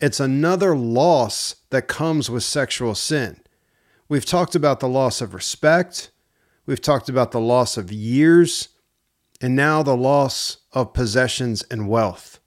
It's 0.00 0.20
another 0.20 0.76
loss 0.76 1.56
that 1.70 1.88
comes 1.88 2.30
with 2.30 2.42
sexual 2.42 2.94
sin. 2.94 3.40
We've 4.08 4.24
talked 4.24 4.54
about 4.54 4.80
the 4.80 4.88
loss 4.88 5.20
of 5.20 5.34
respect. 5.34 6.10
We've 6.66 6.80
talked 6.80 7.08
about 7.08 7.32
the 7.32 7.40
loss 7.40 7.76
of 7.76 7.92
years 7.92 8.68
and 9.40 9.54
now 9.54 9.82
the 9.82 9.96
loss 9.96 10.58
of 10.72 10.92
possessions 10.92 11.62
and 11.70 11.88
wealth. 11.88 12.40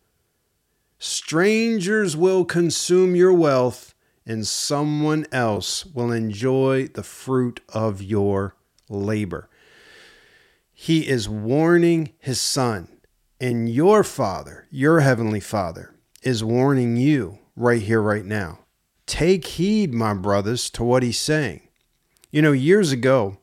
Strangers 0.97 2.16
will 2.16 2.45
consume 2.45 3.16
your 3.16 3.34
wealth, 3.34 3.93
and 4.26 4.47
someone 4.47 5.26
else 5.32 5.86
will 5.86 6.11
enjoy 6.11 6.88
the 6.88 7.03
fruit 7.03 7.61
of 7.69 8.01
your 8.01 8.55
labor. 8.89 9.49
He 10.74 11.07
is 11.07 11.30
warning 11.30 12.13
his 12.19 12.41
son, 12.41 12.88
and 13.39 13.69
your 13.69 14.03
father, 14.03 14.67
your 14.69 15.01
heavenly 15.01 15.39
father, 15.39 15.95
is 16.24 16.43
warning 16.43 16.97
you 16.97 17.39
right 17.55 17.82
here, 17.82 18.01
right 18.01 18.26
now. 18.26 18.59
Take 19.05 19.45
heed, 19.45 19.93
my 19.93 20.13
brothers, 20.13 20.69
to 20.72 20.84
what 20.84 21.03
he's 21.03 21.19
saying. 21.19 21.67
You 22.32 22.41
know, 22.41 22.51
years 22.51 22.91
ago, 22.91 23.38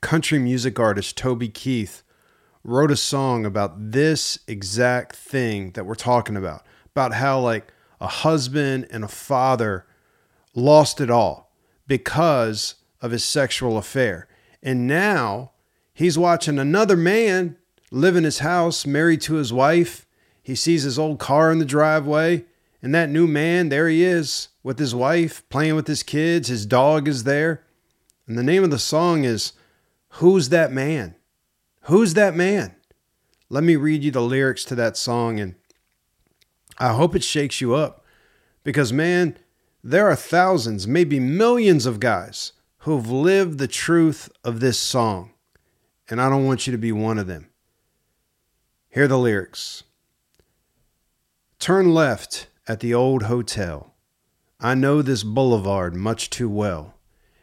country 0.00 0.38
music 0.38 0.78
artist 0.78 1.16
Toby 1.16 1.48
Keith 1.48 2.02
wrote 2.62 2.90
a 2.90 2.96
song 2.96 3.44
about 3.44 3.92
this 3.92 4.38
exact 4.46 5.16
thing 5.16 5.72
that 5.72 5.84
we're 5.84 5.94
talking 5.94 6.36
about 6.36 6.64
about 6.92 7.12
how, 7.14 7.40
like, 7.40 7.72
a 8.04 8.08
husband 8.08 8.86
and 8.90 9.02
a 9.02 9.08
father, 9.08 9.86
lost 10.54 11.00
it 11.00 11.10
all 11.10 11.50
because 11.86 12.74
of 13.00 13.12
his 13.12 13.24
sexual 13.24 13.78
affair. 13.78 14.28
And 14.62 14.86
now 14.86 15.52
he's 15.94 16.18
watching 16.18 16.58
another 16.58 16.96
man 16.96 17.56
live 17.90 18.14
in 18.14 18.24
his 18.24 18.40
house, 18.40 18.84
married 18.84 19.22
to 19.22 19.34
his 19.34 19.54
wife. 19.54 20.06
He 20.42 20.54
sees 20.54 20.82
his 20.82 20.98
old 20.98 21.18
car 21.18 21.50
in 21.50 21.60
the 21.60 21.64
driveway, 21.64 22.44
and 22.82 22.94
that 22.94 23.08
new 23.08 23.26
man, 23.26 23.70
there 23.70 23.88
he 23.88 24.04
is 24.04 24.48
with 24.62 24.78
his 24.78 24.94
wife, 24.94 25.48
playing 25.48 25.74
with 25.74 25.86
his 25.86 26.02
kids. 26.02 26.48
His 26.48 26.66
dog 26.66 27.08
is 27.08 27.24
there. 27.24 27.64
And 28.26 28.36
the 28.36 28.42
name 28.42 28.64
of 28.64 28.70
the 28.70 28.78
song 28.78 29.24
is 29.24 29.54
Who's 30.20 30.50
That 30.50 30.70
Man? 30.70 31.14
Who's 31.84 32.12
That 32.12 32.36
Man? 32.36 32.76
Let 33.48 33.64
me 33.64 33.76
read 33.76 34.04
you 34.04 34.10
the 34.10 34.20
lyrics 34.20 34.64
to 34.66 34.74
that 34.74 34.98
song, 34.98 35.40
and 35.40 35.54
I 36.78 36.92
hope 36.92 37.14
it 37.14 37.24
shakes 37.24 37.60
you 37.60 37.74
up 37.74 38.04
because, 38.62 38.92
man, 38.92 39.36
there 39.82 40.08
are 40.08 40.16
thousands, 40.16 40.88
maybe 40.88 41.20
millions 41.20 41.86
of 41.86 42.00
guys 42.00 42.52
who've 42.78 43.10
lived 43.10 43.58
the 43.58 43.68
truth 43.68 44.30
of 44.42 44.60
this 44.60 44.78
song, 44.78 45.32
and 46.08 46.20
I 46.20 46.28
don't 46.28 46.46
want 46.46 46.66
you 46.66 46.70
to 46.72 46.78
be 46.78 46.92
one 46.92 47.18
of 47.18 47.26
them. 47.26 47.48
Hear 48.90 49.08
the 49.08 49.18
lyrics 49.18 49.84
Turn 51.58 51.94
left 51.94 52.48
at 52.68 52.80
the 52.80 52.92
old 52.92 53.24
hotel. 53.24 53.94
I 54.60 54.74
know 54.74 55.02
this 55.02 55.22
boulevard 55.22 55.94
much 55.94 56.30
too 56.30 56.48
well. 56.48 56.94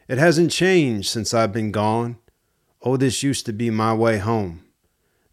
It 0.08 0.18
hasn't 0.18 0.52
changed 0.52 1.10
since 1.10 1.34
I've 1.34 1.52
been 1.52 1.72
gone. 1.72 2.18
Oh, 2.82 2.98
this 2.98 3.24
used 3.24 3.46
to 3.48 3.54
be 3.54 3.70
my 3.70 3.94
way 3.94 4.18
home. 4.18 4.64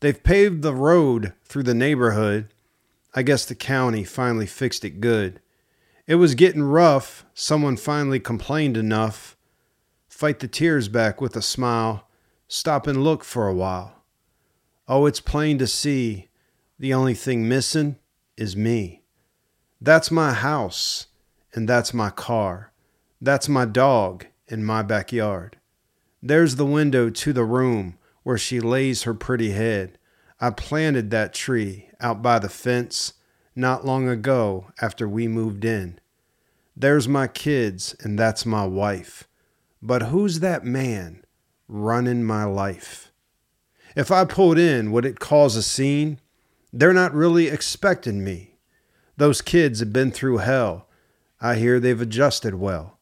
They've 0.00 0.22
paved 0.22 0.62
the 0.62 0.74
road 0.74 1.32
through 1.44 1.64
the 1.64 1.74
neighborhood. 1.74 2.52
I 3.18 3.22
guess 3.22 3.44
the 3.44 3.56
county 3.56 4.04
finally 4.04 4.46
fixed 4.46 4.84
it 4.84 5.00
good. 5.00 5.40
It 6.06 6.14
was 6.14 6.36
getting 6.36 6.62
rough. 6.62 7.26
Someone 7.34 7.76
finally 7.76 8.20
complained 8.20 8.76
enough. 8.76 9.36
Fight 10.08 10.38
the 10.38 10.46
tears 10.46 10.86
back 10.86 11.20
with 11.20 11.34
a 11.34 11.42
smile. 11.42 12.08
Stop 12.46 12.86
and 12.86 13.02
look 13.02 13.24
for 13.24 13.48
a 13.48 13.54
while. 13.54 14.04
Oh, 14.86 15.04
it's 15.04 15.18
plain 15.18 15.58
to 15.58 15.66
see. 15.66 16.28
The 16.78 16.94
only 16.94 17.14
thing 17.14 17.48
missing 17.48 17.96
is 18.36 18.54
me. 18.54 19.02
That's 19.80 20.12
my 20.12 20.32
house, 20.32 21.08
and 21.52 21.68
that's 21.68 21.92
my 21.92 22.10
car. 22.10 22.72
That's 23.20 23.48
my 23.48 23.64
dog 23.64 24.26
in 24.46 24.62
my 24.62 24.82
backyard. 24.82 25.58
There's 26.22 26.54
the 26.54 26.64
window 26.64 27.10
to 27.10 27.32
the 27.32 27.44
room 27.44 27.98
where 28.22 28.38
she 28.38 28.60
lays 28.60 29.02
her 29.02 29.14
pretty 29.14 29.50
head. 29.50 29.98
I 30.40 30.50
planted 30.50 31.10
that 31.10 31.34
tree 31.34 31.87
out 32.00 32.22
by 32.22 32.38
the 32.38 32.48
fence 32.48 33.14
not 33.54 33.84
long 33.84 34.08
ago 34.08 34.66
after 34.80 35.08
we 35.08 35.26
moved 35.26 35.64
in. 35.64 35.98
There's 36.76 37.08
my 37.08 37.26
kids, 37.26 37.96
and 38.00 38.18
that's 38.18 38.46
my 38.46 38.64
wife. 38.64 39.26
But 39.82 40.02
who's 40.02 40.40
that 40.40 40.64
man 40.64 41.24
running 41.66 42.22
my 42.22 42.44
life? 42.44 43.10
If 43.96 44.12
I 44.12 44.24
pulled 44.24 44.58
in, 44.58 44.92
would 44.92 45.04
it 45.04 45.18
cause 45.18 45.56
a 45.56 45.62
scene? 45.62 46.20
They're 46.72 46.92
not 46.92 47.14
really 47.14 47.48
expecting 47.48 48.22
me. 48.22 48.58
Those 49.16 49.42
kids 49.42 49.80
have 49.80 49.92
been 49.92 50.12
through 50.12 50.38
hell. 50.38 50.88
I 51.40 51.56
hear 51.56 51.80
they've 51.80 52.00
adjusted 52.00 52.54
well. 52.54 52.98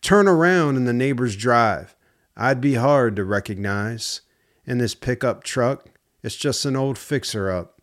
Turn 0.00 0.26
around 0.26 0.76
in 0.76 0.84
the 0.84 0.92
neighbor's 0.92 1.36
drive. 1.36 1.94
I'd 2.36 2.60
be 2.60 2.74
hard 2.74 3.16
to 3.16 3.24
recognize. 3.24 4.22
In 4.64 4.78
this 4.78 4.94
pickup 4.94 5.44
truck, 5.44 5.86
it's 6.22 6.36
just 6.36 6.64
an 6.64 6.76
old 6.76 6.96
fixer 6.96 7.50
up. 7.50 7.77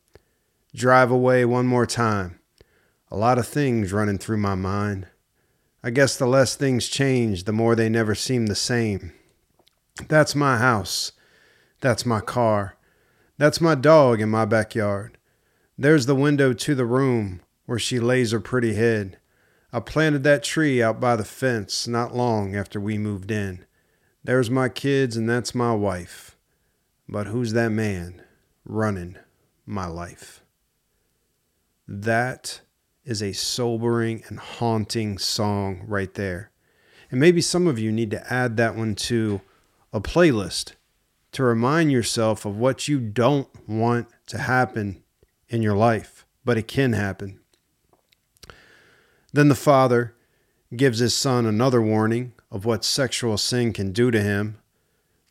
Drive 0.75 1.09
away 1.09 1.45
one 1.45 1.67
more 1.67 1.85
time. 1.85 2.37
A 3.09 3.15
lot 3.15 3.37
of 3.37 3.47
things 3.47 3.93
running 3.93 4.17
through 4.17 4.39
my 4.39 4.55
mind. 4.55 5.07
I 5.81 5.89
guess 5.89 6.17
the 6.17 6.27
less 6.27 6.57
things 6.57 6.89
change, 6.89 7.45
the 7.45 7.53
more 7.53 7.77
they 7.77 7.87
never 7.87 8.13
seem 8.13 8.47
the 8.47 8.55
same. 8.55 9.13
That's 10.09 10.35
my 10.35 10.57
house. 10.57 11.13
That's 11.79 12.05
my 12.05 12.19
car. 12.19 12.75
That's 13.37 13.61
my 13.61 13.75
dog 13.75 14.19
in 14.19 14.27
my 14.27 14.43
backyard. 14.43 15.17
There's 15.77 16.07
the 16.07 16.15
window 16.15 16.51
to 16.51 16.75
the 16.75 16.85
room 16.85 17.39
where 17.65 17.79
she 17.79 18.01
lays 18.01 18.33
her 18.33 18.41
pretty 18.41 18.73
head. 18.73 19.17
I 19.71 19.79
planted 19.79 20.23
that 20.23 20.43
tree 20.43 20.83
out 20.83 20.99
by 20.99 21.15
the 21.15 21.23
fence 21.23 21.87
not 21.87 22.13
long 22.13 22.53
after 22.53 22.81
we 22.81 22.97
moved 22.97 23.31
in. 23.31 23.65
There's 24.25 24.49
my 24.49 24.67
kids, 24.67 25.15
and 25.15 25.29
that's 25.29 25.55
my 25.55 25.73
wife. 25.73 26.35
But 27.07 27.27
who's 27.27 27.53
that 27.53 27.69
man 27.69 28.21
running 28.65 29.15
my 29.65 29.85
life? 29.85 30.41
That 31.87 32.61
is 33.03 33.21
a 33.21 33.33
sobering 33.33 34.23
and 34.27 34.39
haunting 34.39 35.17
song 35.17 35.83
right 35.87 36.13
there. 36.13 36.51
And 37.11 37.19
maybe 37.19 37.41
some 37.41 37.67
of 37.67 37.77
you 37.77 37.91
need 37.91 38.11
to 38.11 38.33
add 38.33 38.57
that 38.57 38.75
one 38.75 38.95
to 38.95 39.41
a 39.93 40.01
playlist 40.01 40.73
to 41.31 41.43
remind 41.43 41.91
yourself 41.91 42.45
of 42.45 42.57
what 42.57 42.87
you 42.87 42.99
don't 42.99 43.47
want 43.69 44.07
to 44.27 44.37
happen 44.37 45.03
in 45.49 45.61
your 45.61 45.75
life, 45.75 46.25
but 46.43 46.57
it 46.57 46.67
can 46.67 46.93
happen. 46.93 47.39
Then 49.33 49.49
the 49.49 49.55
father 49.55 50.15
gives 50.75 50.99
his 50.99 51.13
son 51.13 51.45
another 51.45 51.81
warning 51.81 52.33
of 52.49 52.65
what 52.65 52.85
sexual 52.85 53.37
sin 53.37 53.73
can 53.73 53.91
do 53.91 54.11
to 54.11 54.21
him. 54.21 54.57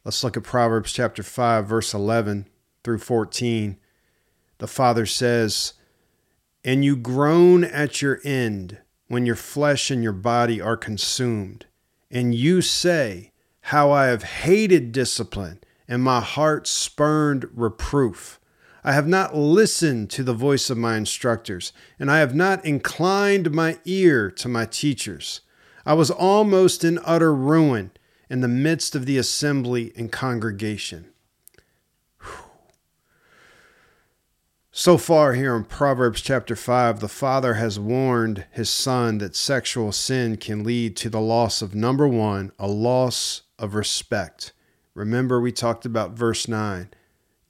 Let's 0.05 0.23
look 0.23 0.37
at 0.37 0.43
Proverbs 0.43 0.93
chapter 0.93 1.23
5, 1.23 1.67
verse 1.67 1.95
11 1.95 2.47
through 2.85 2.99
14. 2.99 3.79
The 4.59 4.67
father 4.67 5.07
says, 5.07 5.73
And 6.65 6.85
you 6.85 6.97
groan 6.97 7.62
at 7.62 8.01
your 8.01 8.21
end 8.25 8.79
when 9.09 9.27
your 9.27 9.37
flesh 9.37 9.91
and 9.91 10.03
your 10.03 10.12
body 10.12 10.61
are 10.61 10.77
consumed. 10.77 11.67
And 12.11 12.35
you 12.35 12.62
say, 12.62 13.33
How 13.62 13.91
I 13.91 14.07
have 14.07 14.23
hated 14.23 14.93
discipline, 14.93 15.61
and 15.87 16.03
my 16.03 16.21
heart 16.21 16.67
spurned 16.67 17.49
reproof. 17.55 18.41
I 18.83 18.93
have 18.93 19.07
not 19.07 19.37
listened 19.37 20.11
to 20.11 20.23
the 20.23 20.35
voice 20.35 20.69
of 20.69 20.77
my 20.77 20.97
instructors, 20.97 21.73
and 21.99 22.11
I 22.11 22.19
have 22.19 22.35
not 22.35 22.65
inclined 22.65 23.51
my 23.51 23.79
ear 23.85 24.31
to 24.33 24.49
my 24.49 24.67
teachers. 24.67 25.41
I 25.87 25.95
was 25.95 26.11
almost 26.11 26.85
in 26.85 26.99
utter 27.05 27.35
ruin 27.35 27.93
in 28.31 28.41
the 28.41 28.49
midst 28.49 28.95
of 28.95 29.07
the 29.07 29.19
assembly 29.19 29.93
and 29.97 30.11
congregation. 30.11 31.14
So 34.77 34.99
far, 34.99 35.35
here 35.35 35.55
in 35.55 35.66
Proverbs 35.66 36.20
chapter 36.20 36.57
5, 36.57 36.99
the 36.99 37.07
father 37.07 37.55
has 37.55 37.79
warned 37.79 38.45
his 38.51 38.68
son 38.68 39.18
that 39.18 39.37
sexual 39.37 39.93
sin 39.93 40.37
can 40.37 40.64
lead 40.64 40.97
to 40.97 41.09
the 41.09 41.20
loss 41.20 41.62
of 41.62 41.77
number 41.77 42.09
one, 42.09 42.51
a 42.59 42.66
loss 42.66 43.43
of 43.57 43.77
respect. 43.77 44.53
Remember, 44.93 45.41
we 45.41 45.53
talked 45.53 45.87
about 45.87 46.18
verse 46.18 46.49
9 46.49 46.89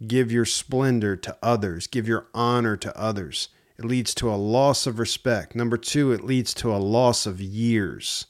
give 0.07 0.31
your 0.31 0.45
splendor 0.45 1.17
to 1.17 1.35
others, 1.43 1.87
give 1.87 2.07
your 2.07 2.27
honor 2.35 2.77
to 2.77 2.95
others. 2.95 3.49
It 3.79 3.87
leads 3.87 4.13
to 4.17 4.29
a 4.29 4.37
loss 4.37 4.87
of 4.87 4.99
respect. 4.99 5.57
Number 5.57 5.79
two, 5.79 6.13
it 6.13 6.25
leads 6.25 6.53
to 6.53 6.75
a 6.75 6.77
loss 6.77 7.25
of 7.25 7.41
years. 7.41 8.27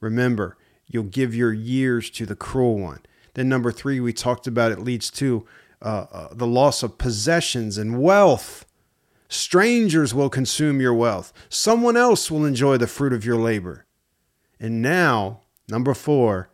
Remember, 0.00 0.56
you'll 0.86 1.02
give 1.02 1.34
your 1.34 1.52
years 1.52 2.08
to 2.12 2.24
the 2.24 2.36
cruel 2.36 2.78
one. 2.78 3.00
Then, 3.34 3.50
number 3.50 3.70
three, 3.70 4.00
we 4.00 4.14
talked 4.14 4.46
about 4.46 4.72
it 4.72 4.80
leads 4.80 5.10
to 5.10 5.46
uh, 5.82 6.06
uh, 6.12 6.28
the 6.32 6.46
loss 6.46 6.82
of 6.82 6.98
possessions 6.98 7.78
and 7.78 8.00
wealth. 8.00 8.66
Strangers 9.28 10.12
will 10.12 10.28
consume 10.28 10.80
your 10.80 10.94
wealth, 10.94 11.32
someone 11.48 11.96
else 11.96 12.30
will 12.30 12.44
enjoy 12.44 12.76
the 12.76 12.86
fruit 12.86 13.12
of 13.12 13.24
your 13.24 13.36
labor. 13.36 13.86
And 14.58 14.82
now, 14.82 15.42
number 15.68 15.94
four, 15.94 16.50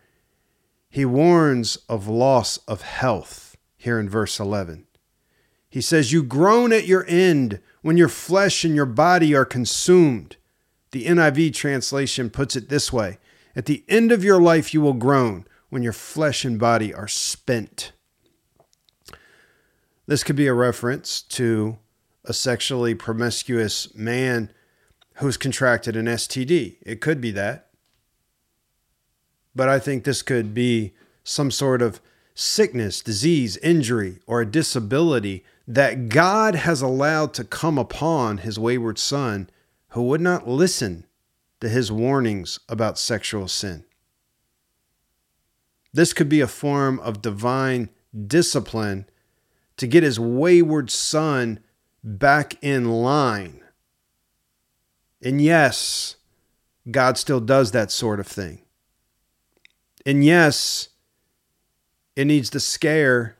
he 0.89 1.05
warns 1.05 1.77
of 1.89 2.07
loss 2.07 2.59
of 2.68 2.83
health 2.83 3.57
here 3.77 3.99
in 3.99 4.09
verse 4.09 4.39
11. 4.39 4.87
He 5.68 5.81
says, 5.81 6.12
You 6.12 6.22
groan 6.22 6.72
at 6.72 6.87
your 6.87 7.05
end 7.09 7.61
when 7.83 7.97
your 7.97 8.09
flesh 8.09 8.64
and 8.64 8.74
your 8.74 8.87
body 8.87 9.35
are 9.35 9.45
consumed. 9.45 10.37
The 10.93 11.07
NIV 11.07 11.53
translation 11.55 12.31
puts 12.31 12.57
it 12.57 12.68
this 12.68 12.93
way 12.93 13.18
At 13.55 13.66
the 13.66 13.85
end 13.89 14.12
of 14.12 14.24
your 14.24 14.41
life, 14.41 14.72
you 14.72 14.81
will 14.81 14.95
groan 14.95 15.47
when 15.68 15.83
your 15.83 15.93
flesh 15.93 16.45
and 16.45 16.59
body 16.59 16.95
are 16.95 17.09
spent. 17.09 17.93
This 20.07 20.22
could 20.22 20.36
be 20.36 20.46
a 20.46 20.54
reference 20.54 21.20
to 21.22 21.78
a 22.24 22.32
sexually 22.32 22.94
promiscuous 22.94 23.94
man 23.94 24.52
who's 25.14 25.36
contracted 25.36 25.96
an 25.96 26.07
STD. 26.07 26.76
It 26.82 27.00
could 27.00 27.20
be 27.20 27.30
that. 27.32 27.70
But 29.54 29.68
I 29.68 29.78
think 29.78 30.04
this 30.04 30.22
could 30.22 30.54
be 30.54 30.94
some 31.24 31.50
sort 31.50 31.82
of 31.82 32.00
sickness, 32.34 33.00
disease, 33.00 33.57
injury, 33.59 34.18
or 34.26 34.42
a 34.42 34.46
disability 34.46 35.44
that 35.66 36.09
God 36.09 36.54
has 36.54 36.82
allowed 36.82 37.34
to 37.34 37.44
come 37.44 37.78
upon 37.78 38.38
his 38.38 38.59
wayward 38.59 38.98
son 38.98 39.50
who 39.90 40.02
would 40.02 40.20
not 40.20 40.46
listen 40.46 41.07
to 41.61 41.68
his 41.68 41.90
warnings 41.90 42.61
about 42.68 42.98
sexual 42.98 43.48
sin. 43.48 43.84
This 45.92 46.12
could 46.12 46.28
be 46.28 46.40
a 46.40 46.46
form 46.46 47.00
of 47.00 47.22
divine 47.22 47.88
discipline 48.26 49.07
to 49.77 49.87
get 49.87 50.03
his 50.03 50.18
wayward 50.18 50.91
son 50.91 51.61
back 52.03 52.62
in 52.62 52.91
line. 52.91 53.62
And 55.22 55.41
yes, 55.41 56.16
God 56.91 57.18
still 57.18 57.41
does 57.41 57.72
that 57.72 57.91
sort 57.91 58.20
of 58.20 58.27
thing. 58.27 58.62
And 60.05 60.24
yes, 60.24 60.91
it 62.14 62.27
needs 62.27 62.49
to 62.51 62.61
scare 62.61 63.37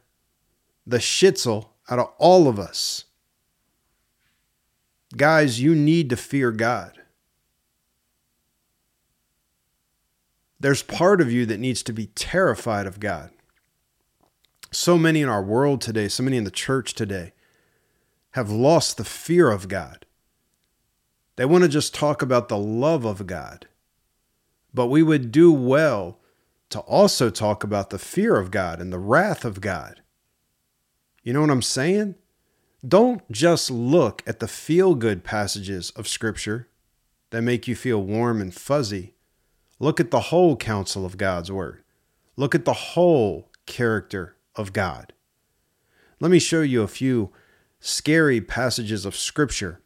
the 0.87 0.99
shitzel 0.99 1.69
out 1.89 1.99
of 1.99 2.09
all 2.19 2.49
of 2.49 2.59
us. 2.59 3.05
Guys, 5.17 5.61
you 5.61 5.75
need 5.75 6.11
to 6.11 6.17
fear 6.17 6.51
God. 6.51 7.01
There's 10.59 10.83
part 10.83 11.21
of 11.21 11.31
you 11.31 11.47
that 11.47 11.61
needs 11.61 11.83
to 11.85 11.93
be 11.93 12.07
terrified 12.07 12.87
of 12.87 12.99
God. 12.99 13.31
So 14.77 14.99
many 14.99 15.23
in 15.23 15.29
our 15.31 15.43
world 15.43 15.81
today, 15.81 16.07
so 16.07 16.23
many 16.23 16.37
in 16.37 16.45
the 16.45 16.51
church 16.51 16.93
today, 16.93 17.33
have 18.33 18.51
lost 18.51 18.99
the 18.99 19.07
fear 19.07 19.51
of 19.51 19.69
God. 19.69 20.05
They 21.37 21.47
want 21.47 21.65
to 21.65 21.69
just 21.69 21.95
talk 21.95 22.21
about 22.21 22.51
the 22.51 22.59
love 22.59 23.07
of 23.07 23.27
God. 23.27 23.69
But 24.75 24.89
we 24.89 25.03
would 25.03 25.33
do 25.33 25.51
well 25.51 26.19
to 26.69 26.81
also 26.81 27.31
talk 27.31 27.65
about 27.65 27.89
the 27.89 27.99
fear 27.99 28.37
of 28.37 28.51
God 28.51 28.79
and 28.79 28.93
the 28.93 28.99
wrath 28.99 29.47
of 29.47 29.63
God. 29.63 30.03
You 31.23 31.33
know 31.33 31.41
what 31.41 31.51
I'm 31.51 31.63
saying? 31.63 32.17
Don't 32.87 33.23
just 33.33 33.71
look 33.71 34.23
at 34.27 34.41
the 34.41 34.47
feel 34.49 34.95
good 34.95 35.25
passages 35.25 35.89
of 35.93 36.07
Scripture 36.07 36.69
that 37.31 37.41
make 37.41 37.67
you 37.67 37.75
feel 37.75 38.03
warm 38.03 38.43
and 38.43 38.55
fuzzy. 38.55 39.15
Look 39.79 40.01
at 40.01 40.11
the 40.11 40.21
whole 40.21 40.55
counsel 40.55 41.07
of 41.07 41.17
God's 41.17 41.51
Word. 41.51 41.83
Look 42.37 42.55
at 42.55 42.67
the 42.67 42.75
whole 42.75 43.51
character 43.65 44.36
of 44.57 44.73
God. 44.73 45.13
Let 46.21 46.31
me 46.31 46.39
show 46.39 46.63
you 46.63 46.83
a 46.83 46.89
few 46.89 47.31
scary 47.79 48.41
passages 48.41 49.05
of 49.05 49.15
Scripture 49.15 49.81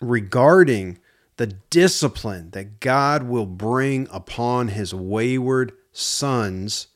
regarding 0.00 0.98
the 1.36 1.46
discipline 1.46 2.50
that 2.50 2.80
God 2.80 3.24
will 3.24 3.46
bring 3.46 4.06
upon 4.10 4.68
his 4.68 4.94
wayward 4.94 5.72
sons 5.92 6.88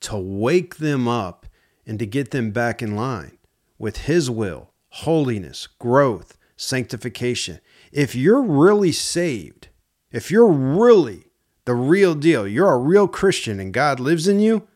to 0.00 0.16
wake 0.16 0.76
them 0.76 1.08
up 1.08 1.46
and 1.86 1.98
to 1.98 2.06
get 2.06 2.32
them 2.32 2.50
back 2.50 2.82
in 2.82 2.96
line 2.96 3.38
with 3.78 3.98
his 3.98 4.30
will, 4.30 4.72
holiness, 4.88 5.66
growth, 5.78 6.36
sanctification. 6.56 7.60
If 7.92 8.14
you're 8.14 8.42
really 8.42 8.92
saved, 8.92 9.68
if 10.10 10.30
you're 10.30 10.50
really 10.50 11.24
the 11.64 11.74
real 11.74 12.14
deal, 12.14 12.46
you're 12.46 12.72
a 12.72 12.78
real 12.78 13.08
Christian 13.08 13.60
and 13.60 13.72
God 13.72 14.00
lives 14.00 14.28
in 14.28 14.40
you, 14.40 14.66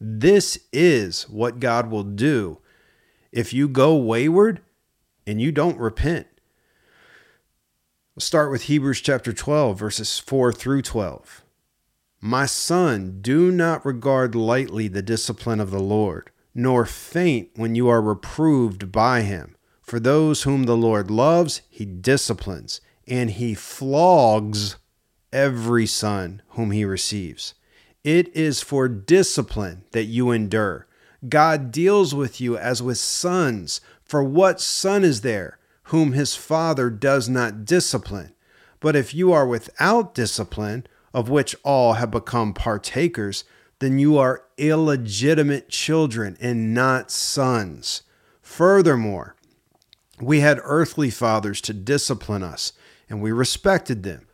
this 0.00 0.58
is 0.72 1.28
what 1.28 1.60
God 1.60 1.90
will 1.90 2.04
do 2.04 2.58
if 3.32 3.52
you 3.52 3.68
go 3.68 3.96
wayward 3.96 4.60
and 5.26 5.40
you 5.40 5.52
don't 5.52 5.78
repent. 5.78 6.26
We'll 8.14 8.22
start 8.22 8.50
with 8.50 8.62
Hebrews 8.62 9.00
chapter 9.00 9.32
12, 9.32 9.78
verses 9.78 10.18
4 10.18 10.52
through 10.52 10.82
12. 10.82 11.44
My 12.20 12.46
son, 12.46 13.18
do 13.20 13.52
not 13.52 13.86
regard 13.86 14.34
lightly 14.34 14.88
the 14.88 15.02
discipline 15.02 15.60
of 15.60 15.70
the 15.70 15.78
Lord, 15.78 16.30
nor 16.54 16.84
faint 16.84 17.50
when 17.54 17.76
you 17.76 17.88
are 17.88 18.02
reproved 18.02 18.90
by 18.90 19.22
him. 19.22 19.56
For 19.82 20.00
those 20.00 20.42
whom 20.42 20.64
the 20.64 20.76
Lord 20.76 21.10
loves, 21.10 21.62
he 21.70 21.84
disciplines, 21.84 22.80
and 23.06 23.30
he 23.30 23.54
flogs 23.54 24.76
every 25.32 25.86
son 25.86 26.42
whom 26.50 26.72
he 26.72 26.84
receives. 26.84 27.54
It 28.04 28.34
is 28.36 28.60
for 28.60 28.88
discipline 28.88 29.84
that 29.92 30.04
you 30.04 30.30
endure. 30.30 30.86
God 31.28 31.72
deals 31.72 32.14
with 32.14 32.40
you 32.40 32.56
as 32.56 32.82
with 32.82 32.98
sons. 32.98 33.80
For 34.04 34.22
what 34.22 34.60
son 34.60 35.04
is 35.04 35.22
there 35.22 35.58
whom 35.84 36.12
his 36.12 36.34
father 36.34 36.90
does 36.90 37.28
not 37.28 37.64
discipline? 37.64 38.34
But 38.80 38.94
if 38.94 39.14
you 39.14 39.32
are 39.32 39.46
without 39.46 40.14
discipline, 40.14 40.86
of 41.12 41.28
which 41.28 41.56
all 41.64 41.94
have 41.94 42.10
become 42.10 42.54
partakers, 42.54 43.44
then 43.80 43.98
you 43.98 44.16
are 44.16 44.44
illegitimate 44.56 45.68
children 45.68 46.36
and 46.40 46.72
not 46.74 47.10
sons. 47.10 48.02
Furthermore, 48.40 49.34
we 50.20 50.40
had 50.40 50.60
earthly 50.62 51.10
fathers 51.10 51.60
to 51.62 51.72
discipline 51.72 52.42
us, 52.42 52.72
and 53.08 53.20
we 53.20 53.32
respected 53.32 54.02
them. 54.02 54.27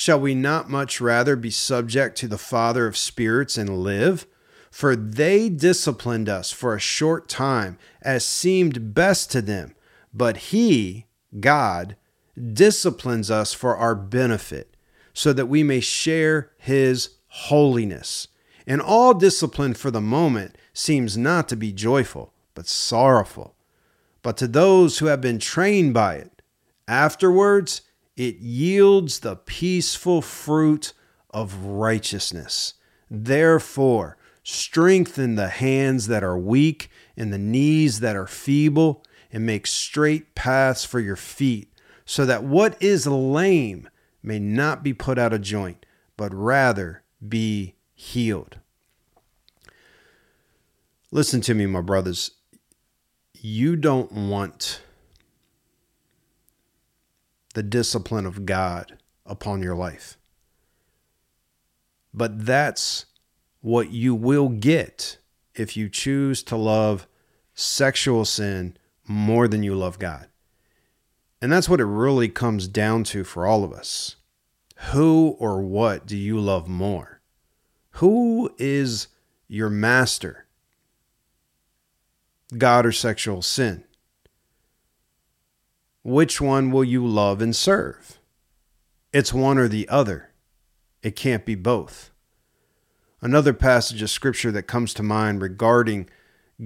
Shall 0.00 0.20
we 0.20 0.32
not 0.32 0.70
much 0.70 1.00
rather 1.00 1.34
be 1.34 1.50
subject 1.50 2.16
to 2.18 2.28
the 2.28 2.38
Father 2.38 2.86
of 2.86 2.96
spirits 2.96 3.58
and 3.58 3.82
live? 3.82 4.28
For 4.70 4.94
they 4.94 5.48
disciplined 5.48 6.28
us 6.28 6.52
for 6.52 6.72
a 6.72 6.80
short 6.80 7.28
time, 7.28 7.78
as 8.00 8.24
seemed 8.24 8.94
best 8.94 9.32
to 9.32 9.42
them. 9.42 9.74
But 10.14 10.36
He, 10.36 11.06
God, 11.40 11.96
disciplines 12.40 13.28
us 13.28 13.52
for 13.52 13.76
our 13.76 13.96
benefit, 13.96 14.76
so 15.12 15.32
that 15.32 15.46
we 15.46 15.64
may 15.64 15.80
share 15.80 16.52
His 16.58 17.16
holiness. 17.26 18.28
And 18.68 18.80
all 18.80 19.14
discipline 19.14 19.74
for 19.74 19.90
the 19.90 20.00
moment 20.00 20.56
seems 20.72 21.18
not 21.18 21.48
to 21.48 21.56
be 21.56 21.72
joyful, 21.72 22.32
but 22.54 22.68
sorrowful. 22.68 23.56
But 24.22 24.36
to 24.36 24.46
those 24.46 25.00
who 25.00 25.06
have 25.06 25.20
been 25.20 25.40
trained 25.40 25.92
by 25.92 26.14
it, 26.14 26.40
afterwards 26.86 27.82
it 28.18 28.38
yields 28.38 29.20
the 29.20 29.36
peaceful 29.36 30.20
fruit 30.20 30.92
of 31.30 31.54
righteousness. 31.54 32.74
Therefore, 33.08 34.18
strengthen 34.42 35.36
the 35.36 35.48
hands 35.48 36.08
that 36.08 36.24
are 36.24 36.36
weak 36.36 36.90
and 37.16 37.32
the 37.32 37.38
knees 37.38 38.00
that 38.00 38.16
are 38.16 38.26
feeble, 38.26 39.04
and 39.30 39.46
make 39.46 39.66
straight 39.66 40.34
paths 40.34 40.84
for 40.84 41.00
your 41.00 41.16
feet, 41.16 41.72
so 42.04 42.24
that 42.26 42.42
what 42.42 42.80
is 42.82 43.06
lame 43.06 43.88
may 44.22 44.38
not 44.38 44.82
be 44.82 44.92
put 44.92 45.18
out 45.18 45.32
of 45.32 45.42
joint, 45.42 45.86
but 46.16 46.34
rather 46.34 47.02
be 47.26 47.74
healed. 47.94 48.58
Listen 51.10 51.40
to 51.42 51.54
me, 51.54 51.66
my 51.66 51.82
brothers. 51.82 52.32
You 53.34 53.76
don't 53.76 54.10
want 54.10 54.80
the 57.58 57.62
discipline 57.64 58.24
of 58.24 58.46
God 58.46 58.98
upon 59.26 59.64
your 59.64 59.74
life. 59.74 60.16
But 62.14 62.46
that's 62.46 63.06
what 63.60 63.90
you 63.90 64.14
will 64.14 64.48
get 64.48 65.18
if 65.56 65.76
you 65.76 65.88
choose 65.88 66.44
to 66.44 66.54
love 66.54 67.08
sexual 67.54 68.24
sin 68.24 68.76
more 69.08 69.48
than 69.48 69.64
you 69.64 69.74
love 69.74 69.98
God. 69.98 70.28
And 71.42 71.50
that's 71.50 71.68
what 71.68 71.80
it 71.80 71.86
really 71.86 72.28
comes 72.28 72.68
down 72.68 73.02
to 73.04 73.24
for 73.24 73.44
all 73.44 73.64
of 73.64 73.72
us. 73.72 74.14
Who 74.92 75.34
or 75.40 75.60
what 75.60 76.06
do 76.06 76.16
you 76.16 76.38
love 76.38 76.68
more? 76.68 77.20
Who 77.94 78.54
is 78.56 79.08
your 79.48 79.68
master? 79.68 80.46
God 82.56 82.86
or 82.86 82.92
sexual 82.92 83.42
sin? 83.42 83.82
Which 86.02 86.40
one 86.40 86.70
will 86.70 86.84
you 86.84 87.06
love 87.06 87.42
and 87.42 87.54
serve? 87.54 88.18
It's 89.12 89.32
one 89.32 89.58
or 89.58 89.68
the 89.68 89.88
other. 89.88 90.30
It 91.02 91.16
can't 91.16 91.44
be 91.44 91.54
both. 91.54 92.10
Another 93.20 93.52
passage 93.52 94.02
of 94.02 94.10
scripture 94.10 94.52
that 94.52 94.64
comes 94.64 94.94
to 94.94 95.02
mind 95.02 95.42
regarding 95.42 96.08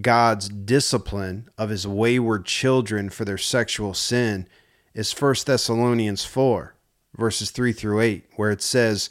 God's 0.01 0.49
discipline 0.49 1.49
of 1.59 1.70
his 1.70 1.87
wayward 1.87 2.47
children 2.47 3.11
for 3.11 3.24
their 3.24 3.39
sexual 3.39 3.95
sin 3.95 4.49
is 4.95 5.12
1 5.12 5.35
Thessalonians 5.47 6.24
4, 6.24 6.74
verses 7.16 7.51
3 7.51 7.72
through 7.72 8.01
8, 8.01 8.24
where 8.37 8.51
it 8.51 8.62
says, 8.62 9.11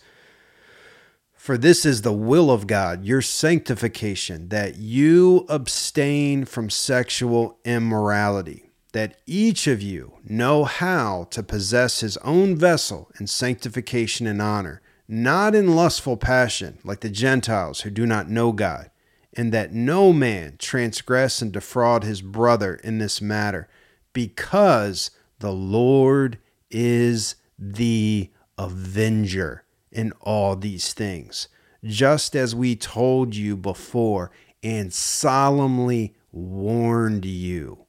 For 1.36 1.57
this 1.57 1.86
is 1.86 2.01
the 2.01 2.13
will 2.13 2.49
of 2.49 2.67
God, 2.67 3.05
your 3.05 3.22
sanctification, 3.22 4.49
that 4.49 4.78
you 4.78 5.45
abstain 5.49 6.45
from 6.45 6.69
sexual 6.69 7.59
immorality, 7.63 8.70
that 8.93 9.17
each 9.25 9.67
of 9.67 9.81
you 9.81 10.13
know 10.23 10.65
how 10.65 11.27
to 11.31 11.41
possess 11.41 12.01
his 12.01 12.17
own 12.17 12.55
vessel 12.55 13.09
in 13.19 13.27
sanctification 13.27 14.27
and 14.27 14.41
honor 14.41 14.81
not 15.11 15.53
in 15.53 15.75
lustful 15.75 16.15
passion 16.15 16.77
like 16.85 17.01
the 17.01 17.09
Gentiles 17.09 17.81
who 17.81 17.89
do 17.89 18.05
not 18.05 18.29
know 18.29 18.53
God, 18.53 18.89
and 19.33 19.51
that 19.51 19.73
no 19.73 20.13
man 20.13 20.55
transgress 20.57 21.41
and 21.41 21.51
defraud 21.51 22.05
his 22.05 22.21
brother 22.21 22.75
in 22.75 22.97
this 22.97 23.21
matter, 23.21 23.67
because 24.13 25.11
the 25.39 25.51
Lord 25.51 26.37
is 26.69 27.35
the 27.59 28.31
avenger 28.57 29.65
in 29.91 30.13
all 30.21 30.55
these 30.55 30.93
things, 30.93 31.49
just 31.83 32.33
as 32.33 32.55
we 32.55 32.77
told 32.77 33.35
you 33.35 33.57
before 33.57 34.31
and 34.63 34.93
solemnly 34.93 36.15
warned 36.31 37.25
you. 37.25 37.80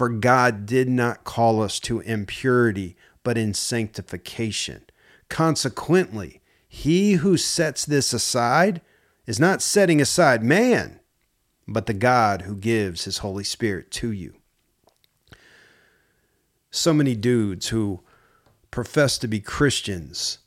For 0.00 0.08
God 0.08 0.64
did 0.64 0.88
not 0.88 1.24
call 1.24 1.60
us 1.62 1.78
to 1.80 2.00
impurity, 2.00 2.96
but 3.22 3.36
in 3.36 3.52
sanctification. 3.52 4.84
Consequently, 5.28 6.40
he 6.66 7.16
who 7.16 7.36
sets 7.36 7.84
this 7.84 8.14
aside 8.14 8.80
is 9.26 9.38
not 9.38 9.60
setting 9.60 10.00
aside 10.00 10.42
man, 10.42 11.00
but 11.68 11.84
the 11.84 11.92
God 11.92 12.40
who 12.40 12.56
gives 12.56 13.04
his 13.04 13.18
Holy 13.18 13.44
Spirit 13.44 13.90
to 13.90 14.10
you. 14.10 14.36
So 16.70 16.94
many 16.94 17.14
dudes 17.14 17.68
who 17.68 18.00
profess 18.70 19.18
to 19.18 19.28
be 19.28 19.40
Christians, 19.40 20.38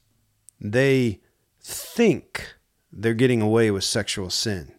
they 0.59 1.21
think 1.61 2.55
they're 2.91 3.13
getting 3.13 3.43
away 3.43 3.69
with 3.69 3.83
sexual 3.83 4.31
sin, 4.31 4.73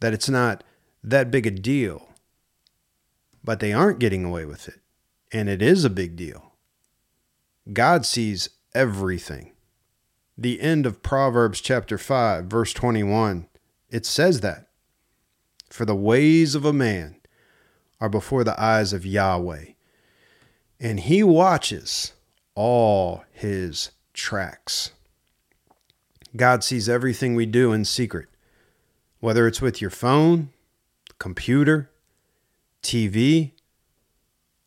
that 0.00 0.12
it's 0.12 0.28
not 0.28 0.64
that 1.04 1.30
big 1.30 1.46
a 1.46 1.52
deal, 1.52 2.08
but 3.44 3.60
they 3.60 3.72
aren't 3.72 3.98
getting 3.98 4.24
away 4.24 4.46
with 4.46 4.66
it. 4.66 4.80
And 5.30 5.48
it 5.48 5.60
is 5.60 5.84
a 5.84 5.90
big 5.90 6.16
deal. 6.16 6.52
God 7.72 8.06
sees 8.06 8.48
everything. 8.74 9.52
The 10.36 10.60
end 10.60 10.86
of 10.86 11.02
Proverbs 11.02 11.60
chapter 11.60 11.98
5, 11.98 12.46
verse 12.46 12.72
21, 12.72 13.46
it 13.90 14.04
says 14.06 14.40
that. 14.40 14.68
For 15.70 15.84
the 15.84 15.94
ways 15.94 16.54
of 16.54 16.64
a 16.64 16.72
man 16.72 17.16
are 18.00 18.08
before 18.08 18.44
the 18.44 18.60
eyes 18.60 18.92
of 18.92 19.06
Yahweh, 19.06 19.66
and 20.80 21.00
he 21.00 21.22
watches 21.22 22.12
all 22.54 23.24
his 23.32 23.90
tracks. 24.12 24.90
God 26.36 26.64
sees 26.64 26.88
everything 26.88 27.34
we 27.34 27.46
do 27.46 27.72
in 27.72 27.84
secret, 27.84 28.28
whether 29.20 29.46
it's 29.46 29.62
with 29.62 29.80
your 29.80 29.90
phone, 29.90 30.50
computer, 31.18 31.90
TV, 32.84 33.52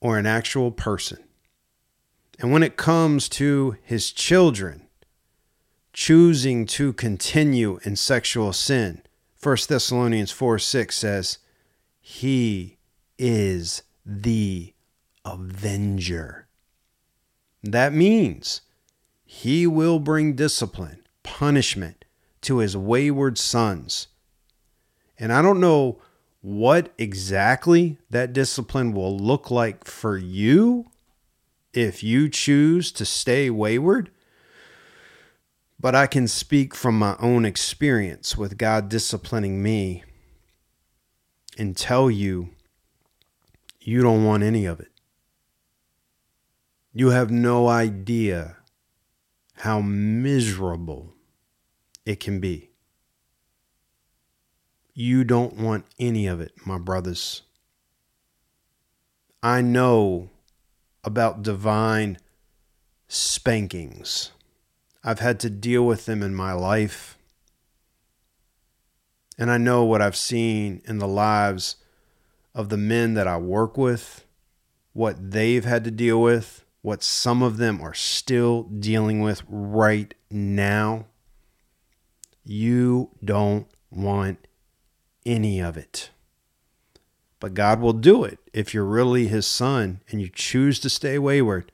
or 0.02 0.18
an 0.18 0.26
actual 0.26 0.72
person. 0.72 1.24
And 2.40 2.52
when 2.52 2.64
it 2.64 2.78
comes 2.78 3.30
to 3.30 3.78
his 3.82 4.12
children 4.12 4.88
choosing 5.94 6.66
to 6.68 6.94
continue 6.94 7.80
in 7.84 7.96
sexual 7.96 8.54
sin, 8.54 9.02
1 9.42 9.58
Thessalonians 9.68 10.32
4 10.32 10.60
6 10.60 10.96
says, 10.96 11.38
He 12.00 12.78
is 13.18 13.84
the 14.06 14.74
avenger. 15.26 16.48
That 17.64 17.94
means 17.94 18.62
he 19.26 19.68
will 19.68 20.00
bring 20.00 20.36
discipline, 20.36 21.04
punishment 21.24 22.06
to 22.42 22.60
his 22.60 22.78
wayward 22.78 23.38
sons. 23.38 24.08
And 25.20 25.34
I 25.34 25.42
don't 25.42 25.60
know 25.60 26.00
what 26.42 26.94
exactly 26.98 27.98
that 28.10 28.34
discipline 28.34 28.94
will 28.94 29.18
look 29.18 29.50
like 29.52 29.86
for 29.86 30.18
you 30.18 30.86
if 31.74 32.04
you 32.04 32.30
choose 32.30 32.92
to 32.92 33.06
stay 33.06 33.50
wayward. 33.50 34.12
But 35.80 35.94
I 35.94 36.08
can 36.08 36.28
speak 36.28 36.74
from 36.74 36.98
my 36.98 37.16
own 37.20 37.46
experience 37.46 38.36
with 38.36 38.58
God 38.58 38.90
disciplining 38.90 39.62
me 39.62 40.04
and 41.58 41.78
tell 41.78 42.10
you 42.10 42.50
you 43.80 44.02
don't 44.02 44.26
want 44.26 44.44
any 44.44 44.66
of 44.66 44.80
it. 44.80 44.92
You 46.94 47.10
have 47.10 47.30
no 47.30 47.68
idea 47.68 48.58
how 49.58 49.82
miserable 49.82 51.14
it 52.06 52.20
can 52.20 52.40
be. 52.40 52.67
You 55.00 55.24
don't 55.24 55.58
want 55.58 55.86
any 56.00 56.26
of 56.26 56.42
it, 56.42 56.54
my 56.66 56.80
brothers. 56.80 57.44
I 59.44 59.62
know 59.62 60.32
about 61.04 61.44
divine 61.44 62.18
spankings. 63.08 64.32
I've 65.04 65.20
had 65.20 65.40
to 65.42 65.52
deal 65.52 65.86
with 65.86 66.08
them 66.08 66.24
in 66.24 66.34
my 66.34 66.52
life. 66.54 67.16
And 69.38 69.52
I 69.52 69.60
know 69.60 69.84
what 69.84 70.02
I've 70.02 70.16
seen 70.16 70.82
in 70.86 70.98
the 70.98 71.08
lives 71.08 71.76
of 72.56 72.70
the 72.70 72.76
men 72.76 73.14
that 73.14 73.28
I 73.28 73.38
work 73.38 73.78
with, 73.78 74.26
what 74.94 75.30
they've 75.30 75.64
had 75.64 75.84
to 75.84 75.92
deal 75.92 76.20
with, 76.20 76.66
what 76.82 77.04
some 77.04 77.44
of 77.44 77.58
them 77.58 77.82
are 77.82 77.94
still 77.94 78.64
dealing 78.64 79.20
with 79.20 79.44
right 79.48 80.12
now. 80.32 81.06
You 82.44 83.12
don't 83.24 83.68
want 83.92 84.40
any 85.28 85.60
of 85.60 85.78
it. 85.78 86.10
But 87.40 87.54
God 87.54 87.80
will 87.80 87.94
do 87.94 88.24
it 88.24 88.40
if 88.54 88.74
you're 88.74 88.86
really 88.86 89.28
His 89.28 89.46
son 89.46 90.02
and 90.10 90.20
you 90.20 90.30
choose 90.34 90.80
to 90.80 90.90
stay 90.90 91.20
wayward 91.20 91.72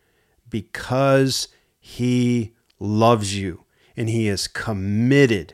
because 0.49 1.47
He 1.80 2.54
loves 2.80 3.38
you 3.38 3.64
and 3.95 4.10
He 4.10 4.28
is 4.28 4.47
committed 4.47 5.54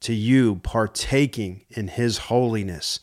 to 0.00 0.12
you 0.12 0.56
partaking 0.56 1.64
in 1.70 1.88
His 1.88 2.18
holiness 2.18 3.00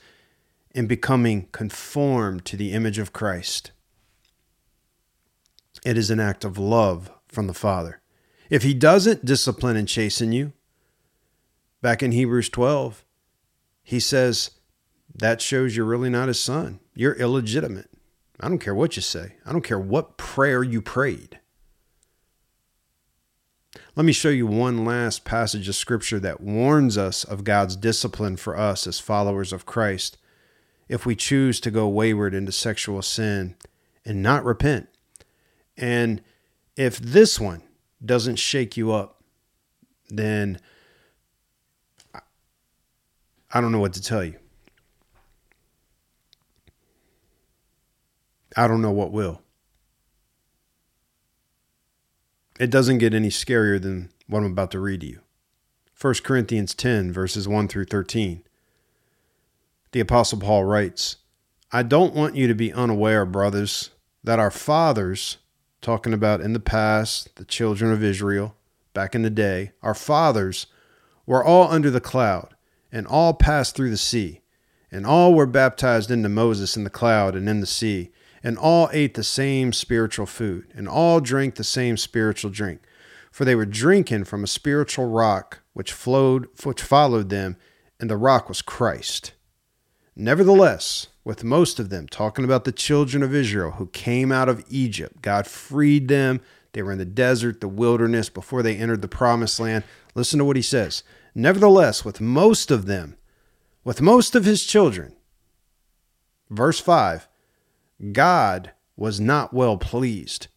and 0.75 0.88
becoming 0.88 1.47
conformed 1.51 2.45
to 2.45 2.57
the 2.57 2.73
image 2.73 2.99
of 2.99 3.13
Christ. 3.13 3.71
It 5.86 5.97
is 5.97 6.11
an 6.11 6.19
act 6.19 6.43
of 6.43 6.57
love 6.57 7.09
from 7.27 7.47
the 7.47 7.53
Father. 7.53 8.01
If 8.49 8.63
He 8.63 8.73
doesn't 8.73 9.25
discipline 9.25 9.77
and 9.77 9.88
chasten 9.88 10.31
you, 10.31 10.53
back 11.81 12.03
in 12.03 12.11
Hebrews 12.11 12.49
12, 12.49 13.04
He 13.86 14.01
says, 14.01 14.51
that 15.13 15.41
shows 15.41 15.77
you're 15.77 15.86
really 15.86 16.09
not 16.09 16.27
his 16.27 16.39
son. 16.39 16.81
You're 16.93 17.13
illegitimate. 17.13 17.89
I 18.39 18.49
don't 18.49 18.59
care 18.59 18.75
what 18.75 18.97
you 18.97 19.01
say, 19.01 19.36
I 19.45 19.53
don't 19.53 19.63
care 19.63 19.79
what 19.79 20.17
prayer 20.17 20.61
you 20.61 20.81
prayed. 20.81 21.39
Let 23.95 24.05
me 24.05 24.11
show 24.11 24.29
you 24.29 24.45
one 24.45 24.83
last 24.83 25.23
passage 25.23 25.69
of 25.69 25.75
scripture 25.75 26.19
that 26.19 26.41
warns 26.41 26.97
us 26.97 27.23
of 27.23 27.45
God's 27.45 27.77
discipline 27.77 28.36
for 28.36 28.57
us 28.57 28.88
as 28.88 28.99
followers 28.99 29.53
of 29.53 29.65
Christ 29.65 30.17
if 30.89 31.05
we 31.05 31.15
choose 31.15 31.59
to 31.61 31.71
go 31.71 31.88
wayward 31.88 32.33
into 32.33 32.51
sexual 32.51 33.01
sin 33.01 33.55
and 34.03 34.21
not 34.21 34.43
repent. 34.43 34.89
And 35.77 36.21
if 36.75 36.97
this 36.97 37.39
one 37.39 37.63
doesn't 38.03 38.36
shake 38.38 38.75
you 38.75 38.91
up, 38.91 39.23
then 40.09 40.59
I 43.55 43.61
don't 43.61 43.71
know 43.71 43.79
what 43.79 43.93
to 43.93 44.01
tell 44.01 44.21
you. 44.21 44.35
I 48.57 48.67
don't 48.67 48.81
know 48.81 48.91
what 48.91 49.13
will. 49.13 49.41
It 52.59 52.69
doesn't 52.69 52.97
get 52.97 53.13
any 53.13 53.29
scarier 53.29 53.81
than 53.81 54.09
what 54.27 54.39
I'm 54.39 54.51
about 54.51 54.71
to 54.71 54.79
read 54.81 54.99
to 55.01 55.07
you. 55.07 55.21
1 55.99 56.15
Corinthians 56.15 56.73
10, 56.73 57.13
verses 57.13 57.47
1 57.47 57.69
through 57.69 57.85
13. 57.85 58.43
The 59.93 60.01
Apostle 60.01 60.39
Paul 60.39 60.65
writes, 60.65 61.15
I 61.71 61.81
don't 61.81 62.13
want 62.13 62.35
you 62.35 62.49
to 62.49 62.55
be 62.55 62.73
unaware, 62.73 63.25
brothers, 63.25 63.91
that 64.21 64.37
our 64.37 64.51
fathers, 64.51 65.37
talking 65.79 66.13
about 66.13 66.41
in 66.41 66.51
the 66.51 66.59
past, 66.59 67.33
the 67.37 67.45
children 67.45 67.93
of 67.93 68.03
Israel, 68.03 68.57
back 68.93 69.15
in 69.15 69.21
the 69.21 69.29
day, 69.29 69.71
our 69.81 69.95
fathers 69.95 70.67
were 71.25 71.43
all 71.43 71.71
under 71.71 71.89
the 71.89 72.01
cloud, 72.01 72.54
and 72.95 73.05
all 73.05 73.33
passed 73.33 73.75
through 73.75 73.91
the 73.91 73.97
sea, 73.97 74.41
and 74.91 75.05
all 75.05 75.33
were 75.35 75.45
baptized 75.45 76.09
into 76.09 76.29
Moses 76.29 76.75
in 76.75 76.83
the 76.83 76.89
cloud 76.89 77.35
and 77.35 77.47
in 77.47 77.59
the 77.59 77.67
sea 77.67 78.11
and 78.45 78.59
all 78.59 78.91
ate 78.93 79.15
the 79.15 79.23
same 79.23 79.73
spiritual 79.73 80.27
food, 80.27 80.67
and 80.75 80.87
all 80.87 81.19
drank 81.19 81.55
the 81.55 81.63
same 81.63 81.97
spiritual 81.97 82.51
drink, 82.51 82.79
for 83.31 83.43
they 83.43 83.55
were 83.55 83.65
drinking 83.65 84.23
from 84.23 84.43
a 84.43 84.47
spiritual 84.47 85.07
rock 85.07 85.61
which 85.73 85.91
flowed 85.91 86.47
which 86.63 86.83
followed 86.83 87.29
them, 87.29 87.57
and 87.99 88.07
the 88.07 88.15
rock 88.15 88.47
was 88.47 88.61
Christ. 88.61 89.33
Nevertheless, 90.15 91.07
with 91.23 91.43
most 91.43 91.79
of 91.79 91.89
them, 91.89 92.07
talking 92.07 92.45
about 92.45 92.65
the 92.65 92.71
children 92.71 93.23
of 93.23 93.33
Israel 93.33 93.71
who 93.71 93.87
came 93.87 94.31
out 94.31 94.47
of 94.47 94.63
Egypt, 94.69 95.23
God 95.23 95.47
freed 95.47 96.07
them. 96.07 96.39
They 96.73 96.83
were 96.83 96.91
in 96.91 96.99
the 96.99 97.03
desert, 97.05 97.61
the 97.61 97.67
wilderness, 97.67 98.29
before 98.29 98.61
they 98.61 98.77
entered 98.77 99.01
the 99.01 99.07
promised 99.07 99.59
land. 99.59 99.83
Listen 100.13 100.37
to 100.37 100.45
what 100.45 100.55
he 100.55 100.61
says. 100.61 101.01
Nevertheless, 101.36 102.05
with 102.05 102.21
most 102.21 102.71
of 102.71 102.86
them, 102.86 103.17
with 103.83 104.01
most 104.01 104.36
of 104.36 104.45
his 104.45 104.63
children, 104.63 105.13
verse 106.49 106.79
5, 106.79 107.27
God 108.13 108.71
was 108.95 109.19
not 109.19 109.53
well 109.53 109.77
pleased, 109.77 110.47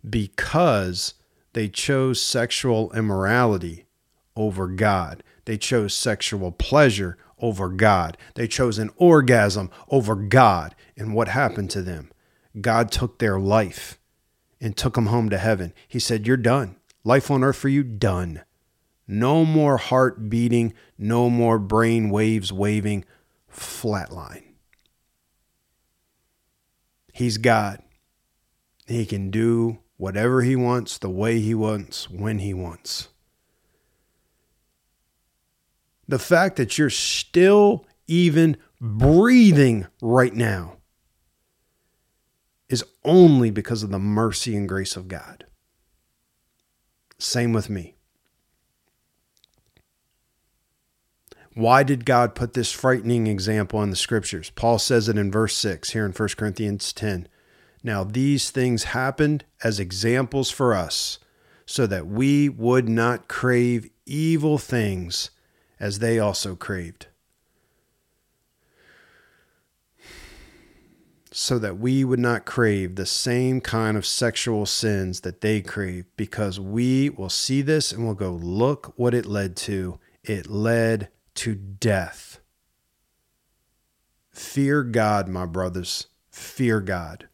Because 0.08 1.14
they 1.52 1.68
chose 1.68 2.22
sexual 2.22 2.92
immorality 2.92 3.86
over 4.36 4.68
God. 4.68 5.22
They 5.44 5.58
chose 5.58 5.94
sexual 5.94 6.52
pleasure 6.52 7.18
over 7.38 7.68
God. 7.68 8.16
They 8.34 8.46
chose 8.46 8.78
an 8.78 8.90
orgasm 8.96 9.70
over 9.88 10.14
God. 10.14 10.74
And 10.96 11.14
what 11.14 11.28
happened 11.28 11.70
to 11.70 11.82
them? 11.82 12.10
God 12.60 12.90
took 12.90 13.18
their 13.18 13.38
life 13.38 13.98
and 14.60 14.76
took 14.76 14.94
them 14.94 15.06
home 15.06 15.30
to 15.30 15.38
heaven. 15.38 15.72
He 15.88 15.98
said, 15.98 16.26
You're 16.26 16.36
done. 16.36 16.76
Life 17.02 17.30
on 17.30 17.42
earth 17.42 17.56
for 17.56 17.68
you, 17.68 17.82
done. 17.82 18.42
No 19.08 19.44
more 19.44 19.78
heart 19.78 20.28
beating, 20.28 20.74
no 20.96 21.30
more 21.30 21.58
brain 21.58 22.10
waves 22.10 22.52
waving, 22.52 23.04
flatline. 23.52 24.44
He's 27.12 27.38
God. 27.38 27.82
He 28.86 29.06
can 29.06 29.30
do 29.30 29.78
whatever 30.00 30.40
he 30.40 30.56
wants, 30.56 30.96
the 30.96 31.10
way 31.10 31.38
he 31.40 31.54
wants, 31.54 32.08
when 32.08 32.38
he 32.38 32.54
wants. 32.54 33.08
The 36.08 36.18
fact 36.18 36.56
that 36.56 36.78
you're 36.78 36.88
still 36.88 37.86
even 38.06 38.56
breathing 38.80 39.86
right 40.00 40.32
now 40.32 40.78
is 42.70 42.82
only 43.04 43.50
because 43.50 43.82
of 43.82 43.90
the 43.90 43.98
mercy 43.98 44.56
and 44.56 44.66
grace 44.66 44.96
of 44.96 45.06
God. 45.06 45.44
Same 47.18 47.52
with 47.52 47.68
me. 47.68 47.96
Why 51.52 51.82
did 51.82 52.06
God 52.06 52.34
put 52.34 52.54
this 52.54 52.72
frightening 52.72 53.26
example 53.26 53.82
in 53.82 53.90
the 53.90 53.96
scriptures? 53.96 54.48
Paul 54.48 54.78
says 54.78 55.10
it 55.10 55.18
in 55.18 55.30
verse 55.30 55.54
6 55.56 55.90
here 55.90 56.06
in 56.06 56.12
1 56.12 56.28
Corinthians 56.38 56.90
10. 56.94 57.28
Now, 57.82 58.04
these 58.04 58.50
things 58.50 58.84
happened 58.84 59.44
as 59.64 59.80
examples 59.80 60.50
for 60.50 60.74
us, 60.74 61.18
so 61.64 61.86
that 61.86 62.06
we 62.06 62.48
would 62.48 62.88
not 62.88 63.28
crave 63.28 63.88
evil 64.04 64.58
things 64.58 65.30
as 65.78 66.00
they 66.00 66.18
also 66.18 66.54
craved. 66.54 67.06
So 71.32 71.58
that 71.60 71.78
we 71.78 72.04
would 72.04 72.18
not 72.18 72.44
crave 72.44 72.96
the 72.96 73.06
same 73.06 73.60
kind 73.60 73.96
of 73.96 74.04
sexual 74.04 74.66
sins 74.66 75.20
that 75.20 75.40
they 75.40 75.62
crave, 75.62 76.04
because 76.16 76.60
we 76.60 77.08
will 77.08 77.30
see 77.30 77.62
this 77.62 77.92
and 77.92 78.04
we'll 78.04 78.14
go, 78.14 78.32
look 78.32 78.92
what 78.96 79.14
it 79.14 79.24
led 79.24 79.56
to. 79.58 79.98
It 80.22 80.50
led 80.50 81.08
to 81.36 81.54
death. 81.54 82.40
Fear 84.32 84.82
God, 84.82 85.28
my 85.28 85.46
brothers. 85.46 86.08
Fear 86.30 86.80
God. 86.80 87.28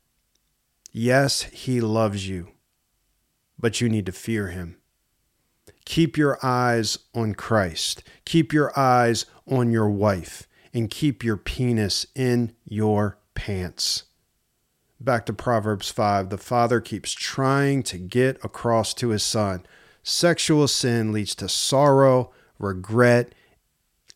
Yes, 0.99 1.43
He 1.53 1.83
loves 1.83 2.27
you, 2.27 2.53
but 3.59 3.83
you 3.83 3.89
need 3.91 4.07
to 4.07 4.13
fear 4.13 4.47
Him. 4.47 4.79
Keep 5.85 6.17
your 6.17 6.39
eyes 6.43 6.99
on 7.15 7.35
Christ. 7.35 8.03
Keep 8.25 8.55
your 8.55 8.73
eyes 8.79 9.27
on 9.47 9.71
your 9.71 9.91
wife 9.91 10.49
and 10.73 10.89
keep 10.89 11.23
your 11.23 11.37
penis 11.37 12.07
in 12.15 12.55
your 12.65 13.19
pants. 13.35 14.05
Back 14.99 15.27
to 15.27 15.35
Proverbs 15.35 15.91
5. 15.91 16.31
The 16.31 16.39
father 16.39 16.81
keeps 16.81 17.13
trying 17.13 17.83
to 17.83 17.99
get 17.99 18.43
across 18.43 18.95
to 18.95 19.11
his 19.11 19.23
son. 19.23 19.67
Sexual 20.03 20.67
sin 20.67 21.13
leads 21.13 21.35
to 21.35 21.49
sorrow, 21.51 22.33
regret, 22.59 23.35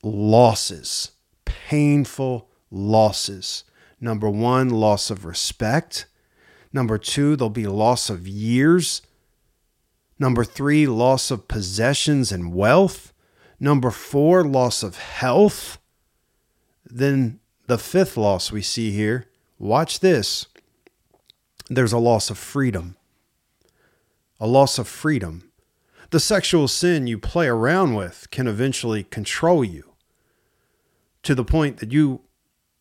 losses, 0.03 1.11
painful 1.45 2.49
losses. 2.71 3.65
Number 4.01 4.31
one, 4.31 4.71
loss 4.71 5.11
of 5.11 5.27
respect. 5.27 6.07
Number 6.73 6.99
two, 6.99 7.37
there'll 7.37 7.51
be 7.51 7.67
loss 7.67 8.11
of 8.11 8.29
years. 8.29 9.03
Number 10.19 10.45
three, 10.45 10.87
loss 10.87 11.31
of 11.31 11.49
possessions 11.49 12.31
and 12.31 12.55
wealth. 12.55 13.13
Number 13.59 13.91
four, 13.91 14.45
loss 14.45 14.83
of 14.83 14.99
health. 14.99 15.79
Then 16.85 17.41
the 17.67 17.79
fifth 17.79 18.17
loss 18.17 18.53
we 18.53 18.63
see 18.63 18.91
here, 18.93 19.27
watch 19.59 20.01
this. 20.01 20.47
There's 21.69 21.93
a 21.93 21.99
loss 21.99 22.31
of 22.31 22.39
freedom. 22.39 22.97
A 24.39 24.47
loss 24.47 24.79
of 24.79 24.89
freedom. 24.89 25.51
The 26.11 26.21
sexual 26.21 26.67
sin 26.67 27.07
you 27.07 27.19
play 27.19 27.47
around 27.47 27.95
with 27.95 28.29
can 28.31 28.49
eventually 28.49 29.05
control 29.05 29.63
you 29.63 29.93
to 31.23 31.35
the 31.35 31.45
point 31.45 31.79
that 31.79 31.93
you 31.93 32.23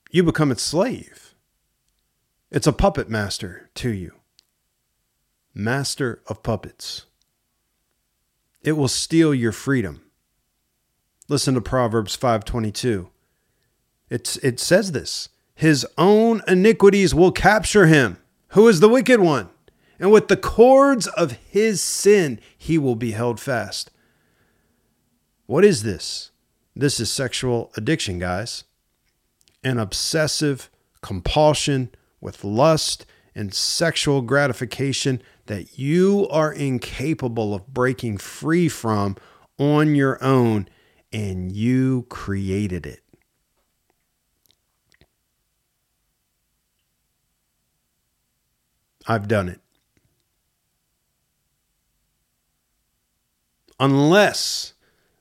you 0.10 0.24
become 0.24 0.52
its 0.52 0.64
slave. 0.64 1.28
It's 2.52 2.68
a 2.68 2.74
puppet 2.74 3.10
master 3.10 3.70
to 3.76 3.89
you. 3.89 4.14
Master 5.54 6.22
of 6.26 6.41
puppets. 6.41 7.06
It 8.64 8.72
will 8.72 8.88
steal 8.88 9.36
your 9.36 9.52
freedom. 9.52 10.02
Listen 11.28 11.54
to 11.54 11.62
Proverbs 11.62 12.16
5:22. 12.16 13.10
It's 14.10 14.38
it 14.38 14.60
says 14.60 14.93
this. 14.93 15.30
His 15.54 15.86
own 15.97 16.41
iniquities 16.47 17.14
will 17.14 17.32
capture 17.32 17.86
him. 17.86 18.18
Who 18.50 18.68
is 18.68 18.80
the 18.80 18.89
wicked 18.89 19.20
one? 19.20 19.50
And 20.00 20.12
with 20.12 20.28
the 20.28 20.38
cords 20.38 21.06
of 21.06 21.34
his 21.34 21.84
sin 21.84 22.39
he 22.58 22.80
will 22.80 22.95
be 22.95 23.12
held 23.12 23.39
fast. 23.39 23.91
What 25.45 25.64
is 25.64 25.84
this? 25.84 26.32
This 26.76 27.00
is 27.00 27.12
sexual 27.12 27.72
addiction, 27.76 28.18
guys. 28.18 28.64
An 29.64 29.78
obsessive 29.78 30.72
compulsion 31.02 31.91
with 32.22 32.43
lust 32.43 33.05
and 33.36 33.53
sexual 33.53 34.22
gratification 34.22 35.22
that 35.45 35.78
you 35.80 36.28
are 36.30 36.51
incapable 36.51 37.53
of 37.53 37.67
breaking 37.67 38.17
free 38.17 38.67
from 38.67 39.15
on 39.57 39.95
your 39.95 40.22
own, 40.24 40.67
and 41.11 41.51
you 41.51 42.05
created 42.09 42.86
it. 42.86 43.01
I've 49.07 49.28
done 49.28 49.49
it. 49.49 49.59
Unless 53.80 54.74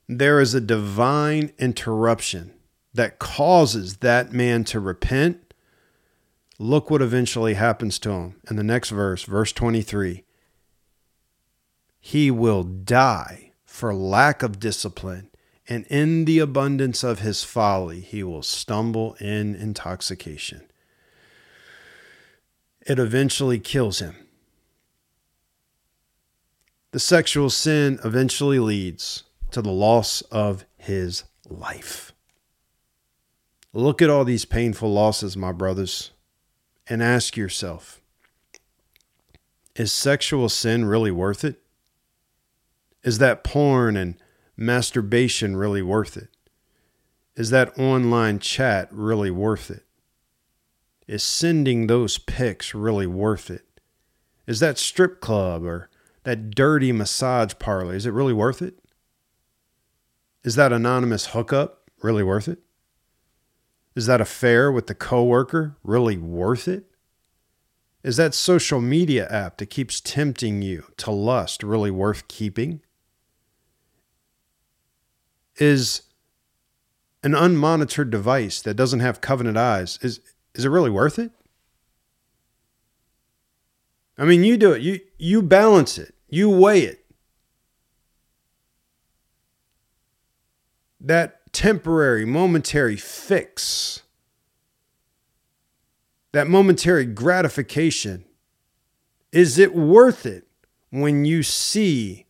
there 0.07 0.39
is 0.39 0.53
a 0.53 0.61
divine 0.61 1.51
interruption 1.57 2.53
that 2.93 3.19
causes 3.19 3.97
that 3.97 4.31
man 4.31 4.63
to 4.65 4.79
repent 4.79 5.48
Look 6.61 6.89
what 6.89 7.01
eventually 7.01 7.53
happens 7.53 7.97
to 7.99 8.11
him 8.11 8.35
in 8.49 8.57
the 8.57 8.63
next 8.63 8.89
verse, 8.89 9.23
verse 9.23 9.53
23. 9.53 10.25
He 12.01 12.29
will 12.29 12.63
die 12.63 13.53
for 13.63 13.93
lack 13.93 14.43
of 14.43 14.59
discipline, 14.59 15.29
and 15.69 15.85
in 15.85 16.25
the 16.25 16.39
abundance 16.39 17.01
of 17.01 17.19
his 17.19 17.45
folly, 17.45 18.01
he 18.01 18.23
will 18.23 18.43
stumble 18.43 19.13
in 19.21 19.55
intoxication. 19.55 20.69
It 22.81 22.99
eventually 22.99 23.59
kills 23.59 23.99
him. 23.99 24.15
The 26.91 26.99
sexual 26.99 27.49
sin 27.49 27.99
eventually 28.03 28.59
leads 28.59 29.23
to 29.51 29.61
the 29.61 29.71
loss 29.71 30.23
of 30.23 30.65
his 30.75 31.23
life. 31.47 32.11
Look 33.71 34.01
at 34.01 34.09
all 34.09 34.25
these 34.25 34.43
painful 34.43 34.91
losses, 34.91 35.37
my 35.37 35.53
brothers 35.53 36.11
and 36.89 37.01
ask 37.03 37.37
yourself 37.37 38.01
Is 39.75 39.93
sexual 39.93 40.49
sin 40.49 40.85
really 40.85 41.11
worth 41.11 41.45
it? 41.45 41.61
Is 43.03 43.19
that 43.19 43.43
porn 43.43 43.95
and 43.95 44.15
masturbation 44.57 45.55
really 45.55 45.81
worth 45.81 46.17
it? 46.17 46.29
Is 47.37 47.51
that 47.51 47.77
online 47.79 48.39
chat 48.39 48.89
really 48.91 49.31
worth 49.31 49.71
it? 49.71 49.85
Is 51.07 51.23
sending 51.23 51.87
those 51.87 52.17
pics 52.17 52.75
really 52.75 53.07
worth 53.07 53.49
it? 53.49 53.65
Is 54.45 54.59
that 54.59 54.77
strip 54.77 55.21
club 55.21 55.63
or 55.63 55.89
that 56.23 56.51
dirty 56.51 56.91
massage 56.91 57.53
parlor, 57.59 57.95
is 57.95 58.05
it 58.05 58.11
really 58.11 58.33
worth 58.33 58.61
it? 58.61 58.75
Is 60.43 60.55
that 60.55 60.73
anonymous 60.73 61.27
hookup 61.27 61.89
really 62.01 62.23
worth 62.23 62.47
it? 62.47 62.59
Is 63.99 64.05
that 64.05 64.21
affair 64.21 64.71
with 64.71 64.87
the 64.87 64.95
coworker 64.95 65.75
really 65.83 66.17
worth 66.17 66.69
it? 66.69 66.85
Is 68.01 68.15
that 68.15 68.33
social 68.33 68.79
media 68.79 69.27
app 69.27 69.57
that 69.57 69.65
keeps 69.65 69.99
tempting 69.99 70.61
you 70.61 70.85
to 70.95 71.11
lust 71.11 71.63
really 71.63 71.91
worth 71.91 72.29
keeping? 72.29 72.79
Is 75.57 76.03
an 77.23 77.33
unmonitored 77.33 78.09
device 78.09 78.61
that 78.61 78.75
doesn't 78.75 79.01
have 79.01 79.19
Covenant 79.19 79.57
Eyes 79.57 79.99
is 80.01 80.21
is 80.55 80.63
it 80.63 80.69
really 80.69 80.89
worth 80.89 81.19
it? 81.19 81.31
I 84.17 84.23
mean, 84.23 84.45
you 84.45 84.55
do 84.55 84.71
it. 84.71 84.81
You 84.81 85.01
you 85.17 85.41
balance 85.41 85.97
it. 85.97 86.15
You 86.29 86.49
weigh 86.49 86.83
it. 86.83 87.05
That 91.01 91.38
temporary, 91.51 92.25
momentary 92.25 92.97
fix, 92.97 94.01
that 96.31 96.47
momentary 96.47 97.05
gratification, 97.05 98.25
is 99.31 99.57
it 99.57 99.75
worth 99.75 100.25
it 100.25 100.47
when 100.89 101.25
you 101.25 101.43
see 101.43 102.25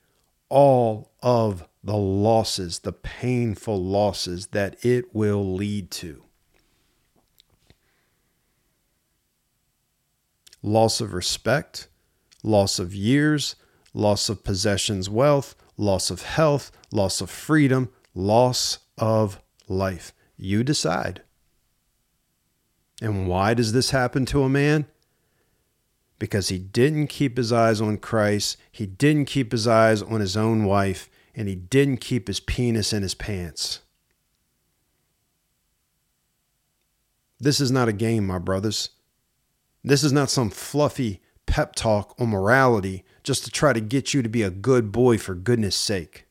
all 0.50 1.12
of 1.22 1.66
the 1.84 1.98
losses, 1.98 2.80
the 2.80 2.94
painful 2.94 3.82
losses 3.82 4.48
that 4.48 4.84
it 4.84 5.14
will 5.14 5.54
lead 5.54 5.92
to? 5.92 6.24
Loss 10.62 11.00
of 11.00 11.14
respect, 11.14 11.88
loss 12.44 12.80
of 12.80 12.94
years, 12.94 13.56
loss 13.94 14.28
of 14.28 14.44
possessions, 14.44 15.10
wealth, 15.10 15.56
loss 15.78 16.10
of 16.10 16.22
health, 16.22 16.72
loss 16.92 17.22
of 17.22 17.30
freedom, 17.30 17.90
loss 18.14 18.80
of 19.00 19.42
life. 19.68 20.14
You 20.38 20.64
decide. 20.64 21.24
And 23.02 23.28
why 23.28 23.54
does 23.54 23.72
this 23.72 23.92
happen 23.92 24.26
to 24.28 24.44
a 24.44 24.50
man? 24.50 24.86
Because 26.20 26.50
he 26.50 26.60
didn't 26.60 27.08
keep 27.08 27.38
his 27.38 27.54
eyes 27.54 27.80
on 27.80 27.98
Christ, 27.98 28.58
he 28.72 28.86
didn't 28.86 29.26
keep 29.26 29.54
his 29.54 29.68
eyes 29.68 30.02
on 30.02 30.20
his 30.20 30.36
own 30.36 30.66
wife, 30.66 31.10
and 31.34 31.48
he 31.48 31.56
didn't 31.56 32.02
keep 32.02 32.28
his 32.28 32.42
penis 32.42 32.92
in 32.92 33.02
his 33.02 33.16
pants. 33.16 33.80
This 37.40 37.62
is 37.62 37.72
not 37.72 37.88
a 37.88 37.94
game, 37.94 38.28
my 38.28 38.38
brothers. 38.38 38.90
This 39.82 40.04
is 40.04 40.12
not 40.12 40.30
some 40.30 40.50
fluffy 40.50 41.22
pep 41.46 41.74
talk 41.74 42.14
on 42.20 42.30
morality 42.30 43.06
just 43.24 43.46
to 43.46 43.52
try 43.52 43.72
to 43.72 43.80
get 43.80 44.14
you 44.14 44.22
to 44.22 44.30
be 44.30 44.44
a 44.44 44.50
good 44.50 44.92
boy 44.92 45.18
for 45.18 45.36
goodness 45.36 45.76
sake. 45.76 46.26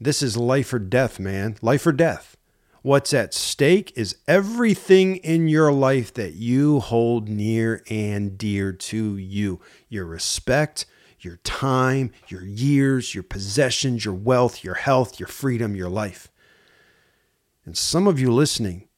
This 0.00 0.22
is 0.22 0.36
life 0.36 0.72
or 0.72 0.78
death, 0.78 1.18
man. 1.18 1.56
Life 1.62 1.86
or 1.86 1.92
death. 1.92 2.36
What's 2.82 3.14
at 3.14 3.32
stake 3.32 3.92
is 3.96 4.16
everything 4.28 5.16
in 5.16 5.48
your 5.48 5.72
life 5.72 6.12
that 6.14 6.34
you 6.34 6.80
hold 6.80 7.28
near 7.30 7.82
and 7.88 8.36
dear 8.36 8.72
to 8.72 9.16
you 9.16 9.60
your 9.88 10.04
respect, 10.04 10.84
your 11.18 11.36
time, 11.38 12.10
your 12.28 12.44
years, 12.44 13.14
your 13.14 13.22
possessions, 13.22 14.04
your 14.04 14.12
wealth, 14.12 14.62
your 14.62 14.74
health, 14.74 15.18
your 15.18 15.28
freedom, 15.28 15.74
your 15.74 15.88
life. 15.88 16.30
And 17.64 17.74
some 17.74 18.06
of 18.06 18.20
you 18.20 18.30
listening, 18.30 18.88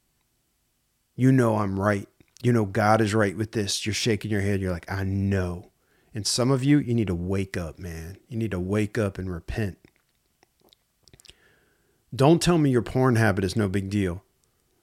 you 1.15 1.31
know 1.31 1.59
I'm 1.59 1.79
right. 1.79 2.09
You 2.43 2.53
know 2.53 2.65
God 2.65 3.01
is 3.01 3.15
right 3.15 3.37
with 3.37 3.53
this. 3.53 3.87
You're 3.87 3.95
shaking 3.95 4.33
your 4.33 4.41
head. 4.41 4.61
You're 4.61 4.73
like, 4.73 4.91
I 4.91 5.05
know. 5.05 5.71
And 6.13 6.27
some 6.27 6.51
of 6.51 6.65
you, 6.65 6.79
you 6.79 6.95
need 6.95 7.07
to 7.07 7.15
wake 7.15 7.57
up, 7.57 7.79
man. 7.79 8.17
You 8.29 8.37
need 8.37 8.51
to 8.51 8.59
wake 8.59 8.99
up 8.99 9.17
and 9.17 9.31
repent. 9.31 9.79
Don't 12.15 12.41
tell 12.41 12.59
me 12.59 12.71
your 12.71 12.83
porn 12.83 13.17
habit 13.17 13.45
is 13.45 13.57
no 13.57 13.69
big 13.69 13.91
deal. 13.91 14.23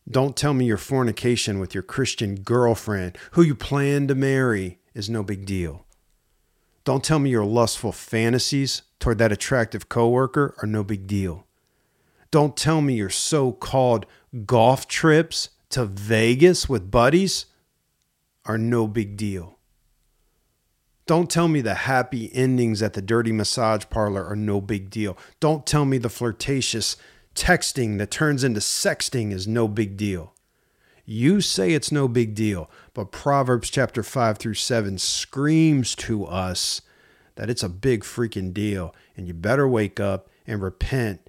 Don't 0.09 0.36
tell 0.36 0.53
me 0.53 0.65
your 0.65 0.78
fornication 0.78 1.59
with 1.59 1.74
your 1.74 1.84
Christian 1.84 2.36
girlfriend 2.36 3.17
who 3.32 3.41
you 3.41 3.55
plan 3.55 4.07
to 4.07 4.15
marry 4.15 4.80
is 4.93 5.09
no 5.09 5.24
big 5.24 5.45
deal. 5.45 5.86
Don't 6.84 7.03
tell 7.03 7.19
me 7.19 7.30
your 7.30 7.45
lustful 7.45 7.93
fantasies 7.93 8.82
toward 8.99 9.17
that 9.19 9.32
attractive 9.32 9.88
coworker 9.88 10.53
are 10.61 10.67
no 10.67 10.84
big 10.84 11.07
deal. 11.07 11.47
Don't 12.30 12.57
tell 12.57 12.82
me 12.82 12.95
your 12.95 13.09
so-called 13.09 14.05
golf 14.45 14.88
trips 14.88 15.49
to 15.69 15.86
Vegas 15.86 16.67
with 16.67 16.91
buddies 16.91 17.45
are 18.45 18.57
no 18.57 18.86
big 18.86 19.15
deal. 19.15 19.57
Don't 21.05 21.30
tell 21.30 21.47
me 21.47 21.61
the 21.61 21.74
happy 21.74 22.34
endings 22.34 22.82
at 22.82 22.93
the 22.93 23.01
dirty 23.01 23.32
massage 23.32 23.84
parlor 23.89 24.26
are 24.26 24.36
no 24.36 24.61
big 24.61 24.89
deal. 24.89 25.17
Don't 25.39 25.65
tell 25.65 25.84
me 25.86 25.97
the 25.97 26.09
flirtatious 26.09 26.95
texting 27.36 27.97
that 27.97 28.11
turns 28.11 28.43
into 28.43 28.59
sexting 28.59 29.31
is 29.31 29.47
no 29.47 29.67
big 29.67 29.97
deal. 29.97 30.34
You 31.05 31.41
say 31.41 31.71
it's 31.71 31.91
no 31.91 32.07
big 32.07 32.34
deal, 32.34 32.69
but 32.93 33.11
Proverbs 33.11 33.69
chapter 33.69 34.03
5 34.03 34.38
through 34.38 34.53
7 34.53 34.97
screams 34.97 35.95
to 35.95 36.25
us 36.25 36.81
that 37.36 37.49
it's 37.49 37.63
a 37.63 37.69
big 37.69 38.03
freaking 38.03 38.53
deal, 38.53 38.95
and 39.17 39.27
you 39.27 39.34
better 39.34 39.67
wake 39.67 39.99
up 39.99 40.29
and 40.47 40.61
repent, 40.61 41.27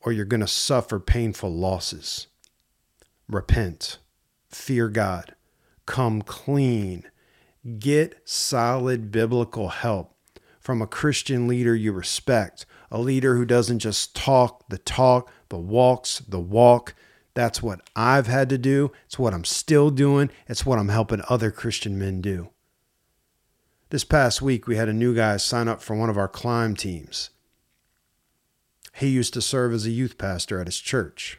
or 0.00 0.10
you're 0.10 0.24
going 0.24 0.40
to 0.40 0.48
suffer 0.48 0.98
painful 0.98 1.52
losses. 1.52 2.26
Repent, 3.28 3.98
fear 4.48 4.88
God, 4.88 5.34
come 5.86 6.22
clean, 6.22 7.04
get 7.78 8.20
solid 8.24 9.12
biblical 9.12 9.68
help 9.68 10.16
from 10.60 10.82
a 10.82 10.86
Christian 10.86 11.46
leader 11.46 11.74
you 11.74 11.92
respect 11.92 12.66
a 12.90 12.98
leader 12.98 13.36
who 13.36 13.44
doesn't 13.44 13.80
just 13.80 14.16
talk 14.16 14.68
the 14.68 14.78
talk, 14.78 15.30
but 15.48 15.58
walks 15.58 16.20
the 16.20 16.40
walk. 16.40 16.94
That's 17.34 17.62
what 17.62 17.80
I've 17.94 18.26
had 18.26 18.48
to 18.48 18.58
do. 18.58 18.92
It's 19.06 19.18
what 19.18 19.34
I'm 19.34 19.44
still 19.44 19.90
doing. 19.90 20.30
It's 20.48 20.64
what 20.64 20.78
I'm 20.78 20.88
helping 20.88 21.22
other 21.28 21.50
Christian 21.50 21.98
men 21.98 22.20
do. 22.20 22.50
This 23.90 24.04
past 24.04 24.42
week, 24.42 24.66
we 24.66 24.76
had 24.76 24.88
a 24.88 24.94
new 24.94 25.14
guy 25.14 25.36
sign 25.36 25.68
up 25.68 25.82
for 25.82 25.96
one 25.96 26.10
of 26.10 26.18
our 26.18 26.28
climb 26.28 26.74
teams. 26.76 27.30
He 28.94 29.08
used 29.08 29.34
to 29.34 29.42
serve 29.42 29.72
as 29.72 29.86
a 29.86 29.90
youth 29.90 30.18
pastor 30.18 30.60
at 30.60 30.66
his 30.66 30.78
church. 30.78 31.38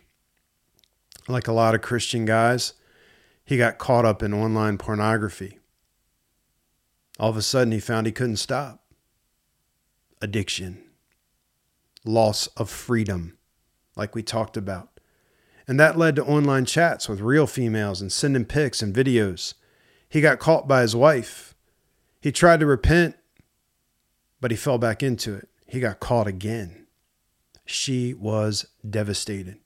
Like 1.28 1.48
a 1.48 1.54
lot 1.54 1.76
of 1.76 1.82
Christian 1.82 2.26
guys, 2.26 2.74
he 3.44 3.58
got 3.58 3.78
caught 3.78 4.06
up 4.06 4.24
in 4.24 4.34
online 4.34 4.78
pornography. 4.78 5.60
All 7.20 7.30
of 7.30 7.38
a 7.38 7.42
sudden, 7.42 7.74
he 7.74 7.80
found 7.80 8.06
he 8.08 8.14
couldn't 8.14 8.38
stop. 8.38 8.84
Addiction 10.22 10.89
loss 12.06 12.48
of 12.58 12.70
freedom, 12.70 13.38
like 13.96 14.16
we 14.16 14.24
talked 14.24 14.58
about. 14.58 15.00
And 15.68 15.80
that 15.80 15.98
led 15.98 16.16
to 16.16 16.26
online 16.26 16.66
chats 16.66 17.08
with 17.08 17.22
real 17.22 17.46
females 17.46 18.02
and 18.02 18.12
sending 18.12 18.46
pics 18.46 18.82
and 18.82 18.96
videos. 18.96 19.54
He 20.10 20.22
got 20.22 20.40
caught 20.40 20.68
by 20.68 20.82
his 20.82 20.96
wife. 20.96 21.54
He 22.22 22.32
tried 22.32 22.60
to 22.62 22.66
repent, 22.66 23.16
but 24.42 24.52
he 24.52 24.58
fell 24.58 24.78
back 24.78 25.04
into 25.04 25.36
it. 25.36 25.48
He 25.68 25.80
got 25.80 26.00
caught 26.00 26.26
again. 26.26 26.88
She 27.66 28.16
was 28.16 28.66
devastated. 28.88 29.60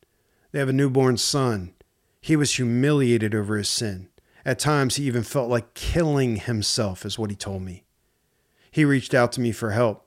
They 0.52 0.60
have 0.60 0.70
a 0.70 0.74
newborn 0.74 1.16
son. 1.18 1.74
He 2.20 2.36
was 2.36 2.56
humiliated 2.56 3.34
over 3.34 3.58
his 3.58 3.70
sin. 3.70 4.10
At 4.46 4.60
times, 4.60 4.98
he 4.98 5.06
even 5.06 5.24
felt 5.24 5.50
like 5.50 5.74
killing 5.74 6.36
himself, 6.36 7.06
is 7.06 7.18
what 7.18 7.30
he 7.30 7.36
told 7.36 7.62
me. 7.62 7.86
He 8.70 8.84
reached 8.84 9.14
out 9.14 9.32
to 9.34 9.42
me 9.42 9.54
for 9.54 9.72
help. 9.72 10.03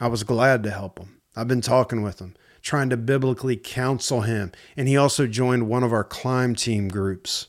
I 0.00 0.08
was 0.08 0.24
glad 0.24 0.62
to 0.64 0.70
help 0.70 0.98
him. 0.98 1.20
I've 1.36 1.48
been 1.48 1.60
talking 1.60 2.02
with 2.02 2.18
him, 2.18 2.34
trying 2.60 2.90
to 2.90 2.96
biblically 2.96 3.56
counsel 3.56 4.22
him, 4.22 4.52
and 4.76 4.88
he 4.88 4.96
also 4.96 5.26
joined 5.26 5.68
one 5.68 5.82
of 5.82 5.92
our 5.92 6.04
climb 6.04 6.54
team 6.54 6.88
groups. 6.88 7.48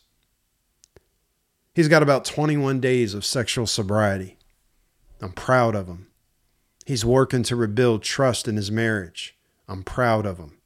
He's 1.74 1.88
got 1.88 2.04
about 2.04 2.26
21 2.26 2.80
days 2.80 3.14
of 3.14 3.26
sexual 3.26 3.66
sobriety. 3.66 4.38
I'm 5.22 5.32
proud 5.32 5.76
of 5.76 5.88
him. 5.88 6.08
He's 6.86 7.06
working 7.06 7.44
to 7.44 7.56
rebuild 7.56 8.04
trust 8.04 8.48
in 8.48 8.58
his 8.58 8.70
marriage. 8.70 9.38
I'm 9.68 9.84
proud 9.84 10.26
of 10.26 10.38
him. 10.38 10.58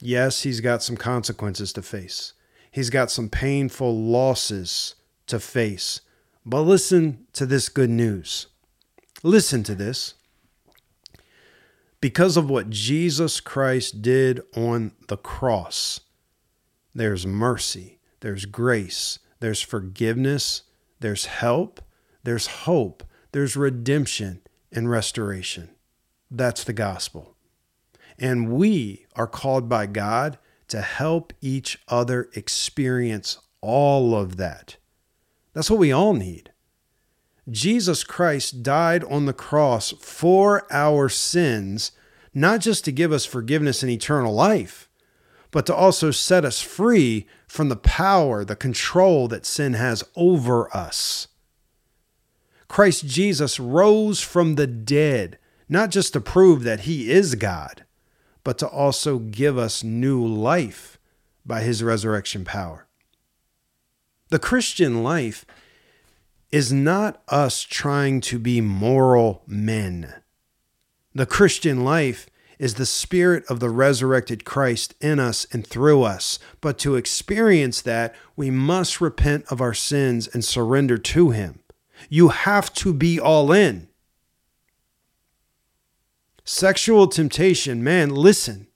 Yes, 0.00 0.42
he's 0.42 0.60
got 0.60 0.82
some 0.82 0.96
consequences 0.96 1.72
to 1.74 1.82
face. 1.82 2.32
He's 2.70 2.90
got 2.90 3.10
some 3.10 3.28
painful 3.28 3.96
losses 3.96 4.94
to 5.26 5.40
face. 5.40 6.00
But 6.44 6.62
listen 6.62 7.26
to 7.34 7.46
this 7.46 7.68
good 7.68 7.90
news. 7.90 8.46
Listen 9.22 9.62
to 9.64 9.74
this. 9.74 10.14
Because 12.00 12.36
of 12.36 12.48
what 12.48 12.70
Jesus 12.70 13.40
Christ 13.40 14.02
did 14.02 14.40
on 14.56 14.92
the 15.08 15.16
cross, 15.16 16.00
there's 16.94 17.26
mercy, 17.26 17.98
there's 18.20 18.44
grace, 18.44 19.18
there's 19.40 19.60
forgiveness, 19.60 20.62
there's 21.00 21.26
help, 21.26 21.80
there's 22.22 22.46
hope, 22.46 23.02
there's 23.32 23.56
redemption 23.56 24.42
and 24.72 24.90
restoration. 24.90 25.70
That's 26.30 26.62
the 26.62 26.72
gospel. 26.72 27.34
And 28.18 28.52
we 28.52 29.06
are 29.16 29.26
called 29.26 29.68
by 29.68 29.86
God 29.86 30.38
to 30.68 30.80
help 30.82 31.32
each 31.40 31.78
other 31.88 32.28
experience 32.34 33.38
all 33.60 34.14
of 34.14 34.36
that. 34.36 34.76
That's 35.52 35.70
what 35.70 35.80
we 35.80 35.92
all 35.92 36.14
need. 36.14 36.52
Jesus 37.50 38.04
Christ 38.04 38.62
died 38.62 39.04
on 39.04 39.26
the 39.26 39.32
cross 39.32 39.92
for 40.00 40.66
our 40.70 41.08
sins, 41.08 41.92
not 42.34 42.60
just 42.60 42.84
to 42.84 42.92
give 42.92 43.12
us 43.12 43.24
forgiveness 43.24 43.82
and 43.82 43.90
eternal 43.90 44.34
life, 44.34 44.88
but 45.50 45.66
to 45.66 45.74
also 45.74 46.10
set 46.10 46.44
us 46.44 46.60
free 46.60 47.26
from 47.46 47.68
the 47.68 47.76
power, 47.76 48.44
the 48.44 48.56
control 48.56 49.28
that 49.28 49.46
sin 49.46 49.72
has 49.74 50.04
over 50.14 50.74
us. 50.76 51.28
Christ 52.68 53.06
Jesus 53.06 53.58
rose 53.58 54.20
from 54.20 54.56
the 54.56 54.66
dead, 54.66 55.38
not 55.68 55.90
just 55.90 56.12
to 56.12 56.20
prove 56.20 56.64
that 56.64 56.80
he 56.80 57.10
is 57.10 57.34
God, 57.34 57.84
but 58.44 58.58
to 58.58 58.68
also 58.68 59.18
give 59.18 59.56
us 59.56 59.82
new 59.82 60.24
life 60.24 60.98
by 61.46 61.62
his 61.62 61.82
resurrection 61.82 62.44
power. 62.44 62.86
The 64.28 64.38
Christian 64.38 65.02
life 65.02 65.46
is 66.50 66.72
not 66.72 67.22
us 67.28 67.62
trying 67.62 68.20
to 68.22 68.38
be 68.38 68.60
moral 68.60 69.42
men. 69.46 70.14
The 71.14 71.26
Christian 71.26 71.84
life 71.84 72.28
is 72.58 72.74
the 72.74 72.86
spirit 72.86 73.44
of 73.48 73.60
the 73.60 73.70
resurrected 73.70 74.44
Christ 74.44 74.94
in 75.00 75.20
us 75.20 75.46
and 75.52 75.66
through 75.66 76.02
us. 76.02 76.38
But 76.60 76.78
to 76.78 76.96
experience 76.96 77.80
that, 77.82 78.14
we 78.34 78.50
must 78.50 79.00
repent 79.00 79.44
of 79.50 79.60
our 79.60 79.74
sins 79.74 80.26
and 80.26 80.44
surrender 80.44 80.98
to 80.98 81.30
Him. 81.30 81.60
You 82.08 82.28
have 82.28 82.72
to 82.74 82.92
be 82.92 83.20
all 83.20 83.52
in. 83.52 83.88
Sexual 86.44 87.08
temptation, 87.08 87.84
man, 87.84 88.10
listen. 88.10 88.66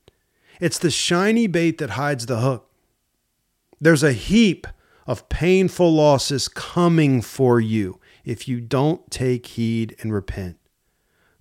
It's 0.60 0.78
the 0.78 0.90
shiny 0.90 1.46
bait 1.46 1.78
that 1.78 1.90
hides 1.90 2.26
the 2.26 2.40
hook. 2.40 2.70
There's 3.80 4.02
a 4.02 4.12
heap 4.12 4.66
of 5.12 5.28
painful 5.28 5.92
losses 5.92 6.48
coming 6.48 7.20
for 7.20 7.60
you 7.60 8.00
if 8.24 8.48
you 8.48 8.62
don't 8.62 9.10
take 9.10 9.44
heed 9.44 9.94
and 10.00 10.10
repent. 10.10 10.56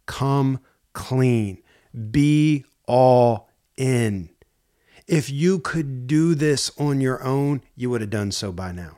Come 0.05 0.59
clean. 0.91 1.63
Be 2.11 2.65
all 2.85 3.47
in. 3.77 4.29
If 5.07 5.29
you 5.29 5.59
could 5.59 6.05
do 6.05 6.35
this 6.35 6.69
on 6.77 6.99
your 6.99 7.23
own, 7.23 7.61
you 7.73 7.89
would 7.89 8.01
have 8.01 8.09
done 8.09 8.33
so 8.33 8.51
by 8.51 8.73
now. 8.73 8.97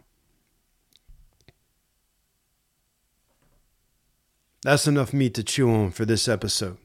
That's 4.63 4.87
enough 4.87 5.13
meat 5.13 5.35
to 5.35 5.43
chew 5.43 5.69
on 5.69 5.91
for 5.91 6.03
this 6.03 6.27
episode. 6.27 6.79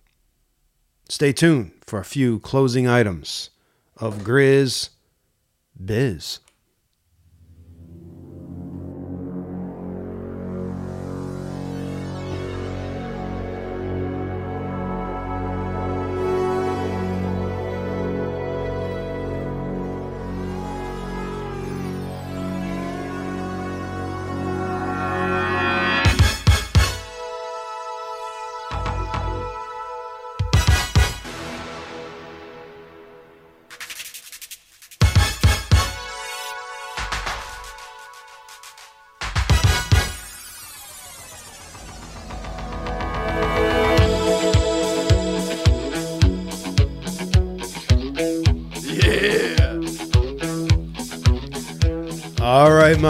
Stay 1.08 1.32
tuned 1.32 1.72
for 1.86 1.98
a 1.98 2.04
few 2.04 2.38
closing 2.40 2.86
items 2.86 3.48
of 3.96 4.24
Griz 4.24 4.90
Biz. 5.82 6.40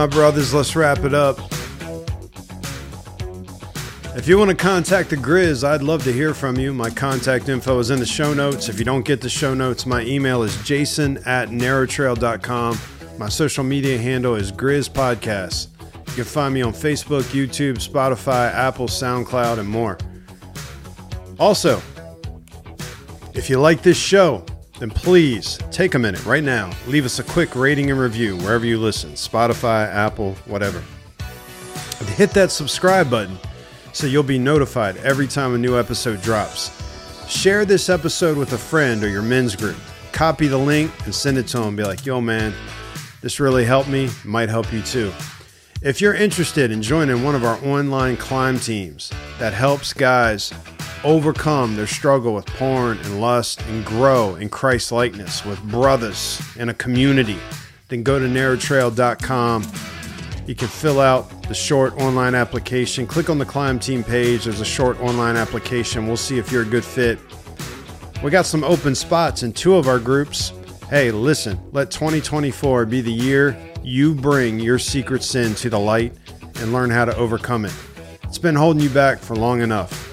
Brothers, 0.09 0.53
let's 0.55 0.75
wrap 0.75 0.99
it 1.05 1.15
up. 1.15 1.39
If 4.17 4.27
you 4.27 4.37
want 4.37 4.51
to 4.51 4.57
contact 4.57 5.11
the 5.11 5.17
Griz, 5.17 5.63
I'd 5.63 5.83
love 5.83 6.03
to 6.05 6.13
hear 6.13 6.35
from 6.35 6.57
you. 6.57 6.75
My 6.75 6.91
contact 6.91 7.49
info 7.49 7.79
is 7.79 7.91
in 7.91 8.01
the 8.01 8.07
show 8.07 8.35
notes. 8.35 8.69
If 8.69 8.79
you 8.79 8.85
don't 8.85 9.05
get 9.05 9.21
the 9.21 9.29
show 9.29 9.55
notes, 9.55 9.87
my 9.87 10.03
email 10.03 10.43
is 10.43 10.61
jason 10.65 11.19
at 11.25 11.51
narrowtrail.com. 11.51 12.79
My 13.19 13.29
social 13.29 13.63
media 13.65 13.97
handle 13.97 14.35
is 14.35 14.51
Griz 14.51 14.89
Podcast. 14.89 15.69
You 16.09 16.15
can 16.15 16.25
find 16.25 16.53
me 16.53 16.63
on 16.63 16.73
Facebook, 16.73 17.23
YouTube, 17.23 17.75
Spotify, 17.77 18.53
Apple, 18.53 18.89
SoundCloud, 18.89 19.59
and 19.59 19.69
more. 19.69 19.99
Also, 21.39 21.81
if 23.35 23.49
you 23.49 23.61
like 23.61 23.83
this 23.83 23.97
show, 23.97 24.45
then 24.79 24.91
please 24.91 25.59
take 25.71 25.95
a 25.95 25.99
minute 25.99 26.25
right 26.25 26.45
now. 26.45 26.71
Leave 26.87 27.05
us 27.05 27.19
a 27.19 27.25
quick 27.25 27.55
rating 27.55 27.91
and 27.91 27.99
review 27.99 28.37
wherever 28.37 28.65
you 28.65 28.79
listen 28.79 29.13
Spotify, 29.13 29.93
Apple, 29.93 30.35
whatever. 30.47 30.83
And 31.99 32.09
hit 32.11 32.31
that 32.31 32.51
subscribe 32.51 33.11
button 33.11 33.39
so 33.93 34.07
you'll 34.07 34.23
be 34.23 34.39
notified 34.39 34.97
every 34.99 35.27
time 35.27 35.55
a 35.55 35.59
new 35.59 35.79
episode 35.79 36.23
drops. 36.23 36.71
Share 37.29 37.65
this 37.65 37.89
episode 37.89 38.39
with 38.39 38.53
a 38.53 38.59
friend 38.59 39.03
or 39.03 39.09
your 39.09 39.23
men's 39.23 39.57
group. 39.57 39.77
Copy 40.13 40.47
the 40.47 40.59
link 40.59 40.91
and 41.05 41.15
send 41.15 41.39
it 41.39 41.47
to 41.49 41.59
them. 41.59 41.77
Be 41.77 41.85
like, 41.85 42.07
yo, 42.07 42.21
man, 42.21 42.55
this 43.21 43.41
really 43.41 43.65
helped 43.65 43.89
me. 43.89 44.09
Might 44.25 44.49
help 44.49 44.73
you 44.73 44.83
too. 44.83 45.13
If 45.83 46.01
you're 46.01 46.15
interested 46.15 46.71
in 46.71 46.83
joining 46.83 47.23
one 47.23 47.35
of 47.35 47.45
our 47.45 47.63
online 47.65 48.17
climb 48.17 48.59
teams 48.59 49.13
that 49.39 49.53
helps 49.53 49.93
guys 49.93 50.53
overcome 51.05 51.77
their 51.77 51.87
struggle 51.87 52.35
with 52.35 52.47
porn 52.47 52.99
and 52.99 53.21
lust 53.21 53.63
and 53.67 53.85
grow 53.85 54.35
in 54.37 54.49
Christ 54.49 54.93
likeness 54.93 55.45
with 55.45 55.63
brothers 55.65 56.41
in 56.57 56.69
a 56.69 56.75
community, 56.75 57.39
then 57.89 58.03
go 58.03 58.19
to 58.19 58.27
narrowtrail.com. 58.27 59.65
You 60.47 60.55
can 60.55 60.69
fill 60.69 61.01
out 61.01 61.43
the 61.43 61.55
short 61.55 61.93
online 61.95 62.35
application. 62.35 63.07
Click 63.07 63.29
on 63.29 63.39
the 63.39 63.45
climb 63.45 63.79
team 63.79 64.03
page. 64.03 64.45
There's 64.45 64.61
a 64.61 64.65
short 64.65 64.99
online 65.01 65.37
application. 65.37 66.07
We'll 66.07 66.17
see 66.17 66.39
if 66.39 66.51
you're 66.51 66.63
a 66.63 66.67
good 66.67 66.85
fit. 66.85 67.19
We 68.23 68.31
got 68.31 68.47
some 68.47 68.65
open 68.65 68.95
spots 68.95 69.43
in 69.43 69.53
two 69.53 69.77
of 69.77 69.89
our 69.89 69.99
groups. 69.99 70.53
Hey, 70.89 71.11
listen, 71.11 71.61
let 71.73 71.91
2024 71.91 72.87
be 72.87 73.01
the 73.01 73.13
year 73.13 73.57
you 73.83 74.15
bring 74.15 74.59
your 74.59 74.79
secret 74.79 75.23
sin 75.23 75.55
to 75.57 75.71
the 75.71 75.79
light 75.79 76.15
and 76.61 76.73
learn 76.73 76.91
how 76.91 77.05
to 77.05 77.15
overcome 77.17 77.65
it. 77.65 77.75
It's 78.25 78.39
been 78.39 78.55
holding 78.55 78.83
you 78.83 78.91
back 78.91 79.19
for 79.19 79.37
long 79.37 79.61
enough. 79.61 80.08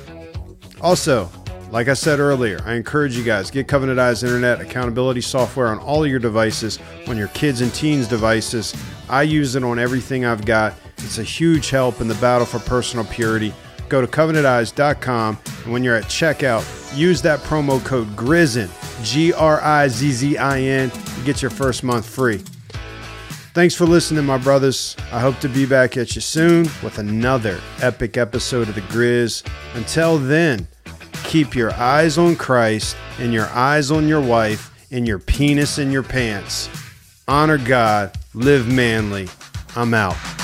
Also, 0.82 1.30
like 1.72 1.88
I 1.88 1.94
said 1.94 2.20
earlier, 2.20 2.60
I 2.66 2.76
encourage 2.76 3.18
you 3.18 3.24
guys 3.24 3.50
get 3.52 3.68
Covenant 3.68 4.00
Eyes 4.00 4.24
Internet 4.24 4.62
accountability 4.62 5.22
software 5.22 5.68
on 5.68 5.80
all 5.80 6.04
of 6.04 6.10
your 6.10 6.20
devices, 6.20 6.80
on 7.08 7.18
your 7.18 7.28
kids 7.30 7.62
and 7.62 7.74
teens 7.74 8.08
devices. 8.08 8.76
I 9.10 9.24
use 9.24 9.56
it 9.56 9.64
on 9.64 9.80
everything 9.80 10.26
I've 10.26 10.46
got. 10.46 10.74
It's 11.00 11.18
a 11.18 11.24
huge 11.24 11.70
help 11.70 12.02
in 12.02 12.08
the 12.08 12.16
battle 12.16 12.46
for 12.46 12.60
personal 12.60 13.06
purity. 13.06 13.54
Go 13.90 14.02
to 14.02 14.08
covenanteyes.com 14.08 15.38
and 15.64 15.74
when 15.74 15.84
you're 15.84 15.96
at 15.96 16.06
checkout, 16.06 16.66
use 16.98 17.22
that 17.24 17.40
promo 17.42 17.84
code 17.84 18.16
GRIZZIN, 18.16 18.70
G 19.04 19.34
R 19.34 19.62
I 19.62 19.88
Z 19.88 20.12
Z 20.12 20.38
I 20.38 20.60
N, 20.62 20.90
to 20.90 21.22
get 21.26 21.42
your 21.42 21.52
first 21.52 21.84
month 21.84 22.08
free. 22.08 22.42
Thanks 23.56 23.74
for 23.74 23.86
listening, 23.86 24.26
my 24.26 24.38
brothers. 24.38 24.98
I 25.14 25.22
hope 25.22 25.40
to 25.40 25.48
be 25.48 25.66
back 25.66 25.96
at 25.96 26.14
you 26.14 26.20
soon 26.20 26.64
with 26.84 27.00
another 27.00 27.62
epic 27.82 28.18
episode 28.18 28.68
of 28.68 28.76
The 28.76 28.82
Griz. 28.82 29.44
Until 29.76 30.18
then, 30.18 30.68
keep 31.24 31.56
your 31.56 31.74
eyes 31.76 32.18
on 32.18 32.36
Christ 32.36 32.98
and 33.18 33.32
your 33.32 33.48
eyes 33.48 33.92
on 33.92 34.10
your 34.10 34.20
wife 34.20 34.74
and 34.92 35.08
your 35.08 35.20
penis 35.20 35.78
in 35.78 35.90
your 35.90 36.04
pants. 36.04 36.70
Honor 37.30 37.58
God, 37.58 38.14
live 38.34 38.68
manly. 38.68 39.30
I'm 39.78 39.94
out. 39.94 40.35